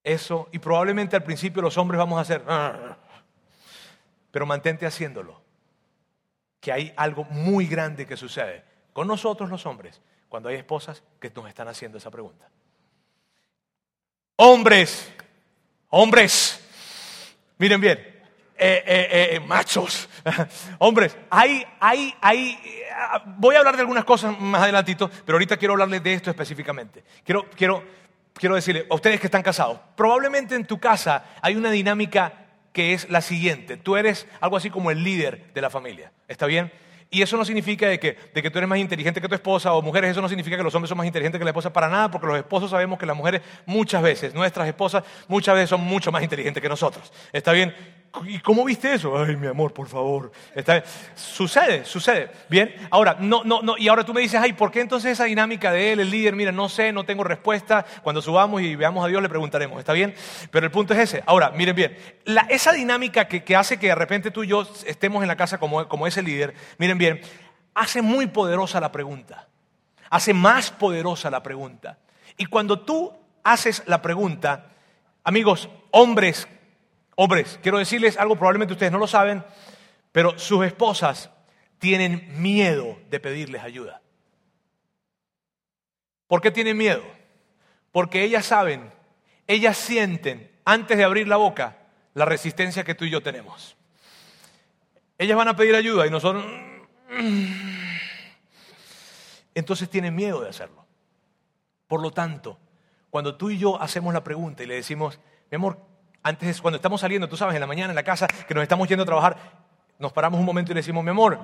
Eso, 0.04 0.48
y 0.52 0.60
probablemente 0.60 1.16
al 1.16 1.24
principio 1.24 1.64
los 1.64 1.78
hombres 1.80 1.98
vamos 1.98 2.20
a 2.20 2.22
hacer, 2.22 2.44
pero 4.30 4.46
mantente 4.46 4.86
haciéndolo. 4.86 5.42
Que 6.60 6.72
hay 6.72 6.94
algo 6.96 7.24
muy 7.24 7.66
grande 7.66 8.06
que 8.06 8.16
sucede 8.16 8.69
con 8.94 9.08
nosotros 9.08 9.50
los 9.50 9.66
hombres 9.66 10.02
cuando 10.30 10.50
hay 10.50 10.56
esposas 10.56 11.04
que 11.20 11.32
nos 11.32 11.48
están 11.48 11.68
haciendo 11.68 11.98
esa 11.98 12.12
pregunta. 12.12 12.48
Hombres, 14.38 15.12
hombres, 15.90 16.62
miren 17.58 17.82
bien, 17.82 17.98
eh, 18.58 18.84
eh, 18.86 19.30
eh, 19.32 19.40
machos, 19.40 20.08
hombres, 20.80 21.18
hay, 21.30 21.66
hay, 21.80 22.14
hay, 22.22 22.60
voy 23.38 23.56
a 23.56 23.60
hablar 23.60 23.76
de 23.76 23.82
algunas 23.82 24.06
cosas 24.06 24.40
más 24.40 24.62
adelantito, 24.62 25.10
pero 25.26 25.36
ahorita 25.36 25.58
quiero 25.58 25.74
hablarles 25.74 26.04
de 26.04 26.14
esto 26.14 26.30
específicamente. 26.30 27.04
Quiero, 27.24 27.50
quiero, 27.56 27.84
quiero 28.34 28.56
decirle 28.56 28.86
a 28.90 28.96
ustedes 28.96 29.20
que 29.20 29.28
están 29.28 29.44
casados, 29.44 29.80
probablemente 29.96 30.56
en 30.56 30.66
tu 30.66 30.80
casa 30.80 31.26
hay 31.42 31.56
una 31.56 31.72
dinámica 31.72 32.46
que 32.72 32.94
es 32.94 33.10
la 33.10 33.22
siguiente, 33.22 33.78
tú 33.78 33.98
eres 33.98 34.28
algo 34.40 34.58
así 34.58 34.70
como 34.70 34.92
el 34.92 35.04
líder 35.04 35.52
de 35.54 35.62
la 35.62 35.70
familia, 35.70 36.12
¿está 36.28 36.46
bien? 36.46 36.72
Y 37.12 37.24
eso 37.24 37.38
no 37.38 37.46
significa 37.46 37.88
de 37.88 38.00
que, 38.00 38.16
de 38.34 38.42
que 38.42 38.52
tú 38.52 38.60
eres 38.60 38.70
más 38.70 38.78
inteligente 38.78 39.20
que 39.20 39.28
tu 39.28 39.34
esposa 39.34 39.74
o 39.74 39.82
mujeres, 39.82 40.12
eso 40.12 40.22
no 40.22 40.30
significa 40.30 40.56
que 40.56 40.64
los 40.64 40.76
hombres 40.76 40.90
son 40.90 40.98
más 40.98 41.08
inteligentes 41.08 41.40
que 41.40 41.44
la 41.44 41.50
esposa 41.50 41.74
para 41.74 41.90
nada, 41.90 42.12
porque 42.12 42.28
los 42.28 42.38
esposos 42.38 42.70
sabemos 42.70 43.00
que 43.00 43.06
las 43.08 43.18
mujeres 43.18 43.42
muchas 43.66 44.04
veces, 44.04 44.34
nuestras 44.36 44.68
esposas 44.68 45.04
muchas 45.28 45.56
veces 45.56 45.70
son 45.70 45.82
mucho 45.82 46.12
más 46.12 46.22
inteligentes 46.22 46.62
que 46.62 46.70
nosotros. 46.70 47.12
¿Está 47.34 47.52
bien? 47.52 47.74
¿Y 48.26 48.40
cómo 48.40 48.66
viste 48.66 48.94
eso? 48.94 49.18
Ay, 49.18 49.36
mi 49.36 49.48
amor, 49.48 49.74
por 49.74 49.88
favor. 49.88 50.32
¿Está 50.56 50.84
Sucede, 51.16 51.86
sucede. 51.86 52.32
Bien, 52.50 52.74
ahora, 52.90 53.16
no, 53.20 53.44
no, 53.44 53.62
no. 53.62 53.78
Y 53.78 53.88
ahora 53.88 54.04
tú 54.04 54.14
me 54.14 54.22
dices, 54.22 54.40
ay, 54.42 54.54
¿por 54.54 54.72
qué 54.72 54.82
entonces 54.82 55.12
esa 55.12 55.26
dinámica 55.26 55.72
de 55.72 55.94
él, 55.94 56.00
el 56.00 56.10
líder? 56.10 56.36
Mira, 56.36 56.52
no 56.52 56.70
sé, 56.70 56.92
no 56.92 57.04
tengo 57.06 57.24
respuesta. 57.24 57.86
Cuando 58.02 58.22
subamos 58.22 58.62
y 58.62 58.76
veamos 58.76 59.06
a 59.06 59.08
Dios 59.08 59.22
le 59.22 59.30
preguntaremos, 59.30 59.80
¿está 59.80 59.94
bien? 59.94 60.16
Pero 60.50 60.66
el 60.66 60.72
punto 60.72 60.94
es 60.94 61.00
ese. 61.00 61.24
Ahora, 61.28 61.52
miren 61.52 61.76
bien, 61.76 61.98
esa 62.50 62.72
dinámica 62.72 63.28
que, 63.28 63.56
hace 63.56 63.78
que 63.78 63.88
de 63.88 63.96
repente 63.96 64.32
tú 64.32 64.44
y 64.44 64.48
yo 64.48 64.68
estemos 64.86 65.22
en 65.22 65.28
la 65.28 65.36
casa 65.36 65.60
como, 65.60 65.88
como 65.88 66.08
ese 66.08 66.24
líder, 66.24 66.56
miren 66.78 66.98
bien, 66.98 67.22
hace 67.76 68.02
muy 68.02 68.28
poderosa 68.28 68.80
la 68.80 68.92
pregunta. 68.92 69.48
Hace 70.10 70.34
más 70.34 70.72
poderosa 70.72 71.30
la 71.30 71.44
pregunta. 71.44 72.00
Y 72.38 72.48
cuando 72.48 72.80
tú 72.80 73.14
haces 73.44 73.84
la 73.86 74.02
pregunta, 74.02 74.72
amigos, 75.24 75.70
hombres 75.92 76.48
Hombres, 77.22 77.60
quiero 77.62 77.80
decirles 77.80 78.16
algo, 78.16 78.38
probablemente 78.38 78.72
ustedes 78.72 78.94
no 78.94 78.98
lo 78.98 79.06
saben, 79.06 79.44
pero 80.14 80.40
sus 80.40 80.66
esposas 80.66 81.30
tienen 81.78 82.42
miedo 82.42 82.98
de 83.10 83.20
pedirles 83.20 83.62
ayuda. 83.62 84.02
¿Por 86.28 86.40
qué 86.40 86.50
tienen 86.50 86.78
miedo? 86.78 87.04
Porque 87.92 88.24
ellas 88.24 88.46
saben, 88.46 88.90
ellas 89.48 89.76
sienten, 89.76 90.50
antes 90.64 90.98
de 90.98 91.04
abrir 91.04 91.28
la 91.28 91.36
boca, 91.36 91.76
la 92.14 92.24
resistencia 92.24 92.86
que 92.86 92.96
tú 92.96 93.04
y 93.04 93.10
yo 93.10 93.22
tenemos. 93.22 93.76
Ellas 95.18 95.36
van 95.36 95.50
a 95.50 95.58
pedir 95.58 95.76
ayuda 95.76 96.08
y 96.08 96.10
nosotros... 96.10 96.46
Entonces 99.54 99.90
tienen 99.90 100.16
miedo 100.16 100.40
de 100.40 100.48
hacerlo. 100.48 100.86
Por 101.86 102.02
lo 102.02 102.12
tanto, 102.12 102.58
cuando 103.10 103.36
tú 103.36 103.50
y 103.50 103.58
yo 103.58 103.82
hacemos 103.82 104.14
la 104.14 104.24
pregunta 104.24 104.64
y 104.64 104.68
le 104.68 104.76
decimos, 104.76 105.20
mi 105.52 105.58
amor, 105.58 105.89
antes, 106.24 106.62
cuando 106.62 106.76
estamos 106.76 107.02
saliendo, 107.02 107.30
tú 107.30 107.38
sabes, 107.38 107.56
en 107.56 107.62
la 107.62 107.68
mañana 107.68 107.92
en 107.92 107.96
la 107.96 108.04
casa, 108.04 108.28
que 108.28 108.54
nos 108.54 108.64
estamos 108.64 108.88
yendo 108.88 109.04
a 109.04 109.06
trabajar, 109.06 109.38
nos 109.98 110.12
paramos 110.14 110.40
un 110.40 110.46
momento 110.46 110.72
y 110.72 110.76
le 110.76 110.80
decimos, 110.80 111.04
mi 111.04 111.10
amor, 111.12 111.40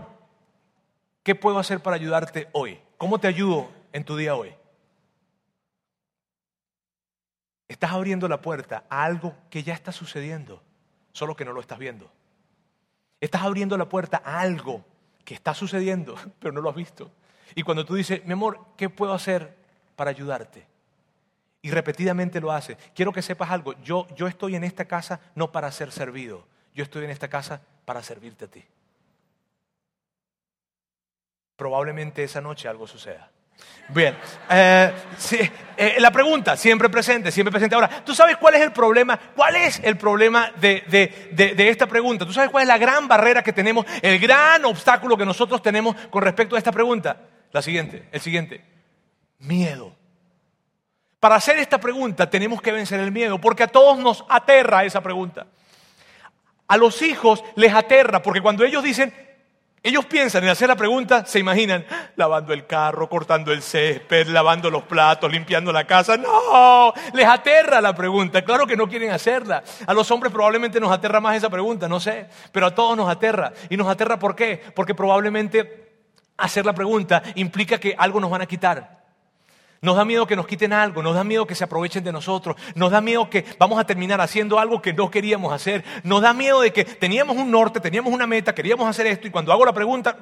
¿qué 1.23 1.35
puedo 1.35 1.59
hacer 1.59 1.81
para 1.81 1.95
ayudarte 1.95 2.49
hoy? 2.51 2.79
¿Cómo 2.97 3.19
te 3.19 3.27
ayudo 3.27 3.69
en 3.93 4.03
tu 4.03 4.17
día 4.17 4.35
hoy? 4.35 4.53
Estás 7.67 7.91
abriendo 7.91 8.27
la 8.27 8.41
puerta 8.41 8.83
a 8.89 9.03
algo 9.03 9.35
que 9.49 9.63
ya 9.63 9.73
está 9.73 9.91
sucediendo, 9.91 10.61
solo 11.11 11.35
que 11.35 11.45
no 11.45 11.53
lo 11.53 11.61
estás 11.61 11.79
viendo. 11.79 12.11
Estás 13.19 13.41
abriendo 13.41 13.77
la 13.77 13.89
puerta 13.89 14.21
a 14.23 14.39
algo 14.39 14.85
que 15.23 15.33
está 15.33 15.53
sucediendo, 15.53 16.15
pero 16.39 16.53
no 16.53 16.61
lo 16.61 16.69
has 16.69 16.75
visto. 16.75 17.11
Y 17.55 17.63
cuando 17.63 17.85
tú 17.85 17.95
dices, 17.95 18.25
mi 18.25 18.33
amor, 18.33 18.59
¿qué 18.77 18.89
puedo 18.89 19.13
hacer 19.13 19.55
para 19.95 20.11
ayudarte? 20.11 20.67
Y 21.65 21.71
repetidamente 21.71 22.39
lo 22.39 22.51
hace. 22.51 22.77
Quiero 22.93 23.11
que 23.11 23.23
sepas 23.23 23.49
algo, 23.49 23.73
yo, 23.81 24.05
yo 24.15 24.27
estoy 24.27 24.55
en 24.55 24.63
esta 24.63 24.85
casa 24.85 25.19
no 25.33 25.51
para 25.51 25.71
ser 25.71 25.91
servido, 25.91 26.45
yo 26.75 26.83
estoy 26.83 27.05
en 27.05 27.09
esta 27.09 27.27
casa 27.27 27.59
para 27.85 28.03
servirte 28.03 28.45
a 28.45 28.47
ti. 28.47 28.63
Probablemente 31.55 32.23
esa 32.23 32.39
noche 32.39 32.67
algo 32.67 32.85
suceda. 32.85 33.31
Bien, 33.89 34.15
eh, 34.47 34.93
eh, 35.75 35.95
la 35.97 36.11
pregunta, 36.11 36.55
siempre 36.55 36.87
presente, 36.87 37.31
siempre 37.31 37.51
presente. 37.51 37.73
Ahora, 37.73 37.89
¿tú 38.05 38.13
sabes 38.13 38.37
cuál 38.37 38.53
es 38.53 38.61
el 38.61 38.71
problema? 38.71 39.19
¿Cuál 39.35 39.55
es 39.55 39.81
el 39.83 39.97
problema 39.97 40.51
de, 40.57 40.83
de, 40.85 41.55
de, 41.55 41.69
esta 41.69 41.87
pregunta? 41.87 42.27
¿Tú 42.27 42.33
sabes 42.33 42.51
cuál 42.51 42.61
es 42.61 42.67
la 42.67 42.77
gran 42.77 43.07
barrera 43.07 43.41
que 43.41 43.53
tenemos, 43.53 43.87
el 44.03 44.19
gran 44.19 44.63
obstáculo 44.65 45.17
que 45.17 45.25
nosotros 45.25 45.63
tenemos 45.63 45.95
con 46.11 46.21
respecto 46.21 46.55
a 46.55 46.59
esta 46.59 46.71
pregunta? 46.71 47.21
La 47.51 47.63
siguiente, 47.63 48.07
el 48.11 48.21
siguiente, 48.21 48.63
miedo. 49.39 49.95
Para 51.19 51.35
hacer 51.35 51.57
esta 51.57 51.79
pregunta 51.79 52.29
tenemos 52.29 52.61
que 52.61 52.71
vencer 52.71 52.99
el 52.99 53.11
miedo, 53.11 53.39
porque 53.39 53.63
a 53.63 53.67
todos 53.67 53.97
nos 53.97 54.25
aterra 54.29 54.83
esa 54.83 55.01
pregunta. 55.01 55.47
A 56.67 56.77
los 56.77 57.01
hijos 57.01 57.43
les 57.55 57.73
aterra, 57.73 58.21
porque 58.21 58.41
cuando 58.41 58.63
ellos 58.63 58.83
dicen, 58.83 59.13
ellos 59.85 60.05
piensan 60.05 60.43
en 60.43 60.49
hacer 60.49 60.67
la 60.67 60.75
pregunta, 60.75 61.27
se 61.27 61.37
imaginan 61.37 61.85
lavando 62.15 62.53
el 62.53 62.65
carro, 62.65 63.07
cortando 63.07 63.51
el 63.51 63.61
césped, 63.61 64.29
lavando 64.29 64.71
los 64.71 64.81
platos, 64.81 65.31
limpiando 65.31 65.71
la 65.71 65.85
casa. 65.85 66.17
No, 66.17 66.91
les 67.13 67.27
aterra 67.27 67.79
la 67.81 67.93
pregunta. 67.93 68.41
Claro 68.43 68.65
que 68.65 68.75
no 68.75 68.89
quieren 68.89 69.11
hacerla. 69.11 69.61
A 69.85 69.93
los 69.93 70.09
hombres 70.09 70.33
probablemente 70.33 70.79
nos 70.79 70.91
aterra 70.91 71.21
más 71.21 71.37
esa 71.37 71.51
pregunta, 71.51 71.87
no 71.87 71.99
sé. 71.99 72.27
Pero 72.51 72.65
a 72.65 72.73
todos 72.73 72.97
nos 72.97 73.07
aterra. 73.07 73.53
¿Y 73.69 73.77
nos 73.77 73.87
aterra 73.87 74.17
por 74.17 74.35
qué? 74.35 74.59
Porque 74.73 74.95
probablemente 74.95 76.01
hacer 76.37 76.65
la 76.65 76.73
pregunta 76.73 77.21
implica 77.35 77.79
que 77.79 77.93
algo 77.95 78.19
nos 78.19 78.31
van 78.31 78.41
a 78.41 78.47
quitar. 78.47 79.04
Nos 79.85 79.95
da 79.95 80.03
miedo 80.03 80.25
que 80.25 80.35
nos 80.35 80.47
quiten 80.47 80.73
algo, 80.73 81.03
nos 81.03 81.13
da 81.13 81.23
miedo 81.23 81.45
que 81.45 81.53
se 81.53 81.63
aprovechen 81.63 82.03
de 82.03 82.11
nosotros, 82.11 82.55
nos 82.73 82.89
da 82.89 83.01
miedo 83.01 83.29
que 83.29 83.45
vamos 83.59 83.79
a 83.79 83.83
terminar 83.83 84.19
haciendo 84.19 84.57
algo 84.57 84.81
que 84.81 84.93
no 84.93 85.11
queríamos 85.11 85.53
hacer, 85.53 85.85
nos 86.01 86.23
da 86.23 86.33
miedo 86.33 86.61
de 86.61 86.73
que 86.73 86.83
teníamos 86.83 87.37
un 87.37 87.51
norte, 87.51 87.79
teníamos 87.79 88.11
una 88.11 88.25
meta, 88.25 88.55
queríamos 88.55 88.89
hacer 88.89 89.05
esto 89.05 89.27
y 89.27 89.29
cuando 89.29 89.53
hago 89.53 89.63
la 89.63 89.73
pregunta 89.73 90.17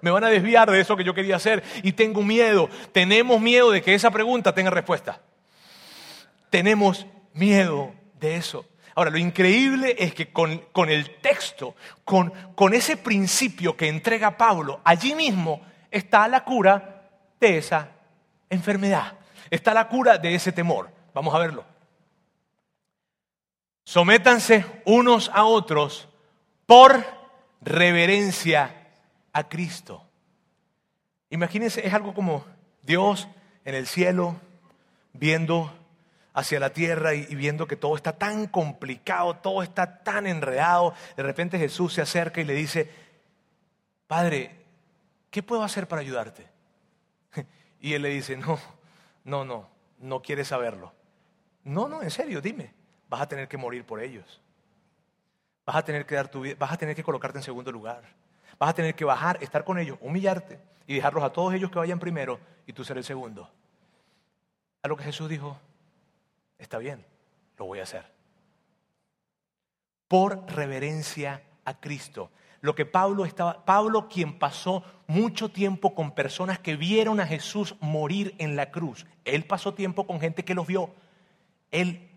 me 0.00 0.10
van 0.10 0.24
a 0.24 0.30
desviar 0.30 0.70
de 0.70 0.80
eso 0.80 0.96
que 0.96 1.04
yo 1.04 1.12
quería 1.12 1.36
hacer 1.36 1.62
y 1.82 1.92
tengo 1.92 2.22
miedo, 2.22 2.70
tenemos 2.92 3.38
miedo 3.42 3.70
de 3.70 3.82
que 3.82 3.92
esa 3.92 4.10
pregunta 4.10 4.54
tenga 4.54 4.70
respuesta. 4.70 5.20
Tenemos 6.48 7.06
miedo 7.34 7.92
de 8.20 8.36
eso. 8.36 8.64
Ahora, 8.94 9.10
lo 9.10 9.18
increíble 9.18 9.96
es 9.98 10.14
que 10.14 10.32
con, 10.32 10.64
con 10.72 10.88
el 10.88 11.16
texto, 11.16 11.76
con, 12.06 12.32
con 12.54 12.72
ese 12.72 12.96
principio 12.96 13.76
que 13.76 13.88
entrega 13.88 14.38
Pablo, 14.38 14.80
allí 14.82 15.14
mismo 15.14 15.60
está 15.90 16.26
la 16.26 16.42
cura 16.42 17.10
de 17.38 17.58
esa 17.58 17.90
enfermedad. 18.52 19.18
Está 19.50 19.74
la 19.74 19.88
cura 19.88 20.18
de 20.18 20.34
ese 20.34 20.52
temor. 20.52 20.90
Vamos 21.14 21.34
a 21.34 21.38
verlo. 21.38 21.64
Sométanse 23.84 24.64
unos 24.84 25.30
a 25.34 25.44
otros 25.44 26.08
por 26.66 27.04
reverencia 27.60 28.88
a 29.32 29.48
Cristo. 29.48 30.06
Imagínense, 31.30 31.86
es 31.86 31.92
algo 31.92 32.14
como 32.14 32.44
Dios 32.82 33.26
en 33.64 33.74
el 33.74 33.86
cielo 33.86 34.36
viendo 35.12 35.72
hacia 36.34 36.60
la 36.60 36.70
tierra 36.70 37.14
y, 37.14 37.34
viendo 37.34 37.66
que 37.66 37.76
todo 37.76 37.96
está 37.96 38.12
tan 38.12 38.46
complicado, 38.46 39.36
todo 39.36 39.62
está 39.62 40.02
tan 40.02 40.26
enredado. 40.26 40.94
De 41.16 41.22
repente 41.22 41.58
Jesús 41.58 41.94
se 41.94 42.02
acerca 42.02 42.40
y 42.40 42.44
le 42.44 42.54
dice, 42.54 42.90
Padre, 44.06 44.50
¿qué 45.30 45.42
puedo 45.42 45.62
hacer 45.62 45.88
para 45.88 46.02
ayudarte? 46.02 46.51
Y 47.82 47.94
él 47.94 48.02
le 48.02 48.10
dice, 48.10 48.36
no, 48.36 48.58
no, 49.24 49.44
no, 49.44 49.68
no 49.98 50.22
quieres 50.22 50.48
saberlo. 50.48 50.92
No, 51.64 51.88
no, 51.88 52.00
en 52.00 52.10
serio, 52.10 52.40
dime, 52.40 52.72
vas 53.08 53.20
a 53.20 53.28
tener 53.28 53.48
que 53.48 53.56
morir 53.56 53.84
por 53.84 54.00
ellos. 54.00 54.40
Vas 55.66 55.76
a 55.76 55.84
tener 55.84 56.06
que 56.06 56.14
dar 56.14 56.28
tu 56.28 56.40
vida, 56.40 56.54
vas 56.58 56.72
a 56.72 56.76
tener 56.76 56.94
que 56.94 57.02
colocarte 57.02 57.38
en 57.38 57.44
segundo 57.44 57.72
lugar. 57.72 58.04
Vas 58.56 58.70
a 58.70 58.74
tener 58.74 58.94
que 58.94 59.04
bajar, 59.04 59.36
estar 59.42 59.64
con 59.64 59.78
ellos, 59.78 59.98
humillarte 60.00 60.60
y 60.86 60.94
dejarlos 60.94 61.24
a 61.24 61.32
todos 61.32 61.52
ellos 61.54 61.72
que 61.72 61.78
vayan 61.80 61.98
primero 61.98 62.38
y 62.66 62.72
tú 62.72 62.84
ser 62.84 62.98
el 62.98 63.04
segundo. 63.04 63.50
A 64.82 64.88
lo 64.88 64.96
que 64.96 65.04
Jesús 65.04 65.28
dijo, 65.28 65.58
está 66.58 66.78
bien, 66.78 67.04
lo 67.58 67.64
voy 67.64 67.80
a 67.80 67.82
hacer. 67.82 68.04
Por 70.06 70.46
reverencia 70.52 71.42
a 71.64 71.80
Cristo 71.80 72.30
lo 72.62 72.76
que 72.76 72.86
Pablo 72.86 73.24
estaba, 73.26 73.64
Pablo 73.64 74.08
quien 74.08 74.38
pasó 74.38 74.84
mucho 75.08 75.50
tiempo 75.50 75.94
con 75.94 76.12
personas 76.12 76.60
que 76.60 76.76
vieron 76.76 77.20
a 77.20 77.26
Jesús 77.26 77.74
morir 77.80 78.34
en 78.38 78.54
la 78.56 78.70
cruz. 78.70 79.04
Él 79.24 79.44
pasó 79.44 79.74
tiempo 79.74 80.06
con 80.06 80.20
gente 80.20 80.44
que 80.44 80.54
los 80.54 80.68
vio. 80.68 80.94
Él 81.72 82.08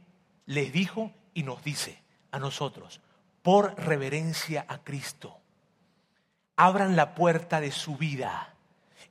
les 0.46 0.72
dijo 0.72 1.12
y 1.34 1.44
nos 1.44 1.64
dice 1.64 2.00
a 2.32 2.38
nosotros, 2.38 3.02
por 3.42 3.76
reverencia 3.76 4.66
a 4.70 4.78
Cristo, 4.78 5.36
abran 6.56 6.96
la 6.96 7.16
puerta 7.16 7.60
de 7.60 7.72
su 7.72 7.98
vida 7.98 8.54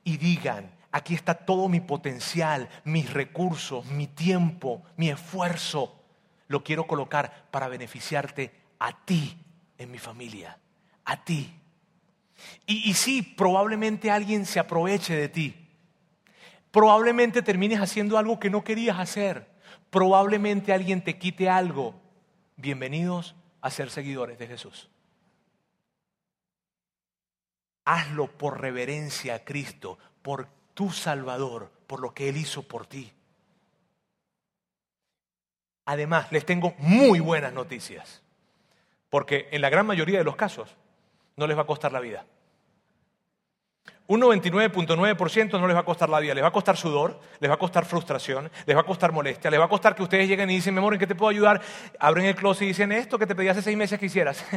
y 0.05 0.15
digan, 0.15 0.71
aquí 0.93 1.15
está 1.15 1.33
todo 1.33 1.67
mi 1.67 1.81
potencial, 1.81 2.69
mis 2.85 3.11
recursos, 3.13 3.85
mi 3.87 4.07
tiempo, 4.07 4.83
mi 4.95 5.09
esfuerzo. 5.09 6.01
Lo 6.47 6.63
quiero 6.63 6.87
colocar 6.87 7.47
para 7.51 7.67
beneficiarte 7.67 8.53
a 8.79 9.03
ti 9.03 9.37
en 9.77 9.91
mi 9.91 9.97
familia 9.97 10.57
a 11.05 11.23
ti. 11.23 11.53
Y, 12.65 12.89
y 12.89 12.93
sí, 12.93 13.21
probablemente 13.21 14.11
alguien 14.11 14.45
se 14.45 14.59
aproveche 14.59 15.15
de 15.15 15.29
ti. 15.29 15.55
Probablemente 16.71 17.41
termines 17.41 17.79
haciendo 17.79 18.17
algo 18.17 18.39
que 18.39 18.49
no 18.49 18.63
querías 18.63 18.99
hacer. 18.99 19.47
Probablemente 19.89 20.73
alguien 20.73 21.03
te 21.03 21.17
quite 21.17 21.49
algo. 21.49 21.95
Bienvenidos 22.57 23.35
a 23.61 23.69
ser 23.71 23.89
seguidores 23.89 24.37
de 24.37 24.47
Jesús. 24.47 24.89
Hazlo 27.85 28.27
por 28.27 28.59
reverencia 28.59 29.35
a 29.35 29.45
Cristo, 29.45 29.97
por 30.21 30.47
tu 30.73 30.91
Salvador, 30.91 31.71
por 31.87 32.01
lo 32.01 32.13
que 32.13 32.29
Él 32.29 32.37
hizo 32.37 32.63
por 32.63 32.87
ti. 32.87 33.11
Además, 35.85 36.31
les 36.31 36.45
tengo 36.45 36.73
muy 36.79 37.19
buenas 37.19 37.53
noticias, 37.53 38.23
porque 39.09 39.47
en 39.51 39.61
la 39.61 39.69
gran 39.69 39.85
mayoría 39.85 40.17
de 40.17 40.23
los 40.23 40.35
casos 40.35 40.75
no 41.37 41.47
les 41.47 41.57
va 41.57 41.61
a 41.63 41.65
costar 41.65 41.91
la 41.91 41.99
vida. 41.99 42.25
Un 44.07 44.21
99.9% 44.21 45.59
no 45.59 45.65
les 45.65 45.75
va 45.75 45.79
a 45.79 45.85
costar 45.85 46.09
la 46.09 46.19
vida, 46.19 46.35
les 46.35 46.43
va 46.43 46.49
a 46.49 46.51
costar 46.51 46.77
sudor, 46.77 47.19
les 47.39 47.49
va 47.49 47.55
a 47.55 47.57
costar 47.57 47.85
frustración, 47.85 48.51
les 48.67 48.75
va 48.75 48.81
a 48.81 48.85
costar 48.85 49.11
molestia, 49.11 49.49
les 49.49 49.59
va 49.59 49.65
a 49.65 49.69
costar 49.69 49.95
que 49.95 50.03
ustedes 50.03 50.27
lleguen 50.27 50.49
y 50.51 50.55
dicen, 50.55 50.75
mi 50.75 50.77
amor, 50.77 50.93
¿en 50.93 50.99
qué 50.99 51.07
te 51.07 51.15
puedo 51.15 51.31
ayudar? 51.31 51.59
Abren 51.99 52.25
el 52.25 52.35
closet 52.35 52.63
y 52.63 52.67
dicen 52.67 52.91
esto 52.91 53.17
que 53.17 53.25
te 53.25 53.33
pedí 53.33 53.47
hace 53.47 53.63
seis 53.63 53.75
meses 53.75 53.99
que 53.99 54.05
hicieras. 54.05 54.45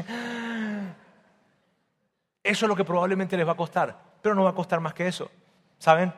Eso 2.42 2.64
es 2.64 2.68
lo 2.68 2.76
que 2.76 2.84
probablemente 2.84 3.38
les 3.38 3.46
va 3.46 3.52
a 3.52 3.56
costar, 3.56 3.98
pero 4.20 4.34
no 4.34 4.44
va 4.44 4.50
a 4.50 4.54
costar 4.54 4.80
más 4.80 4.94
que 4.94 5.06
eso, 5.06 5.30
¿saben? 5.78 6.14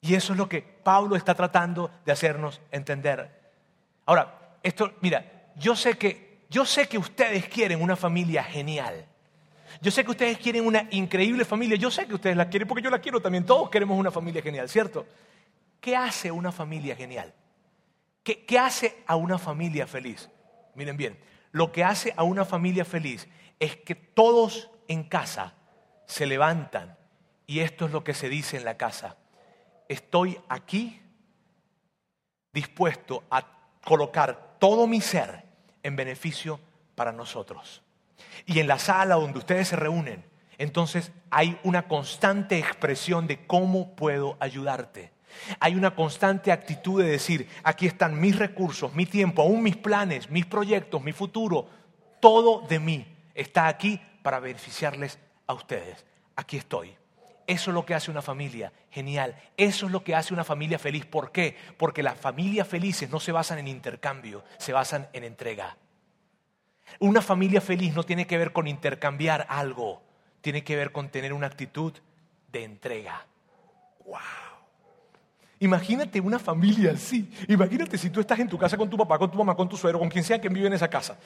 Y 0.00 0.14
eso 0.14 0.32
es 0.32 0.38
lo 0.38 0.48
que 0.48 0.62
Pablo 0.62 1.16
está 1.16 1.34
tratando 1.34 1.90
de 2.06 2.12
hacernos 2.12 2.62
entender. 2.70 3.30
Ahora, 4.06 4.56
esto, 4.62 4.92
mira, 5.02 5.50
yo 5.56 5.76
sé 5.76 5.98
que, 5.98 6.46
yo 6.48 6.64
sé 6.64 6.88
que 6.88 6.96
ustedes 6.96 7.46
quieren 7.48 7.82
una 7.82 7.94
familia 7.94 8.42
genial. 8.42 9.04
Yo 9.80 9.90
sé 9.90 10.04
que 10.04 10.10
ustedes 10.10 10.38
quieren 10.38 10.66
una 10.66 10.88
increíble 10.90 11.44
familia. 11.44 11.76
Yo 11.76 11.90
sé 11.90 12.06
que 12.06 12.14
ustedes 12.14 12.36
la 12.36 12.48
quieren 12.48 12.66
porque 12.66 12.82
yo 12.82 12.90
la 12.90 13.00
quiero 13.00 13.20
también. 13.20 13.46
Todos 13.46 13.70
queremos 13.70 13.98
una 13.98 14.10
familia 14.10 14.42
genial, 14.42 14.68
¿cierto? 14.68 15.06
¿Qué 15.80 15.94
hace 15.94 16.30
una 16.30 16.50
familia 16.50 16.96
genial? 16.96 17.32
¿Qué, 18.22 18.58
hace 18.58 19.02
a 19.06 19.16
una 19.16 19.38
familia 19.38 19.86
feliz? 19.86 20.28
Miren 20.74 20.96
bien, 20.96 21.18
lo 21.52 21.72
que 21.72 21.84
hace 21.84 22.12
a 22.16 22.24
una 22.24 22.44
familia 22.44 22.84
feliz 22.84 23.26
es 23.58 23.76
que 23.76 23.94
todos 23.94 24.70
en 24.86 25.04
casa 25.04 25.54
se 26.06 26.26
levantan 26.26 26.96
y 27.46 27.60
esto 27.60 27.86
es 27.86 27.92
lo 27.92 28.04
que 28.04 28.12
se 28.14 28.28
dice 28.28 28.56
en 28.56 28.64
la 28.64 28.76
casa. 28.76 29.16
Estoy 29.88 30.38
aquí 30.48 31.00
dispuesto 32.52 33.24
a 33.30 33.46
colocar 33.82 34.56
todo 34.58 34.86
mi 34.86 35.00
ser 35.00 35.44
en 35.82 35.96
beneficio 35.96 36.60
para 36.94 37.12
nosotros. 37.12 37.82
Y 38.46 38.60
en 38.60 38.66
la 38.66 38.78
sala 38.78 39.16
donde 39.16 39.38
ustedes 39.38 39.68
se 39.68 39.76
reúnen, 39.76 40.24
entonces 40.58 41.12
hay 41.30 41.58
una 41.62 41.86
constante 41.86 42.58
expresión 42.58 43.26
de 43.26 43.46
cómo 43.46 43.94
puedo 43.94 44.36
ayudarte. 44.40 45.12
Hay 45.60 45.74
una 45.74 45.94
constante 45.94 46.50
actitud 46.50 47.02
de 47.02 47.10
decir, 47.10 47.48
aquí 47.62 47.86
están 47.86 48.20
mis 48.20 48.36
recursos, 48.36 48.94
mi 48.94 49.06
tiempo, 49.06 49.42
aún 49.42 49.62
mis 49.62 49.76
planes, 49.76 50.30
mis 50.30 50.46
proyectos, 50.46 51.02
mi 51.02 51.12
futuro, 51.12 51.68
todo 52.20 52.66
de 52.66 52.78
mí 52.78 53.06
está 53.34 53.68
aquí 53.68 54.00
para 54.22 54.40
beneficiarles 54.40 55.18
a 55.46 55.54
ustedes. 55.54 56.04
Aquí 56.34 56.56
estoy. 56.56 56.96
Eso 57.46 57.70
es 57.70 57.74
lo 57.74 57.86
que 57.86 57.94
hace 57.94 58.10
una 58.10 58.20
familia 58.20 58.72
genial. 58.90 59.34
Eso 59.56 59.86
es 59.86 59.92
lo 59.92 60.04
que 60.04 60.14
hace 60.14 60.34
una 60.34 60.44
familia 60.44 60.78
feliz. 60.78 61.06
¿Por 61.06 61.32
qué? 61.32 61.56
Porque 61.78 62.02
las 62.02 62.18
familias 62.18 62.68
felices 62.68 63.08
no 63.08 63.20
se 63.20 63.32
basan 63.32 63.58
en 63.58 63.68
intercambio, 63.68 64.44
se 64.58 64.72
basan 64.72 65.08
en 65.12 65.24
entrega. 65.24 65.76
Una 67.00 67.22
familia 67.22 67.60
feliz 67.60 67.94
no 67.94 68.02
tiene 68.02 68.26
que 68.26 68.38
ver 68.38 68.52
con 68.52 68.66
intercambiar 68.66 69.46
algo, 69.48 70.02
tiene 70.40 70.64
que 70.64 70.76
ver 70.76 70.92
con 70.92 71.08
tener 71.10 71.32
una 71.32 71.46
actitud 71.46 71.92
de 72.50 72.64
entrega. 72.64 73.26
¡Wow! 74.04 74.18
Imagínate 75.60 76.20
una 76.20 76.38
familia 76.38 76.92
así. 76.92 77.30
Imagínate 77.48 77.98
si 77.98 78.10
tú 78.10 78.20
estás 78.20 78.38
en 78.38 78.48
tu 78.48 78.58
casa 78.58 78.76
con 78.76 78.88
tu 78.88 78.96
papá, 78.96 79.18
con 79.18 79.30
tu 79.30 79.38
mamá, 79.38 79.56
con 79.56 79.68
tu 79.68 79.76
suegro, 79.76 79.98
con 79.98 80.08
quien 80.08 80.24
sea 80.24 80.40
que 80.40 80.48
vive 80.48 80.66
en 80.66 80.72
esa 80.72 80.88
casa. 80.88 81.18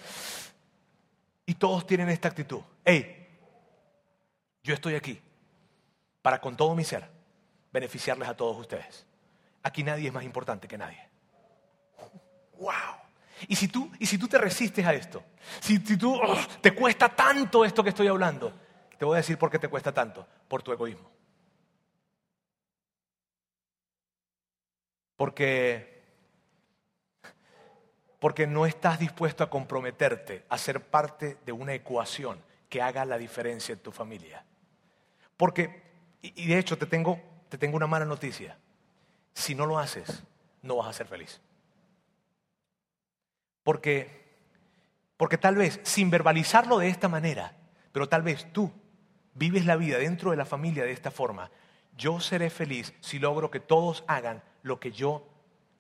Y 1.45 1.55
todos 1.55 1.87
tienen 1.87 2.09
esta 2.09 2.29
actitud. 2.29 2.61
Hey, 2.85 3.29
yo 4.63 4.75
estoy 4.75 4.95
aquí 4.95 5.21
para 6.23 6.41
con 6.41 6.57
todo 6.57 6.75
mi 6.75 6.85
ser 6.85 7.09
beneficiarles 7.73 8.29
a 8.29 8.37
todos 8.37 8.57
ustedes. 8.59 9.07
Aquí 9.63 9.83
nadie 9.83 10.09
es 10.09 10.15
más 10.15 10.25
importante 10.25 10.67
que 10.67 10.79
nadie. 10.79 10.99
¡Wow! 12.59 13.02
Y 13.49 13.57
si 13.57 13.69
tú, 13.69 13.91
y 13.99 14.07
si 14.07 14.19
tú 14.19 14.29
te 14.29 14.39
resistes 14.39 14.87
a 14.87 14.95
esto, 14.95 15.23
si, 15.61 15.79
tú 15.79 16.15
oh, 16.15 16.37
te 16.61 16.75
cuesta 16.75 17.09
tanto 17.09 17.65
esto 17.65 17.83
que 17.83 17.91
estoy 17.91 18.07
hablando, 18.09 18.53
te 18.99 19.05
voy 19.05 19.15
a 19.15 19.19
decir 19.19 19.39
por 19.39 19.51
qué 19.51 19.59
te 19.59 19.69
cuesta 19.69 19.93
tanto, 19.93 20.27
por 20.49 20.63
tu 20.63 20.73
egoísmo. 20.73 21.11
Porque, 25.17 26.03
porque 28.19 28.47
no 28.47 28.67
estás 28.67 28.99
dispuesto 28.99 29.45
a 29.45 29.51
comprometerte 29.51 30.45
a 30.49 30.59
ser 30.59 30.81
parte 30.81 31.39
de 31.45 31.53
una 31.53 31.75
ecuación 31.75 32.41
que 32.69 32.81
haga 32.81 33.05
la 33.05 33.19
diferencia 33.19 33.73
en 33.73 33.81
tu 33.81 33.93
familia. 33.93 34.45
Porque, 35.37 35.83
y 36.23 36.47
de 36.47 36.59
hecho 36.59 36.79
te 36.79 36.87
tengo, 36.87 37.21
te 37.49 37.59
tengo 37.59 37.77
una 37.77 37.87
mala 37.87 38.05
noticia. 38.05 38.57
Si 39.35 39.55
no 39.55 39.67
lo 39.67 39.79
haces, 39.79 40.23
no 40.63 40.77
vas 40.77 40.89
a 40.89 40.93
ser 40.93 41.07
feliz. 41.07 41.41
Porque, 43.63 44.23
porque 45.17 45.39
tal 45.39 45.57
vez, 45.57 45.81
sin 45.83 46.11
verbalizarlo 46.11 46.79
de 46.79 46.89
esta 46.89 47.09
manera, 47.09 47.57
pero 47.93 48.09
tal 48.09 48.23
vez 48.23 48.53
tú 48.53 48.73
vives 49.35 49.67
la 49.67 49.77
vida 49.77 49.99
dentro 49.99 50.31
de 50.31 50.37
la 50.37 50.45
familia 50.45 50.85
de 50.85 50.93
esta 50.93 51.11
forma. 51.11 51.51
Yo 51.97 52.21
seré 52.21 52.51
feliz 52.51 52.95
si 53.01 53.19
logro 53.19 53.51
que 53.51 53.61
todos 53.61 54.05
hagan 54.07 54.43
lo 54.63 54.81
que 54.81 54.93
yo 54.93 55.27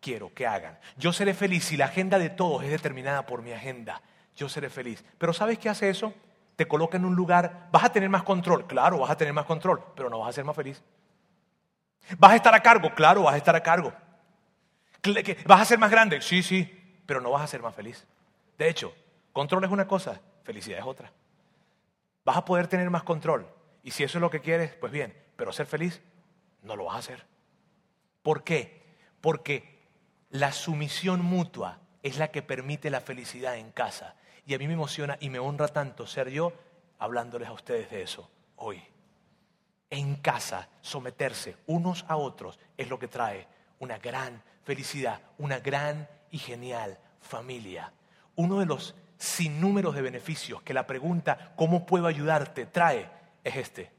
quiero 0.00 0.34
que 0.34 0.46
hagan. 0.46 0.78
Yo 0.96 1.12
seré 1.12 1.34
feliz 1.34 1.64
si 1.64 1.76
la 1.76 1.86
agenda 1.86 2.18
de 2.18 2.30
todos 2.30 2.62
es 2.64 2.70
determinada 2.70 3.24
por 3.24 3.42
mi 3.42 3.52
agenda. 3.52 4.02
Yo 4.36 4.48
seré 4.48 4.68
feliz. 4.68 5.04
Pero 5.18 5.32
¿sabes 5.32 5.58
qué 5.58 5.68
hace 5.68 5.88
eso? 5.88 6.12
Te 6.56 6.66
coloca 6.68 6.98
en 6.98 7.04
un 7.04 7.14
lugar, 7.14 7.68
vas 7.72 7.84
a 7.84 7.92
tener 7.92 8.10
más 8.10 8.24
control, 8.24 8.66
claro, 8.66 8.98
vas 8.98 9.10
a 9.10 9.16
tener 9.16 9.32
más 9.32 9.46
control, 9.46 9.82
pero 9.96 10.10
no 10.10 10.18
vas 10.18 10.28
a 10.28 10.32
ser 10.32 10.44
más 10.44 10.54
feliz. 10.54 10.82
¿Vas 12.18 12.32
a 12.32 12.36
estar 12.36 12.54
a 12.54 12.60
cargo? 12.60 12.94
Claro, 12.94 13.22
vas 13.22 13.34
a 13.34 13.38
estar 13.38 13.56
a 13.56 13.62
cargo. 13.62 13.92
¿Vas 15.46 15.60
a 15.60 15.64
ser 15.64 15.78
más 15.78 15.90
grande? 15.90 16.20
Sí, 16.20 16.42
sí, 16.42 16.81
pero 17.06 17.20
no 17.20 17.30
vas 17.30 17.42
a 17.42 17.46
ser 17.46 17.62
más 17.62 17.74
feliz. 17.74 18.06
De 18.58 18.68
hecho, 18.68 18.94
control 19.32 19.64
es 19.64 19.70
una 19.70 19.86
cosa, 19.86 20.20
felicidad 20.44 20.78
es 20.78 20.84
otra. 20.84 21.12
Vas 22.24 22.36
a 22.36 22.44
poder 22.44 22.68
tener 22.68 22.90
más 22.90 23.02
control. 23.02 23.46
Y 23.82 23.90
si 23.90 24.04
eso 24.04 24.18
es 24.18 24.22
lo 24.22 24.30
que 24.30 24.40
quieres, 24.40 24.74
pues 24.74 24.92
bien, 24.92 25.16
pero 25.36 25.52
ser 25.52 25.66
feliz, 25.66 26.00
no 26.62 26.76
lo 26.76 26.84
vas 26.84 26.96
a 26.96 26.98
hacer. 26.98 27.26
¿Por 28.22 28.44
qué? 28.44 28.96
Porque 29.20 29.80
la 30.30 30.52
sumisión 30.52 31.24
mutua 31.24 31.80
es 32.02 32.18
la 32.18 32.28
que 32.28 32.42
permite 32.42 32.90
la 32.90 33.00
felicidad 33.00 33.56
en 33.56 33.72
casa. 33.72 34.14
Y 34.46 34.54
a 34.54 34.58
mí 34.58 34.66
me 34.66 34.74
emociona 34.74 35.16
y 35.20 35.30
me 35.30 35.38
honra 35.38 35.68
tanto 35.68 36.06
ser 36.06 36.30
yo 36.30 36.52
hablándoles 36.98 37.48
a 37.48 37.52
ustedes 37.52 37.90
de 37.90 38.02
eso 38.02 38.30
hoy 38.56 38.82
en 39.92 40.16
casa, 40.16 40.70
someterse 40.80 41.54
unos 41.66 42.06
a 42.08 42.16
otros 42.16 42.58
es 42.78 42.88
lo 42.88 42.98
que 42.98 43.08
trae 43.08 43.46
una 43.78 43.98
gran 43.98 44.42
felicidad, 44.64 45.20
una 45.36 45.58
gran 45.60 46.08
y 46.32 46.38
genial 46.38 46.98
familia. 47.20 47.92
Uno 48.34 48.58
de 48.58 48.66
los 48.66 48.96
sinnúmeros 49.16 49.94
de 49.94 50.02
beneficios 50.02 50.62
que 50.62 50.74
la 50.74 50.86
pregunta 50.86 51.52
¿cómo 51.54 51.86
puedo 51.86 52.08
ayudarte? 52.08 52.66
trae 52.66 53.08
es 53.44 53.54
este. 53.54 53.92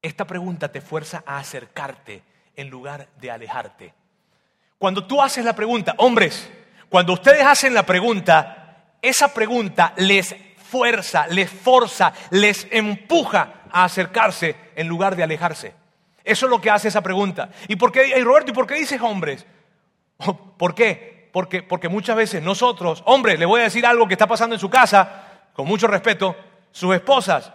Esta 0.00 0.24
pregunta 0.24 0.70
te 0.70 0.80
fuerza 0.80 1.24
a 1.26 1.38
acercarte 1.38 2.22
en 2.54 2.70
lugar 2.70 3.08
de 3.20 3.32
alejarte. 3.32 3.94
Cuando 4.78 5.04
tú 5.04 5.20
haces 5.20 5.44
la 5.44 5.56
pregunta, 5.56 5.94
hombres, 5.98 6.48
cuando 6.88 7.14
ustedes 7.14 7.42
hacen 7.44 7.74
la 7.74 7.82
pregunta, 7.82 8.94
esa 9.02 9.34
pregunta 9.34 9.92
les 9.96 10.34
fuerza, 10.56 11.26
les 11.26 11.50
forza, 11.50 12.12
les 12.30 12.68
empuja 12.70 13.62
a 13.72 13.84
acercarse 13.84 14.54
en 14.76 14.86
lugar 14.86 15.16
de 15.16 15.24
alejarse. 15.24 15.74
Eso 16.22 16.46
es 16.46 16.50
lo 16.50 16.60
que 16.60 16.70
hace 16.70 16.88
esa 16.88 17.00
pregunta. 17.00 17.50
¿Y 17.66 17.76
por 17.76 17.90
qué, 17.90 18.22
Roberto, 18.22 18.52
¿y 18.52 18.54
por 18.54 18.66
qué 18.66 18.74
dices 18.74 19.00
hombres? 19.00 19.44
¿Por 20.58 20.74
qué? 20.74 21.28
Porque, 21.32 21.62
porque 21.62 21.88
muchas 21.88 22.16
veces 22.16 22.42
nosotros, 22.42 23.02
hombres, 23.06 23.38
le 23.38 23.46
voy 23.46 23.60
a 23.60 23.64
decir 23.64 23.86
algo 23.86 24.08
que 24.08 24.14
está 24.14 24.26
pasando 24.26 24.54
en 24.54 24.60
su 24.60 24.70
casa, 24.70 25.48
con 25.52 25.66
mucho 25.66 25.86
respeto, 25.86 26.34
sus 26.70 26.94
esposas 26.94 27.52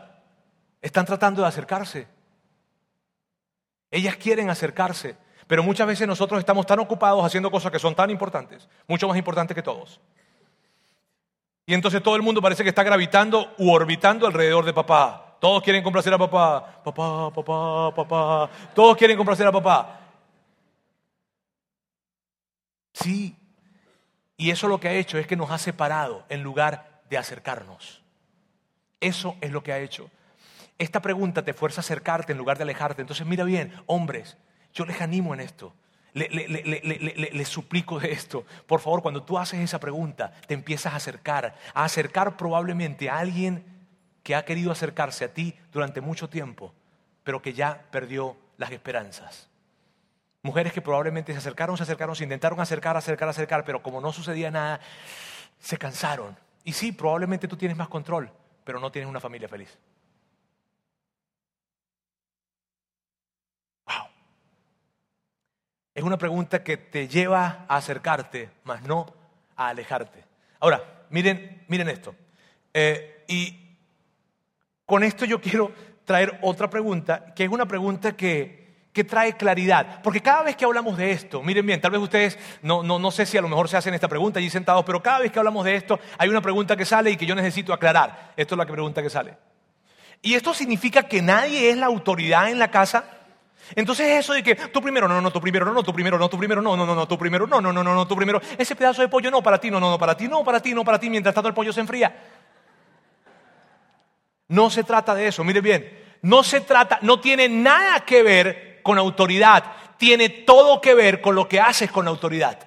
están 0.81 1.05
tratando 1.05 1.41
de 1.41 1.47
acercarse. 1.47 2.07
Ellas 3.89 4.17
quieren 4.17 4.49
acercarse, 4.49 5.15
pero 5.47 5.63
muchas 5.63 5.87
veces 5.87 6.07
nosotros 6.07 6.39
estamos 6.39 6.65
tan 6.65 6.79
ocupados 6.79 7.23
haciendo 7.25 7.51
cosas 7.51 7.71
que 7.71 7.79
son 7.79 7.95
tan 7.95 8.09
importantes, 8.09 8.67
mucho 8.87 9.07
más 9.07 9.17
importantes 9.17 9.55
que 9.55 9.61
todos. 9.61 9.99
Y 11.65 11.73
entonces 11.73 12.03
todo 12.03 12.15
el 12.15 12.21
mundo 12.21 12.41
parece 12.41 12.63
que 12.63 12.69
está 12.69 12.83
gravitando 12.83 13.53
u 13.57 13.71
orbitando 13.71 14.27
alrededor 14.27 14.65
de 14.65 14.73
papá. 14.73 15.37
Todos 15.39 15.63
quieren 15.63 15.83
complacer 15.83 16.13
a 16.13 16.17
papá. 16.17 16.81
Papá, 16.83 17.31
papá, 17.31 17.93
papá. 17.95 18.49
Todos 18.73 18.97
quieren 18.97 19.15
complacer 19.15 19.47
a 19.47 19.51
papá. 19.51 20.02
Sí. 22.93 23.35
Y 24.37 24.51
eso 24.51 24.67
lo 24.67 24.79
que 24.79 24.87
ha 24.87 24.93
hecho 24.93 25.17
es 25.17 25.27
que 25.27 25.35
nos 25.35 25.51
ha 25.51 25.57
separado 25.57 26.25
en 26.29 26.43
lugar 26.43 27.01
de 27.09 27.17
acercarnos. 27.17 28.01
Eso 28.99 29.35
es 29.41 29.51
lo 29.51 29.63
que 29.63 29.73
ha 29.73 29.79
hecho. 29.79 30.09
Esta 30.77 31.01
pregunta 31.01 31.43
te 31.43 31.53
fuerza 31.53 31.81
a 31.81 31.83
acercarte 31.83 32.31
en 32.31 32.37
lugar 32.37 32.57
de 32.57 32.63
alejarte. 32.63 33.01
Entonces 33.01 33.27
mira 33.27 33.43
bien, 33.43 33.73
hombres, 33.85 34.37
yo 34.73 34.85
les 34.85 35.01
animo 35.01 35.33
en 35.33 35.41
esto 35.41 35.73
le, 36.13 37.45
suplico 37.45 37.99
de 37.99 38.11
esto. 38.11 38.45
Por 38.67 38.79
favor, 38.79 39.01
cuando 39.01 39.23
tú 39.23 39.37
haces 39.37 39.59
esa 39.59 39.79
pregunta, 39.79 40.31
te 40.47 40.53
empiezas 40.53 40.93
a 40.93 40.97
acercar, 40.97 41.55
a 41.73 41.83
acercar 41.83 42.37
probablemente 42.37 43.09
a 43.09 43.17
alguien 43.17 43.65
que 44.21 44.35
ha 44.35 44.45
querido 44.45 44.71
acercarse 44.71 45.25
a 45.25 45.33
ti 45.33 45.55
durante 45.71 46.01
mucho 46.01 46.29
tiempo, 46.29 46.73
pero 47.23 47.41
que 47.41 47.53
ya 47.53 47.85
perdió 47.91 48.37
las 48.57 48.71
esperanzas. 48.71 49.49
Mujeres 50.43 50.73
que 50.73 50.81
probablemente 50.81 51.31
se 51.31 51.39
acercaron, 51.39 51.77
se 51.77 51.83
acercaron, 51.83 52.15
se 52.15 52.23
intentaron 52.23 52.59
acercar, 52.59 52.95
acercar, 52.95 53.29
acercar, 53.29 53.65
pero 53.65 53.81
como 53.81 54.01
no 54.01 54.11
sucedía 54.13 54.51
nada, 54.51 54.81
se 55.59 55.77
cansaron. 55.77 56.37
Y 56.63 56.73
sí, 56.73 56.91
probablemente 56.91 57.47
tú 57.47 57.57
tienes 57.57 57.77
más 57.77 57.87
control, 57.87 58.29
pero 58.63 58.79
no 58.79 58.91
tienes 58.91 59.09
una 59.09 59.19
familia 59.19 59.47
feliz. 59.47 59.77
Es 65.95 66.03
una 66.03 66.17
pregunta 66.17 66.63
que 66.63 66.77
te 66.77 67.07
lleva 67.07 67.65
a 67.67 67.77
acercarte, 67.77 68.49
más 68.63 68.81
no 68.83 69.13
a 69.55 69.67
alejarte. 69.67 70.23
Ahora, 70.59 71.05
miren, 71.09 71.63
miren 71.67 71.87
esto. 71.87 72.15
Eh, 72.73 73.23
y 73.27 73.77
con 74.85 75.03
esto 75.03 75.25
yo 75.25 75.39
quiero 75.39 75.71
traer 76.03 76.39
otra 76.41 76.69
pregunta, 76.69 77.33
que 77.35 77.43
es 77.43 77.49
una 77.49 77.67
pregunta 77.67 78.17
que, 78.17 78.62
que 78.93 79.03
trae 79.03 79.35
claridad. 79.35 80.01
Porque 80.03 80.21
cada 80.21 80.43
vez 80.43 80.55
que 80.55 80.65
hablamos 80.65 80.95
de 80.95 81.11
esto, 81.11 81.41
miren 81.41 81.65
bien, 81.65 81.81
tal 81.81 81.91
vez 81.91 81.99
ustedes, 81.99 82.37
no, 82.61 82.83
no, 82.83 82.99
no 82.99 83.11
sé 83.11 83.25
si 83.25 83.37
a 83.37 83.41
lo 83.41 83.49
mejor 83.49 83.67
se 83.67 83.75
hacen 83.75 83.93
esta 83.93 84.07
pregunta 84.07 84.39
allí 84.39 84.49
sentados, 84.49 84.85
pero 84.85 85.01
cada 85.01 85.19
vez 85.19 85.31
que 85.31 85.39
hablamos 85.39 85.65
de 85.65 85.75
esto, 85.75 85.99
hay 86.17 86.29
una 86.29 86.41
pregunta 86.41 86.77
que 86.77 86.85
sale 86.85 87.09
y 87.11 87.17
que 87.17 87.25
yo 87.25 87.33
necesito 87.33 87.73
aclarar. 87.73 88.33
Esto 88.37 88.53
es 88.55 88.57
la 88.59 88.65
pregunta 88.65 89.01
que 89.01 89.09
sale. 89.09 89.35
¿Y 90.21 90.35
esto 90.35 90.53
significa 90.53 91.03
que 91.03 91.21
nadie 91.21 91.71
es 91.71 91.77
la 91.77 91.87
autoridad 91.87 92.49
en 92.49 92.59
la 92.59 92.69
casa? 92.69 93.03
Entonces 93.75 94.07
eso 94.07 94.33
de 94.33 94.43
que 94.43 94.55
tú 94.55 94.81
primero, 94.81 95.07
no, 95.07 95.19
no, 95.19 95.31
tú 95.31 95.41
primero, 95.41 95.65
no, 95.65 95.73
no, 95.73 95.83
tú 95.83 95.93
primero, 95.93 96.17
no, 96.17 96.29
tú 96.29 96.37
primero, 96.37 96.61
no, 96.61 96.77
no, 96.77 96.85
no, 96.85 96.95
no, 96.95 97.07
tú 97.07 97.17
primero, 97.17 97.47
no, 97.47 97.59
no, 97.59 97.73
no, 97.73 97.83
no, 97.83 97.95
no, 97.95 98.07
tú 98.07 98.15
primero. 98.15 98.39
Ese 98.57 98.75
pedazo 98.75 99.01
de 99.01 99.07
pollo 99.07 99.31
no, 99.31 99.41
para 99.41 99.59
ti, 99.59 99.71
no, 99.71 99.79
no, 99.79 99.89
no, 99.89 99.97
para 99.97 100.15
ti, 100.15 100.27
no, 100.27 100.43
para 100.43 100.61
ti, 100.61 100.73
no, 100.73 100.83
para 100.83 100.99
ti, 100.99 101.09
mientras 101.09 101.33
tanto 101.33 101.47
el 101.47 101.53
pollo 101.53 101.73
se 101.73 101.81
enfría. 101.81 102.15
No 104.49 104.69
se 104.69 104.83
trata 104.83 105.15
de 105.15 105.27
eso, 105.27 105.43
mire 105.43 105.61
bien, 105.61 106.03
no 106.21 106.43
se 106.43 106.61
trata, 106.61 106.99
no 107.01 107.19
tiene 107.19 107.49
nada 107.49 108.01
que 108.01 108.21
ver 108.21 108.72
con 108.83 108.99
autoridad, 108.99 109.63
tiene 109.97 110.29
todo 110.29 110.81
que 110.81 110.93
ver 110.93 111.21
con 111.21 111.33
lo 111.33 111.47
que 111.47 111.59
haces 111.59 111.91
con 111.91 112.07
autoridad. 112.07 112.59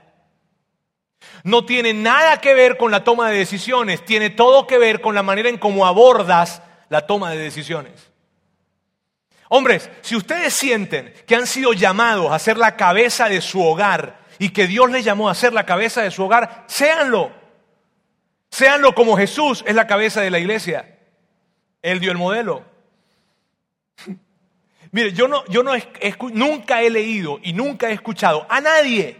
No 1.44 1.64
tiene 1.64 1.94
nada 1.94 2.40
que 2.40 2.54
ver 2.54 2.76
con 2.76 2.90
la 2.90 3.04
toma 3.04 3.30
de 3.30 3.38
decisiones, 3.38 4.04
tiene 4.04 4.30
todo 4.30 4.66
que 4.66 4.78
ver 4.78 5.00
con 5.00 5.14
la 5.14 5.22
manera 5.22 5.48
en 5.48 5.58
cómo 5.58 5.86
abordas 5.86 6.62
la 6.88 7.06
toma 7.06 7.30
de 7.30 7.38
decisiones. 7.38 8.10
Hombres, 9.48 9.90
si 10.02 10.16
ustedes 10.16 10.54
sienten 10.54 11.14
que 11.26 11.36
han 11.36 11.46
sido 11.46 11.72
llamados 11.72 12.32
a 12.32 12.38
ser 12.38 12.56
la 12.56 12.76
cabeza 12.76 13.28
de 13.28 13.40
su 13.40 13.62
hogar 13.62 14.18
y 14.38 14.48
que 14.48 14.66
Dios 14.66 14.90
les 14.90 15.04
llamó 15.04 15.30
a 15.30 15.34
ser 15.34 15.52
la 15.52 15.66
cabeza 15.66 16.02
de 16.02 16.10
su 16.10 16.24
hogar, 16.24 16.64
séanlo. 16.66 17.30
Séanlo 18.50 18.94
como 18.94 19.16
Jesús 19.16 19.62
es 19.66 19.74
la 19.74 19.86
cabeza 19.86 20.20
de 20.20 20.30
la 20.30 20.38
iglesia. 20.38 20.98
Él 21.82 22.00
dio 22.00 22.10
el 22.10 22.18
modelo. 22.18 22.64
Mire, 24.92 25.12
yo, 25.12 25.28
no, 25.28 25.44
yo 25.46 25.62
no 25.62 25.72
nunca 26.32 26.82
he 26.82 26.90
leído 26.90 27.38
y 27.42 27.52
nunca 27.52 27.90
he 27.90 27.92
escuchado 27.92 28.46
a 28.48 28.60
nadie, 28.60 29.16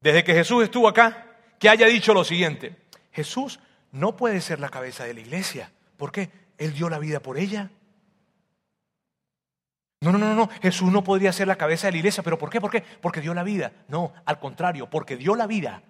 desde 0.00 0.24
que 0.24 0.34
Jesús 0.34 0.64
estuvo 0.64 0.88
acá, 0.88 1.26
que 1.58 1.68
haya 1.68 1.86
dicho 1.86 2.12
lo 2.12 2.24
siguiente. 2.24 2.76
Jesús 3.12 3.60
no 3.92 4.16
puede 4.16 4.40
ser 4.40 4.60
la 4.60 4.68
cabeza 4.68 5.04
de 5.04 5.14
la 5.14 5.20
iglesia. 5.20 5.72
¿Por 5.96 6.12
qué? 6.12 6.30
Él 6.58 6.74
dio 6.74 6.88
la 6.88 6.98
vida 6.98 7.20
por 7.20 7.38
ella. 7.38 7.70
No, 10.00 10.12
no, 10.12 10.18
no, 10.18 10.34
no, 10.34 10.50
Jesús 10.60 10.92
no 10.92 11.02
podría 11.02 11.32
ser 11.32 11.48
la 11.48 11.56
cabeza 11.56 11.86
de 11.86 11.92
la 11.92 11.98
iglesia, 11.98 12.22
pero 12.22 12.36
¿por 12.36 12.50
qué? 12.50 12.60
¿Por 12.60 12.70
qué? 12.70 12.82
Porque 12.82 13.22
dio 13.22 13.32
la 13.32 13.42
vida. 13.42 13.72
No, 13.88 14.12
al 14.26 14.38
contrario, 14.38 14.90
porque 14.90 15.16
dio 15.16 15.34
la 15.34 15.46
vida, 15.46 15.82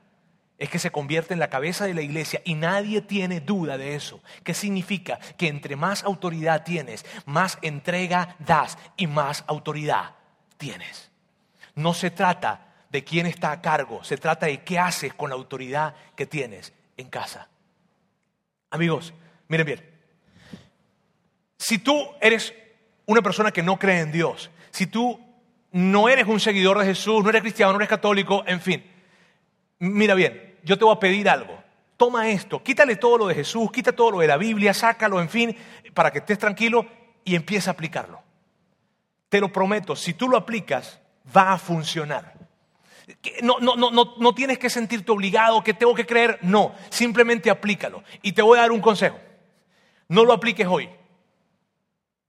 es 0.58 0.70
que 0.70 0.78
se 0.78 0.92
convierte 0.92 1.34
en 1.34 1.40
la 1.40 1.50
cabeza 1.50 1.84
de 1.84 1.94
la 1.94 2.02
iglesia 2.02 2.40
y 2.44 2.54
nadie 2.54 3.00
tiene 3.00 3.40
duda 3.40 3.76
de 3.76 3.96
eso. 3.96 4.20
¿Qué 4.44 4.54
significa? 4.54 5.18
Que 5.36 5.48
entre 5.48 5.76
más 5.76 6.04
autoridad 6.04 6.64
tienes, 6.64 7.04
más 7.26 7.58
entrega 7.62 8.36
das 8.38 8.78
y 8.96 9.06
más 9.06 9.44
autoridad 9.46 10.14
tienes. 10.56 11.10
No 11.74 11.92
se 11.92 12.10
trata 12.10 12.74
de 12.88 13.02
quién 13.02 13.26
está 13.26 13.50
a 13.50 13.60
cargo, 13.60 14.04
se 14.04 14.16
trata 14.16 14.46
de 14.46 14.62
qué 14.62 14.78
haces 14.78 15.12
con 15.14 15.30
la 15.30 15.34
autoridad 15.34 15.96
que 16.14 16.26
tienes 16.26 16.72
en 16.96 17.08
casa. 17.08 17.48
Amigos, 18.70 19.12
miren 19.48 19.66
bien, 19.66 19.90
si 21.58 21.78
tú 21.78 22.08
eres 22.20 22.54
una 23.06 23.22
persona 23.22 23.50
que 23.50 23.62
no 23.62 23.78
cree 23.78 24.00
en 24.00 24.12
Dios, 24.12 24.50
si 24.70 24.86
tú 24.86 25.20
no 25.72 26.08
eres 26.08 26.26
un 26.28 26.38
seguidor 26.38 26.78
de 26.78 26.86
Jesús, 26.86 27.24
no 27.24 27.30
eres 27.30 27.42
cristiano, 27.42 27.72
no 27.72 27.78
eres 27.78 27.88
católico, 27.88 28.44
en 28.46 28.60
fin, 28.60 28.84
mira 29.84 30.14
bien, 30.14 30.56
yo 30.62 30.78
te 30.78 30.84
voy 30.84 30.94
a 30.94 30.98
pedir 30.98 31.28
algo. 31.28 31.62
Toma 31.96 32.28
esto, 32.28 32.62
quítale 32.62 32.96
todo 32.96 33.18
lo 33.18 33.26
de 33.28 33.34
Jesús, 33.36 33.70
quita 33.70 33.92
todo 33.92 34.12
lo 34.12 34.18
de 34.18 34.26
la 34.26 34.36
Biblia, 34.36 34.74
sácalo, 34.74 35.20
en 35.20 35.28
fin, 35.28 35.56
para 35.92 36.10
que 36.10 36.18
estés 36.18 36.38
tranquilo 36.38 36.86
y 37.24 37.36
empieza 37.36 37.70
a 37.70 37.74
aplicarlo. 37.74 38.20
Te 39.28 39.40
lo 39.40 39.52
prometo, 39.52 39.94
si 39.94 40.14
tú 40.14 40.28
lo 40.28 40.36
aplicas, 40.36 41.00
va 41.34 41.52
a 41.52 41.58
funcionar. 41.58 42.34
No, 43.42 43.58
no, 43.60 43.76
no, 43.76 43.90
no, 43.90 44.34
tienes 44.34 44.58
que 44.58 44.70
sentirte 44.70 45.12
obligado, 45.12 45.62
que 45.62 45.74
tengo 45.74 45.94
que 45.94 46.06
creer, 46.06 46.38
no, 46.42 46.74
simplemente 46.88 47.50
aplícalo. 47.50 48.02
Y 48.22 48.32
te 48.32 48.42
voy 48.42 48.58
a 48.58 48.62
dar 48.62 48.72
un 48.72 48.80
consejo, 48.80 49.18
no 50.08 50.24
lo 50.24 50.32
apliques 50.32 50.66
hoy. 50.66 50.88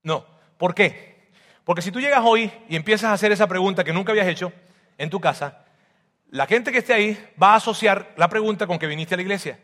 No, 0.02 0.26
¿por 0.58 0.74
qué? 0.74 1.30
Porque 1.64 1.82
si 1.82 1.90
tú 1.90 2.00
llegas 2.00 2.22
hoy 2.24 2.52
y 2.68 2.76
empiezas 2.76 3.10
a 3.10 3.14
hacer 3.14 3.32
esa 3.32 3.48
pregunta 3.48 3.82
que 3.82 3.92
nunca 3.92 4.12
habías 4.12 4.28
hecho 4.28 4.52
en 4.98 5.10
tu 5.10 5.20
casa, 5.20 5.65
la 6.36 6.46
gente 6.46 6.70
que 6.70 6.78
esté 6.78 6.92
ahí 6.92 7.30
va 7.42 7.54
a 7.54 7.56
asociar 7.56 8.12
la 8.16 8.28
pregunta 8.28 8.66
con 8.66 8.78
que 8.78 8.86
viniste 8.86 9.14
a 9.14 9.16
la 9.16 9.22
iglesia. 9.22 9.58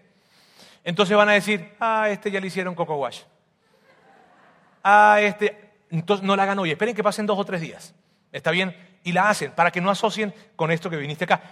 Entonces 0.83 1.15
van 1.15 1.29
a 1.29 1.33
decir, 1.33 1.75
ah, 1.79 2.09
este 2.09 2.31
ya 2.31 2.41
le 2.41 2.47
hicieron 2.47 2.75
coco 2.75 2.97
wash. 2.97 3.21
Ah, 4.83 5.19
este, 5.21 5.75
entonces 5.91 6.27
no 6.27 6.35
la 6.35 6.45
hagan 6.45 6.59
hoy, 6.59 6.71
esperen 6.71 6.97
que 6.97 7.05
pasen 7.05 7.27
dos 7.27 7.39
o 7.39 7.45
tres 7.45 7.61
días. 7.61 7.95
¿Está 8.33 8.51
bien? 8.51 8.75
Y 9.05 9.13
la 9.13 9.29
hacen 9.29 9.53
para 9.53 9.71
que 9.71 9.83
no 9.83 9.91
asocien 9.91 10.35
con 10.57 10.71
esto 10.71 10.89
que 10.89 10.97
viniste 10.97 11.25
acá. 11.25 11.43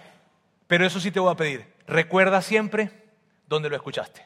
Pero 0.65 0.87
eso 0.87 0.99
sí 0.99 1.11
te 1.11 1.19
voy 1.19 1.31
a 1.31 1.37
pedir, 1.37 1.71
recuerda 1.85 2.41
siempre 2.41 2.89
dónde 3.45 3.69
lo 3.69 3.75
escuchaste. 3.75 4.25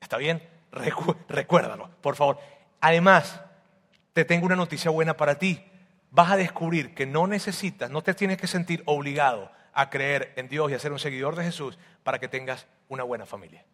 ¿Está 0.00 0.18
bien? 0.18 0.42
recuérdalo, 1.28 1.88
por 2.00 2.16
favor. 2.16 2.38
Además, 2.80 3.40
te 4.12 4.24
tengo 4.24 4.46
una 4.46 4.56
noticia 4.56 4.90
buena 4.90 5.16
para 5.16 5.36
ti 5.36 5.60
vas 6.14 6.30
a 6.30 6.36
descubrir 6.36 6.94
que 6.94 7.06
no 7.06 7.26
necesitas, 7.26 7.90
no 7.90 8.02
te 8.02 8.14
tienes 8.14 8.38
que 8.38 8.46
sentir 8.46 8.84
obligado 8.86 9.50
a 9.74 9.90
creer 9.90 10.32
en 10.36 10.48
Dios 10.48 10.70
y 10.70 10.74
a 10.74 10.78
ser 10.78 10.92
un 10.92 10.98
seguidor 10.98 11.36
de 11.36 11.44
Jesús 11.44 11.78
para 12.02 12.18
que 12.18 12.28
tengas 12.28 12.66
una 12.88 13.02
buena 13.02 13.26
familia. 13.26 13.64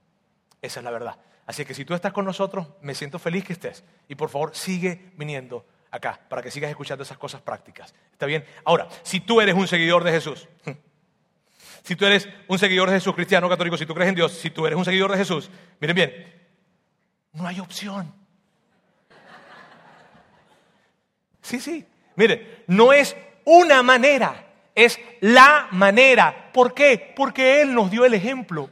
Esa 0.63 0.81
es 0.81 0.85
la 0.85 0.91
verdad. 0.91 1.19
Así 1.47 1.65
que 1.65 1.75
si 1.75 1.85
tú 1.85 1.95
estás 1.95 2.13
con 2.13 2.25
nosotros, 2.25 2.67
me 2.81 2.95
siento 2.95 3.19
feliz 3.19 3.45
que 3.45 3.53
estés. 3.53 3.85
Y 4.09 4.15
por 4.15 4.29
favor, 4.29 4.55
sigue 4.55 5.13
viniendo 5.17 5.67
acá 5.91 6.21
para 6.29 6.43
que 6.43 6.51
sigas 6.51 6.71
escuchando 6.71 7.03
esas 7.03 7.19
cosas 7.19 7.41
prácticas. 7.43 7.95
¿Está 8.13 8.27
bien? 8.27 8.45
Ahora, 8.65 8.89
si 9.03 9.21
tú 9.21 9.41
eres 9.41 9.55
un 9.55 9.67
seguidor 9.67 10.05
de 10.05 10.13
Jesús, 10.13 10.49
si 11.83 11.97
tú 11.97 12.07
eres 12.07 12.29
un 12.49 12.59
seguidor 12.59 12.89
de 12.89 12.97
Jesús, 12.97 13.15
cristiano, 13.15 13.49
católico, 13.49 13.77
si 13.77 13.87
tú 13.87 13.95
crees 13.95 14.09
en 14.09 14.15
Dios, 14.15 14.33
si 14.33 14.51
tú 14.51 14.67
eres 14.67 14.79
un 14.79 14.85
seguidor 14.85 15.11
de 15.11 15.19
Jesús, 15.19 15.51
miren 15.81 15.97
bien, 15.97 16.51
no 17.33 17.47
hay 17.47 17.61
opción. 17.61 18.15
Sí, 21.43 21.59
sí, 21.59 21.87
Mire, 22.21 22.65
no 22.67 22.93
es 22.93 23.17
una 23.45 23.83
manera, 23.83 24.50
es 24.75 24.99
la 25.21 25.69
manera. 25.71 26.51
¿Por 26.53 26.75
qué? 26.75 27.13
Porque 27.15 27.63
Él 27.63 27.75
nos 27.75 27.91
dio 27.91 28.05
el 28.05 28.15
ejemplo. 28.15 28.71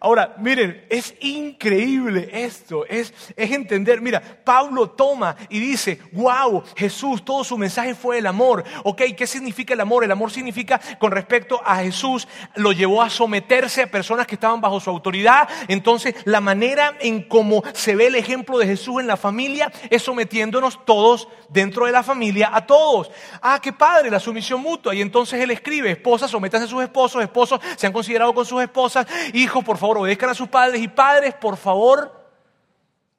Ahora, 0.00 0.34
miren, 0.38 0.84
es 0.88 1.14
increíble 1.20 2.28
esto, 2.32 2.84
es, 2.86 3.14
es, 3.36 3.50
entender, 3.52 4.00
mira, 4.00 4.20
Pablo 4.44 4.90
toma 4.90 5.36
y 5.48 5.58
dice, 5.58 6.00
wow, 6.12 6.62
Jesús, 6.76 7.24
todo 7.24 7.44
su 7.44 7.56
mensaje 7.56 7.94
fue 7.94 8.18
el 8.18 8.26
amor. 8.26 8.64
Ok, 8.82 9.02
¿qué 9.16 9.26
significa 9.26 9.74
el 9.74 9.80
amor? 9.80 10.04
El 10.04 10.10
amor 10.10 10.30
significa, 10.30 10.80
con 10.98 11.12
respecto 11.12 11.60
a 11.64 11.76
Jesús, 11.76 12.26
lo 12.56 12.72
llevó 12.72 13.02
a 13.02 13.10
someterse 13.10 13.82
a 13.82 13.90
personas 13.90 14.26
que 14.26 14.34
estaban 14.34 14.60
bajo 14.60 14.80
su 14.80 14.90
autoridad. 14.90 15.48
Entonces, 15.68 16.14
la 16.24 16.40
manera 16.40 16.96
en 17.00 17.22
cómo 17.22 17.62
se 17.72 17.94
ve 17.96 18.08
el 18.08 18.14
ejemplo 18.14 18.58
de 18.58 18.66
Jesús 18.66 19.00
en 19.00 19.06
la 19.06 19.16
familia 19.16 19.70
es 19.90 20.02
sometiéndonos 20.02 20.84
todos 20.84 21.28
dentro 21.48 21.86
de 21.86 21.92
la 21.92 22.02
familia 22.02 22.50
a 22.52 22.66
todos. 22.66 23.10
Ah, 23.40 23.60
qué 23.62 23.72
padre, 23.72 24.10
la 24.10 24.20
sumisión 24.20 24.60
mutua. 24.60 24.94
Y 24.94 25.00
entonces 25.00 25.40
él 25.40 25.50
escribe, 25.50 25.90
esposas, 25.90 26.30
sométanse 26.30 26.66
a 26.66 26.68
sus 26.68 26.82
esposos, 26.82 27.22
esposos 27.22 27.60
se 27.76 27.86
han 27.86 27.92
considerado 27.92 28.34
con 28.34 28.44
sus 28.44 28.62
esposas, 28.62 29.06
hijos, 29.44 29.64
por 29.64 29.78
favor, 29.78 29.98
obedezcan 29.98 30.30
a 30.30 30.34
sus 30.34 30.48
padres 30.48 30.80
y 30.80 30.88
padres, 30.88 31.34
por 31.34 31.56
favor, 31.56 32.28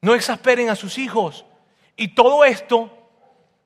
no 0.02 0.14
exasperen 0.14 0.68
a 0.68 0.76
sus 0.76 0.98
hijos. 0.98 1.46
Y 1.96 2.08
todo 2.08 2.44
esto 2.44 2.90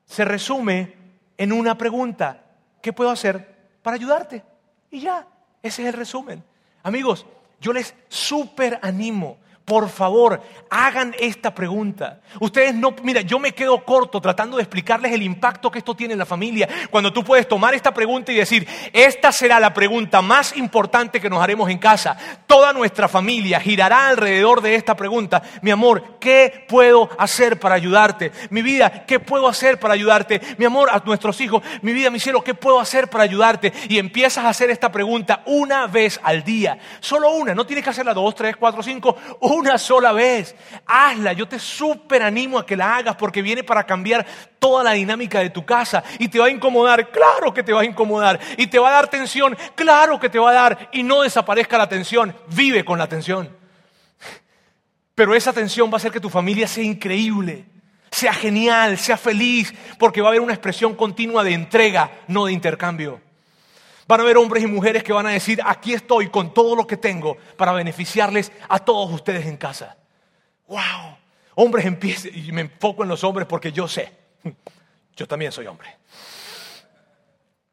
se 0.05 0.23
resume 0.23 0.95
en 1.37 1.51
una 1.51 1.77
pregunta, 1.77 2.45
¿qué 2.81 2.93
puedo 2.93 3.09
hacer 3.09 3.79
para 3.81 3.95
ayudarte? 3.95 4.43
Y 4.89 5.01
ya, 5.01 5.27
ese 5.61 5.81
es 5.81 5.87
el 5.89 5.93
resumen. 5.93 6.43
Amigos, 6.83 7.25
yo 7.59 7.73
les 7.73 7.93
súper 8.07 8.79
animo 8.81 9.37
por 9.71 9.87
favor, 9.87 10.41
hagan 10.69 11.15
esta 11.17 11.55
pregunta. 11.55 12.19
Ustedes 12.41 12.75
no, 12.75 12.93
mira, 13.03 13.21
yo 13.21 13.39
me 13.39 13.53
quedo 13.53 13.85
corto 13.85 14.19
tratando 14.19 14.57
de 14.57 14.63
explicarles 14.63 15.13
el 15.13 15.23
impacto 15.23 15.71
que 15.71 15.79
esto 15.79 15.95
tiene 15.95 16.11
en 16.11 16.19
la 16.19 16.25
familia. 16.25 16.67
Cuando 16.89 17.13
tú 17.13 17.23
puedes 17.23 17.47
tomar 17.47 17.73
esta 17.73 17.93
pregunta 17.93 18.33
y 18.33 18.35
decir, 18.35 18.67
esta 18.91 19.31
será 19.31 19.61
la 19.61 19.73
pregunta 19.73 20.21
más 20.21 20.57
importante 20.57 21.21
que 21.21 21.29
nos 21.29 21.41
haremos 21.41 21.69
en 21.69 21.77
casa. 21.77 22.17
Toda 22.47 22.73
nuestra 22.73 23.07
familia 23.07 23.61
girará 23.61 24.09
alrededor 24.09 24.59
de 24.59 24.75
esta 24.75 24.93
pregunta. 24.93 25.41
Mi 25.61 25.71
amor, 25.71 26.19
¿qué 26.19 26.65
puedo 26.67 27.09
hacer 27.17 27.57
para 27.57 27.75
ayudarte? 27.75 28.33
Mi 28.49 28.61
vida, 28.61 29.05
¿qué 29.05 29.21
puedo 29.21 29.47
hacer 29.47 29.79
para 29.79 29.93
ayudarte? 29.93 30.41
Mi 30.57 30.65
amor, 30.65 30.89
a 30.89 31.01
nuestros 31.05 31.39
hijos, 31.39 31.63
mi 31.81 31.93
vida, 31.93 32.09
mi 32.09 32.19
cielo, 32.19 32.43
¿qué 32.43 32.55
puedo 32.55 32.77
hacer 32.77 33.09
para 33.09 33.23
ayudarte? 33.23 33.71
Y 33.87 33.99
empiezas 33.99 34.43
a 34.43 34.49
hacer 34.49 34.69
esta 34.69 34.91
pregunta 34.91 35.43
una 35.45 35.87
vez 35.87 36.19
al 36.23 36.43
día. 36.43 36.77
Solo 36.99 37.31
una, 37.31 37.55
no 37.55 37.65
tienes 37.65 37.85
que 37.85 37.91
hacerla 37.91 38.13
dos, 38.13 38.35
tres, 38.35 38.57
cuatro, 38.57 38.83
cinco, 38.83 39.15
una 39.39 39.60
sola 39.77 40.11
vez. 40.11 40.55
Hazla, 40.85 41.33
yo 41.33 41.47
te 41.47 41.59
súper 41.59 42.23
animo 42.23 42.59
a 42.59 42.65
que 42.65 42.75
la 42.75 42.97
hagas 42.97 43.15
porque 43.15 43.41
viene 43.41 43.63
para 43.63 43.85
cambiar 43.85 44.25
toda 44.59 44.83
la 44.83 44.91
dinámica 44.91 45.39
de 45.39 45.49
tu 45.49 45.65
casa 45.65 46.03
y 46.19 46.27
te 46.27 46.39
va 46.39 46.45
a 46.45 46.49
incomodar, 46.49 47.09
claro 47.09 47.53
que 47.53 47.63
te 47.63 47.73
va 47.73 47.81
a 47.81 47.85
incomodar 47.85 48.39
y 48.57 48.67
te 48.67 48.79
va 48.79 48.89
a 48.89 48.93
dar 48.93 49.07
tensión, 49.07 49.57
claro 49.75 50.19
que 50.19 50.29
te 50.29 50.39
va 50.39 50.51
a 50.51 50.53
dar 50.53 50.89
y 50.91 51.03
no 51.03 51.21
desaparezca 51.21 51.77
la 51.77 51.89
tensión, 51.89 52.35
vive 52.47 52.85
con 52.85 52.99
la 52.99 53.07
tensión. 53.07 53.49
Pero 55.15 55.35
esa 55.35 55.53
tensión 55.53 55.89
va 55.89 55.93
a 55.93 55.97
hacer 55.97 56.11
que 56.11 56.19
tu 56.19 56.29
familia 56.29 56.67
sea 56.67 56.83
increíble, 56.83 57.65
sea 58.11 58.33
genial, 58.33 58.97
sea 58.97 59.17
feliz, 59.17 59.73
porque 59.99 60.21
va 60.21 60.27
a 60.27 60.31
haber 60.31 60.41
una 60.41 60.53
expresión 60.53 60.95
continua 60.95 61.43
de 61.43 61.53
entrega, 61.53 62.11
no 62.27 62.45
de 62.45 62.53
intercambio. 62.53 63.21
Van 64.11 64.19
a 64.19 64.23
haber 64.23 64.35
hombres 64.35 64.61
y 64.61 64.67
mujeres 64.67 65.05
que 65.05 65.13
van 65.13 65.25
a 65.25 65.29
decir, 65.29 65.61
aquí 65.63 65.93
estoy 65.93 66.27
con 66.27 66.53
todo 66.53 66.75
lo 66.75 66.85
que 66.85 66.97
tengo 66.97 67.37
para 67.55 67.71
beneficiarles 67.71 68.51
a 68.67 68.79
todos 68.79 69.09
ustedes 69.09 69.45
en 69.45 69.55
casa. 69.55 69.95
¡Wow! 70.67 71.17
Hombres 71.55 71.85
empiecen, 71.85 72.33
y 72.35 72.51
me 72.51 72.59
enfoco 72.59 73.03
en 73.03 73.07
los 73.07 73.23
hombres 73.23 73.47
porque 73.47 73.71
yo 73.71 73.87
sé, 73.87 74.11
yo 75.15 75.25
también 75.29 75.53
soy 75.53 75.67
hombre. 75.67 75.95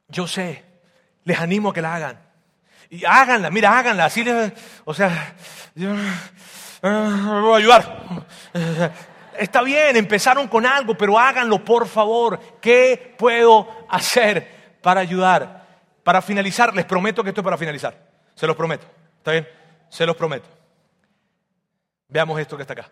Yo 0.07 0.29
sé, 0.29 0.65
les 1.25 1.41
animo 1.41 1.71
a 1.71 1.75
que 1.75 1.83
la 1.83 1.97
hagan. 1.97 2.21
Y 2.89 3.05
háganla, 3.05 3.51
mira, 3.51 3.77
háganla. 3.77 4.05
Así 4.05 4.23
les, 4.23 4.53
o 4.85 4.95
sea, 4.95 5.35
yo 5.75 5.91
uh, 5.91 7.41
voy 7.41 7.55
a 7.55 7.57
ayudar. 7.57 8.27
Está 9.37 9.63
bien, 9.63 9.97
empezaron 9.97 10.47
con 10.47 10.65
algo, 10.65 10.97
pero 10.97 11.19
háganlo, 11.19 11.65
por 11.65 11.89
favor. 11.89 12.39
¿Qué 12.61 13.17
puedo 13.19 13.67
hacer 13.89 14.77
para 14.81 15.01
ayudar? 15.01 15.58
Para 16.09 16.23
finalizar, 16.23 16.75
les 16.75 16.87
prometo 16.87 17.23
que 17.23 17.29
esto 17.29 17.43
es 17.43 17.45
para 17.45 17.59
finalizar. 17.59 17.95
Se 18.35 18.47
los 18.47 18.57
prometo. 18.57 18.87
¿Está 19.19 19.33
bien? 19.33 19.47
Se 19.91 20.07
los 20.07 20.17
prometo. 20.17 20.49
Veamos 22.09 22.41
esto 22.41 22.57
que 22.57 22.63
está 22.63 22.73
acá. 22.73 22.91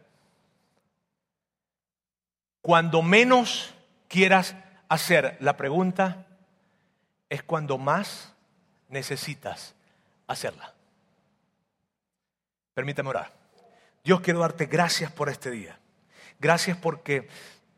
Cuando 2.61 3.01
menos 3.01 3.73
quieras 4.07 4.55
hacer 4.91 5.39
la 5.41 5.57
pregunta, 5.57 6.27
es 7.31 7.43
cuando 7.43 7.79
más 7.79 8.35
necesitas 8.91 9.75
hacerla. 10.27 10.75
Permítame 12.75 13.09
orar. 13.09 13.33
Dios 14.05 14.21
quiero 14.21 14.41
darte 14.41 14.67
gracias 14.67 15.11
por 15.11 15.31
este 15.31 15.51
día. 15.51 15.79
Gracias 16.39 16.77
porque 16.77 17.31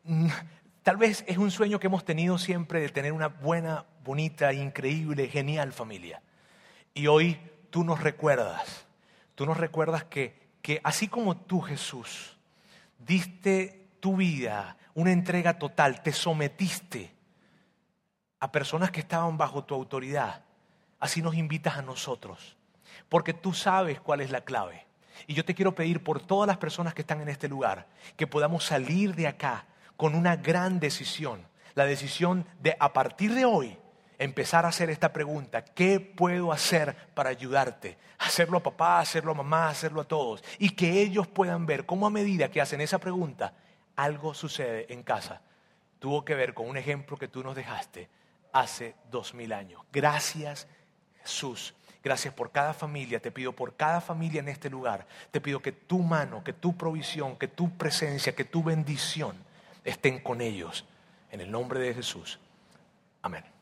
mm, 0.02 0.30
Tal 0.88 0.96
vez 0.96 1.22
es 1.26 1.36
un 1.36 1.50
sueño 1.50 1.78
que 1.78 1.86
hemos 1.86 2.02
tenido 2.02 2.38
siempre 2.38 2.80
de 2.80 2.88
tener 2.88 3.12
una 3.12 3.28
buena, 3.28 3.84
bonita, 4.08 4.54
increíble, 4.54 5.28
genial 5.28 5.74
familia. 5.74 6.22
Y 6.94 7.08
hoy 7.08 7.38
tú 7.68 7.84
nos 7.84 8.00
recuerdas, 8.00 8.86
tú 9.34 9.44
nos 9.44 9.58
recuerdas 9.58 10.04
que, 10.04 10.48
que 10.62 10.80
así 10.82 11.08
como 11.08 11.36
tú 11.36 11.60
Jesús 11.60 12.38
diste 12.98 13.86
tu 14.00 14.16
vida, 14.16 14.78
una 14.94 15.12
entrega 15.12 15.58
total, 15.58 16.02
te 16.02 16.12
sometiste 16.12 17.12
a 18.40 18.50
personas 18.50 18.90
que 18.90 19.00
estaban 19.00 19.36
bajo 19.36 19.64
tu 19.64 19.74
autoridad, 19.74 20.42
así 20.98 21.20
nos 21.20 21.34
invitas 21.34 21.76
a 21.76 21.82
nosotros, 21.82 22.56
porque 23.10 23.34
tú 23.34 23.52
sabes 23.52 24.00
cuál 24.00 24.22
es 24.22 24.30
la 24.30 24.40
clave. 24.40 24.86
Y 25.26 25.34
yo 25.34 25.44
te 25.44 25.54
quiero 25.54 25.74
pedir 25.74 26.02
por 26.02 26.18
todas 26.18 26.46
las 26.46 26.56
personas 26.56 26.94
que 26.94 27.02
están 27.02 27.20
en 27.20 27.28
este 27.28 27.46
lugar, 27.46 27.86
que 28.16 28.26
podamos 28.26 28.64
salir 28.64 29.14
de 29.14 29.26
acá 29.26 29.66
con 29.98 30.14
una 30.14 30.36
gran 30.36 30.80
decisión, 30.80 31.46
la 31.74 31.84
decisión 31.84 32.46
de 32.58 32.74
a 32.80 32.94
partir 32.94 33.34
de 33.34 33.44
hoy 33.44 33.76
empezar 34.18 34.64
a 34.64 34.68
hacer 34.68 34.90
esta 34.90 35.12
pregunta, 35.12 35.64
¿qué 35.64 36.00
puedo 36.00 36.52
hacer 36.52 36.94
para 37.14 37.30
ayudarte? 37.30 37.96
Hacerlo 38.18 38.58
a 38.58 38.62
papá, 38.62 38.98
hacerlo 38.98 39.32
a 39.32 39.36
mamá, 39.36 39.68
hacerlo 39.68 40.00
a 40.00 40.08
todos. 40.08 40.42
Y 40.58 40.70
que 40.70 41.00
ellos 41.00 41.28
puedan 41.28 41.66
ver 41.66 41.86
cómo 41.86 42.06
a 42.06 42.10
medida 42.10 42.50
que 42.50 42.60
hacen 42.60 42.80
esa 42.80 42.98
pregunta, 42.98 43.54
algo 43.96 44.34
sucede 44.34 44.92
en 44.92 45.02
casa. 45.02 45.40
Tuvo 45.98 46.24
que 46.24 46.34
ver 46.34 46.54
con 46.54 46.68
un 46.68 46.76
ejemplo 46.76 47.16
que 47.16 47.28
tú 47.28 47.42
nos 47.42 47.56
dejaste 47.56 48.08
hace 48.52 48.94
dos 49.10 49.34
mil 49.34 49.52
años. 49.52 49.82
Gracias 49.92 50.66
Jesús. 51.22 51.74
Gracias 52.02 52.32
por 52.32 52.52
cada 52.52 52.74
familia, 52.74 53.20
te 53.20 53.32
pido 53.32 53.52
por 53.52 53.74
cada 53.74 54.00
familia 54.00 54.40
en 54.40 54.48
este 54.48 54.70
lugar, 54.70 55.06
te 55.32 55.40
pido 55.40 55.60
que 55.60 55.72
tu 55.72 55.98
mano, 55.98 56.44
que 56.44 56.52
tu 56.52 56.76
provisión, 56.76 57.36
que 57.36 57.48
tu 57.48 57.76
presencia, 57.76 58.34
que 58.34 58.44
tu 58.44 58.62
bendición 58.62 59.36
estén 59.84 60.20
con 60.20 60.40
ellos. 60.40 60.84
En 61.30 61.40
el 61.40 61.50
nombre 61.50 61.80
de 61.80 61.92
Jesús. 61.92 62.38
Amén. 63.20 63.57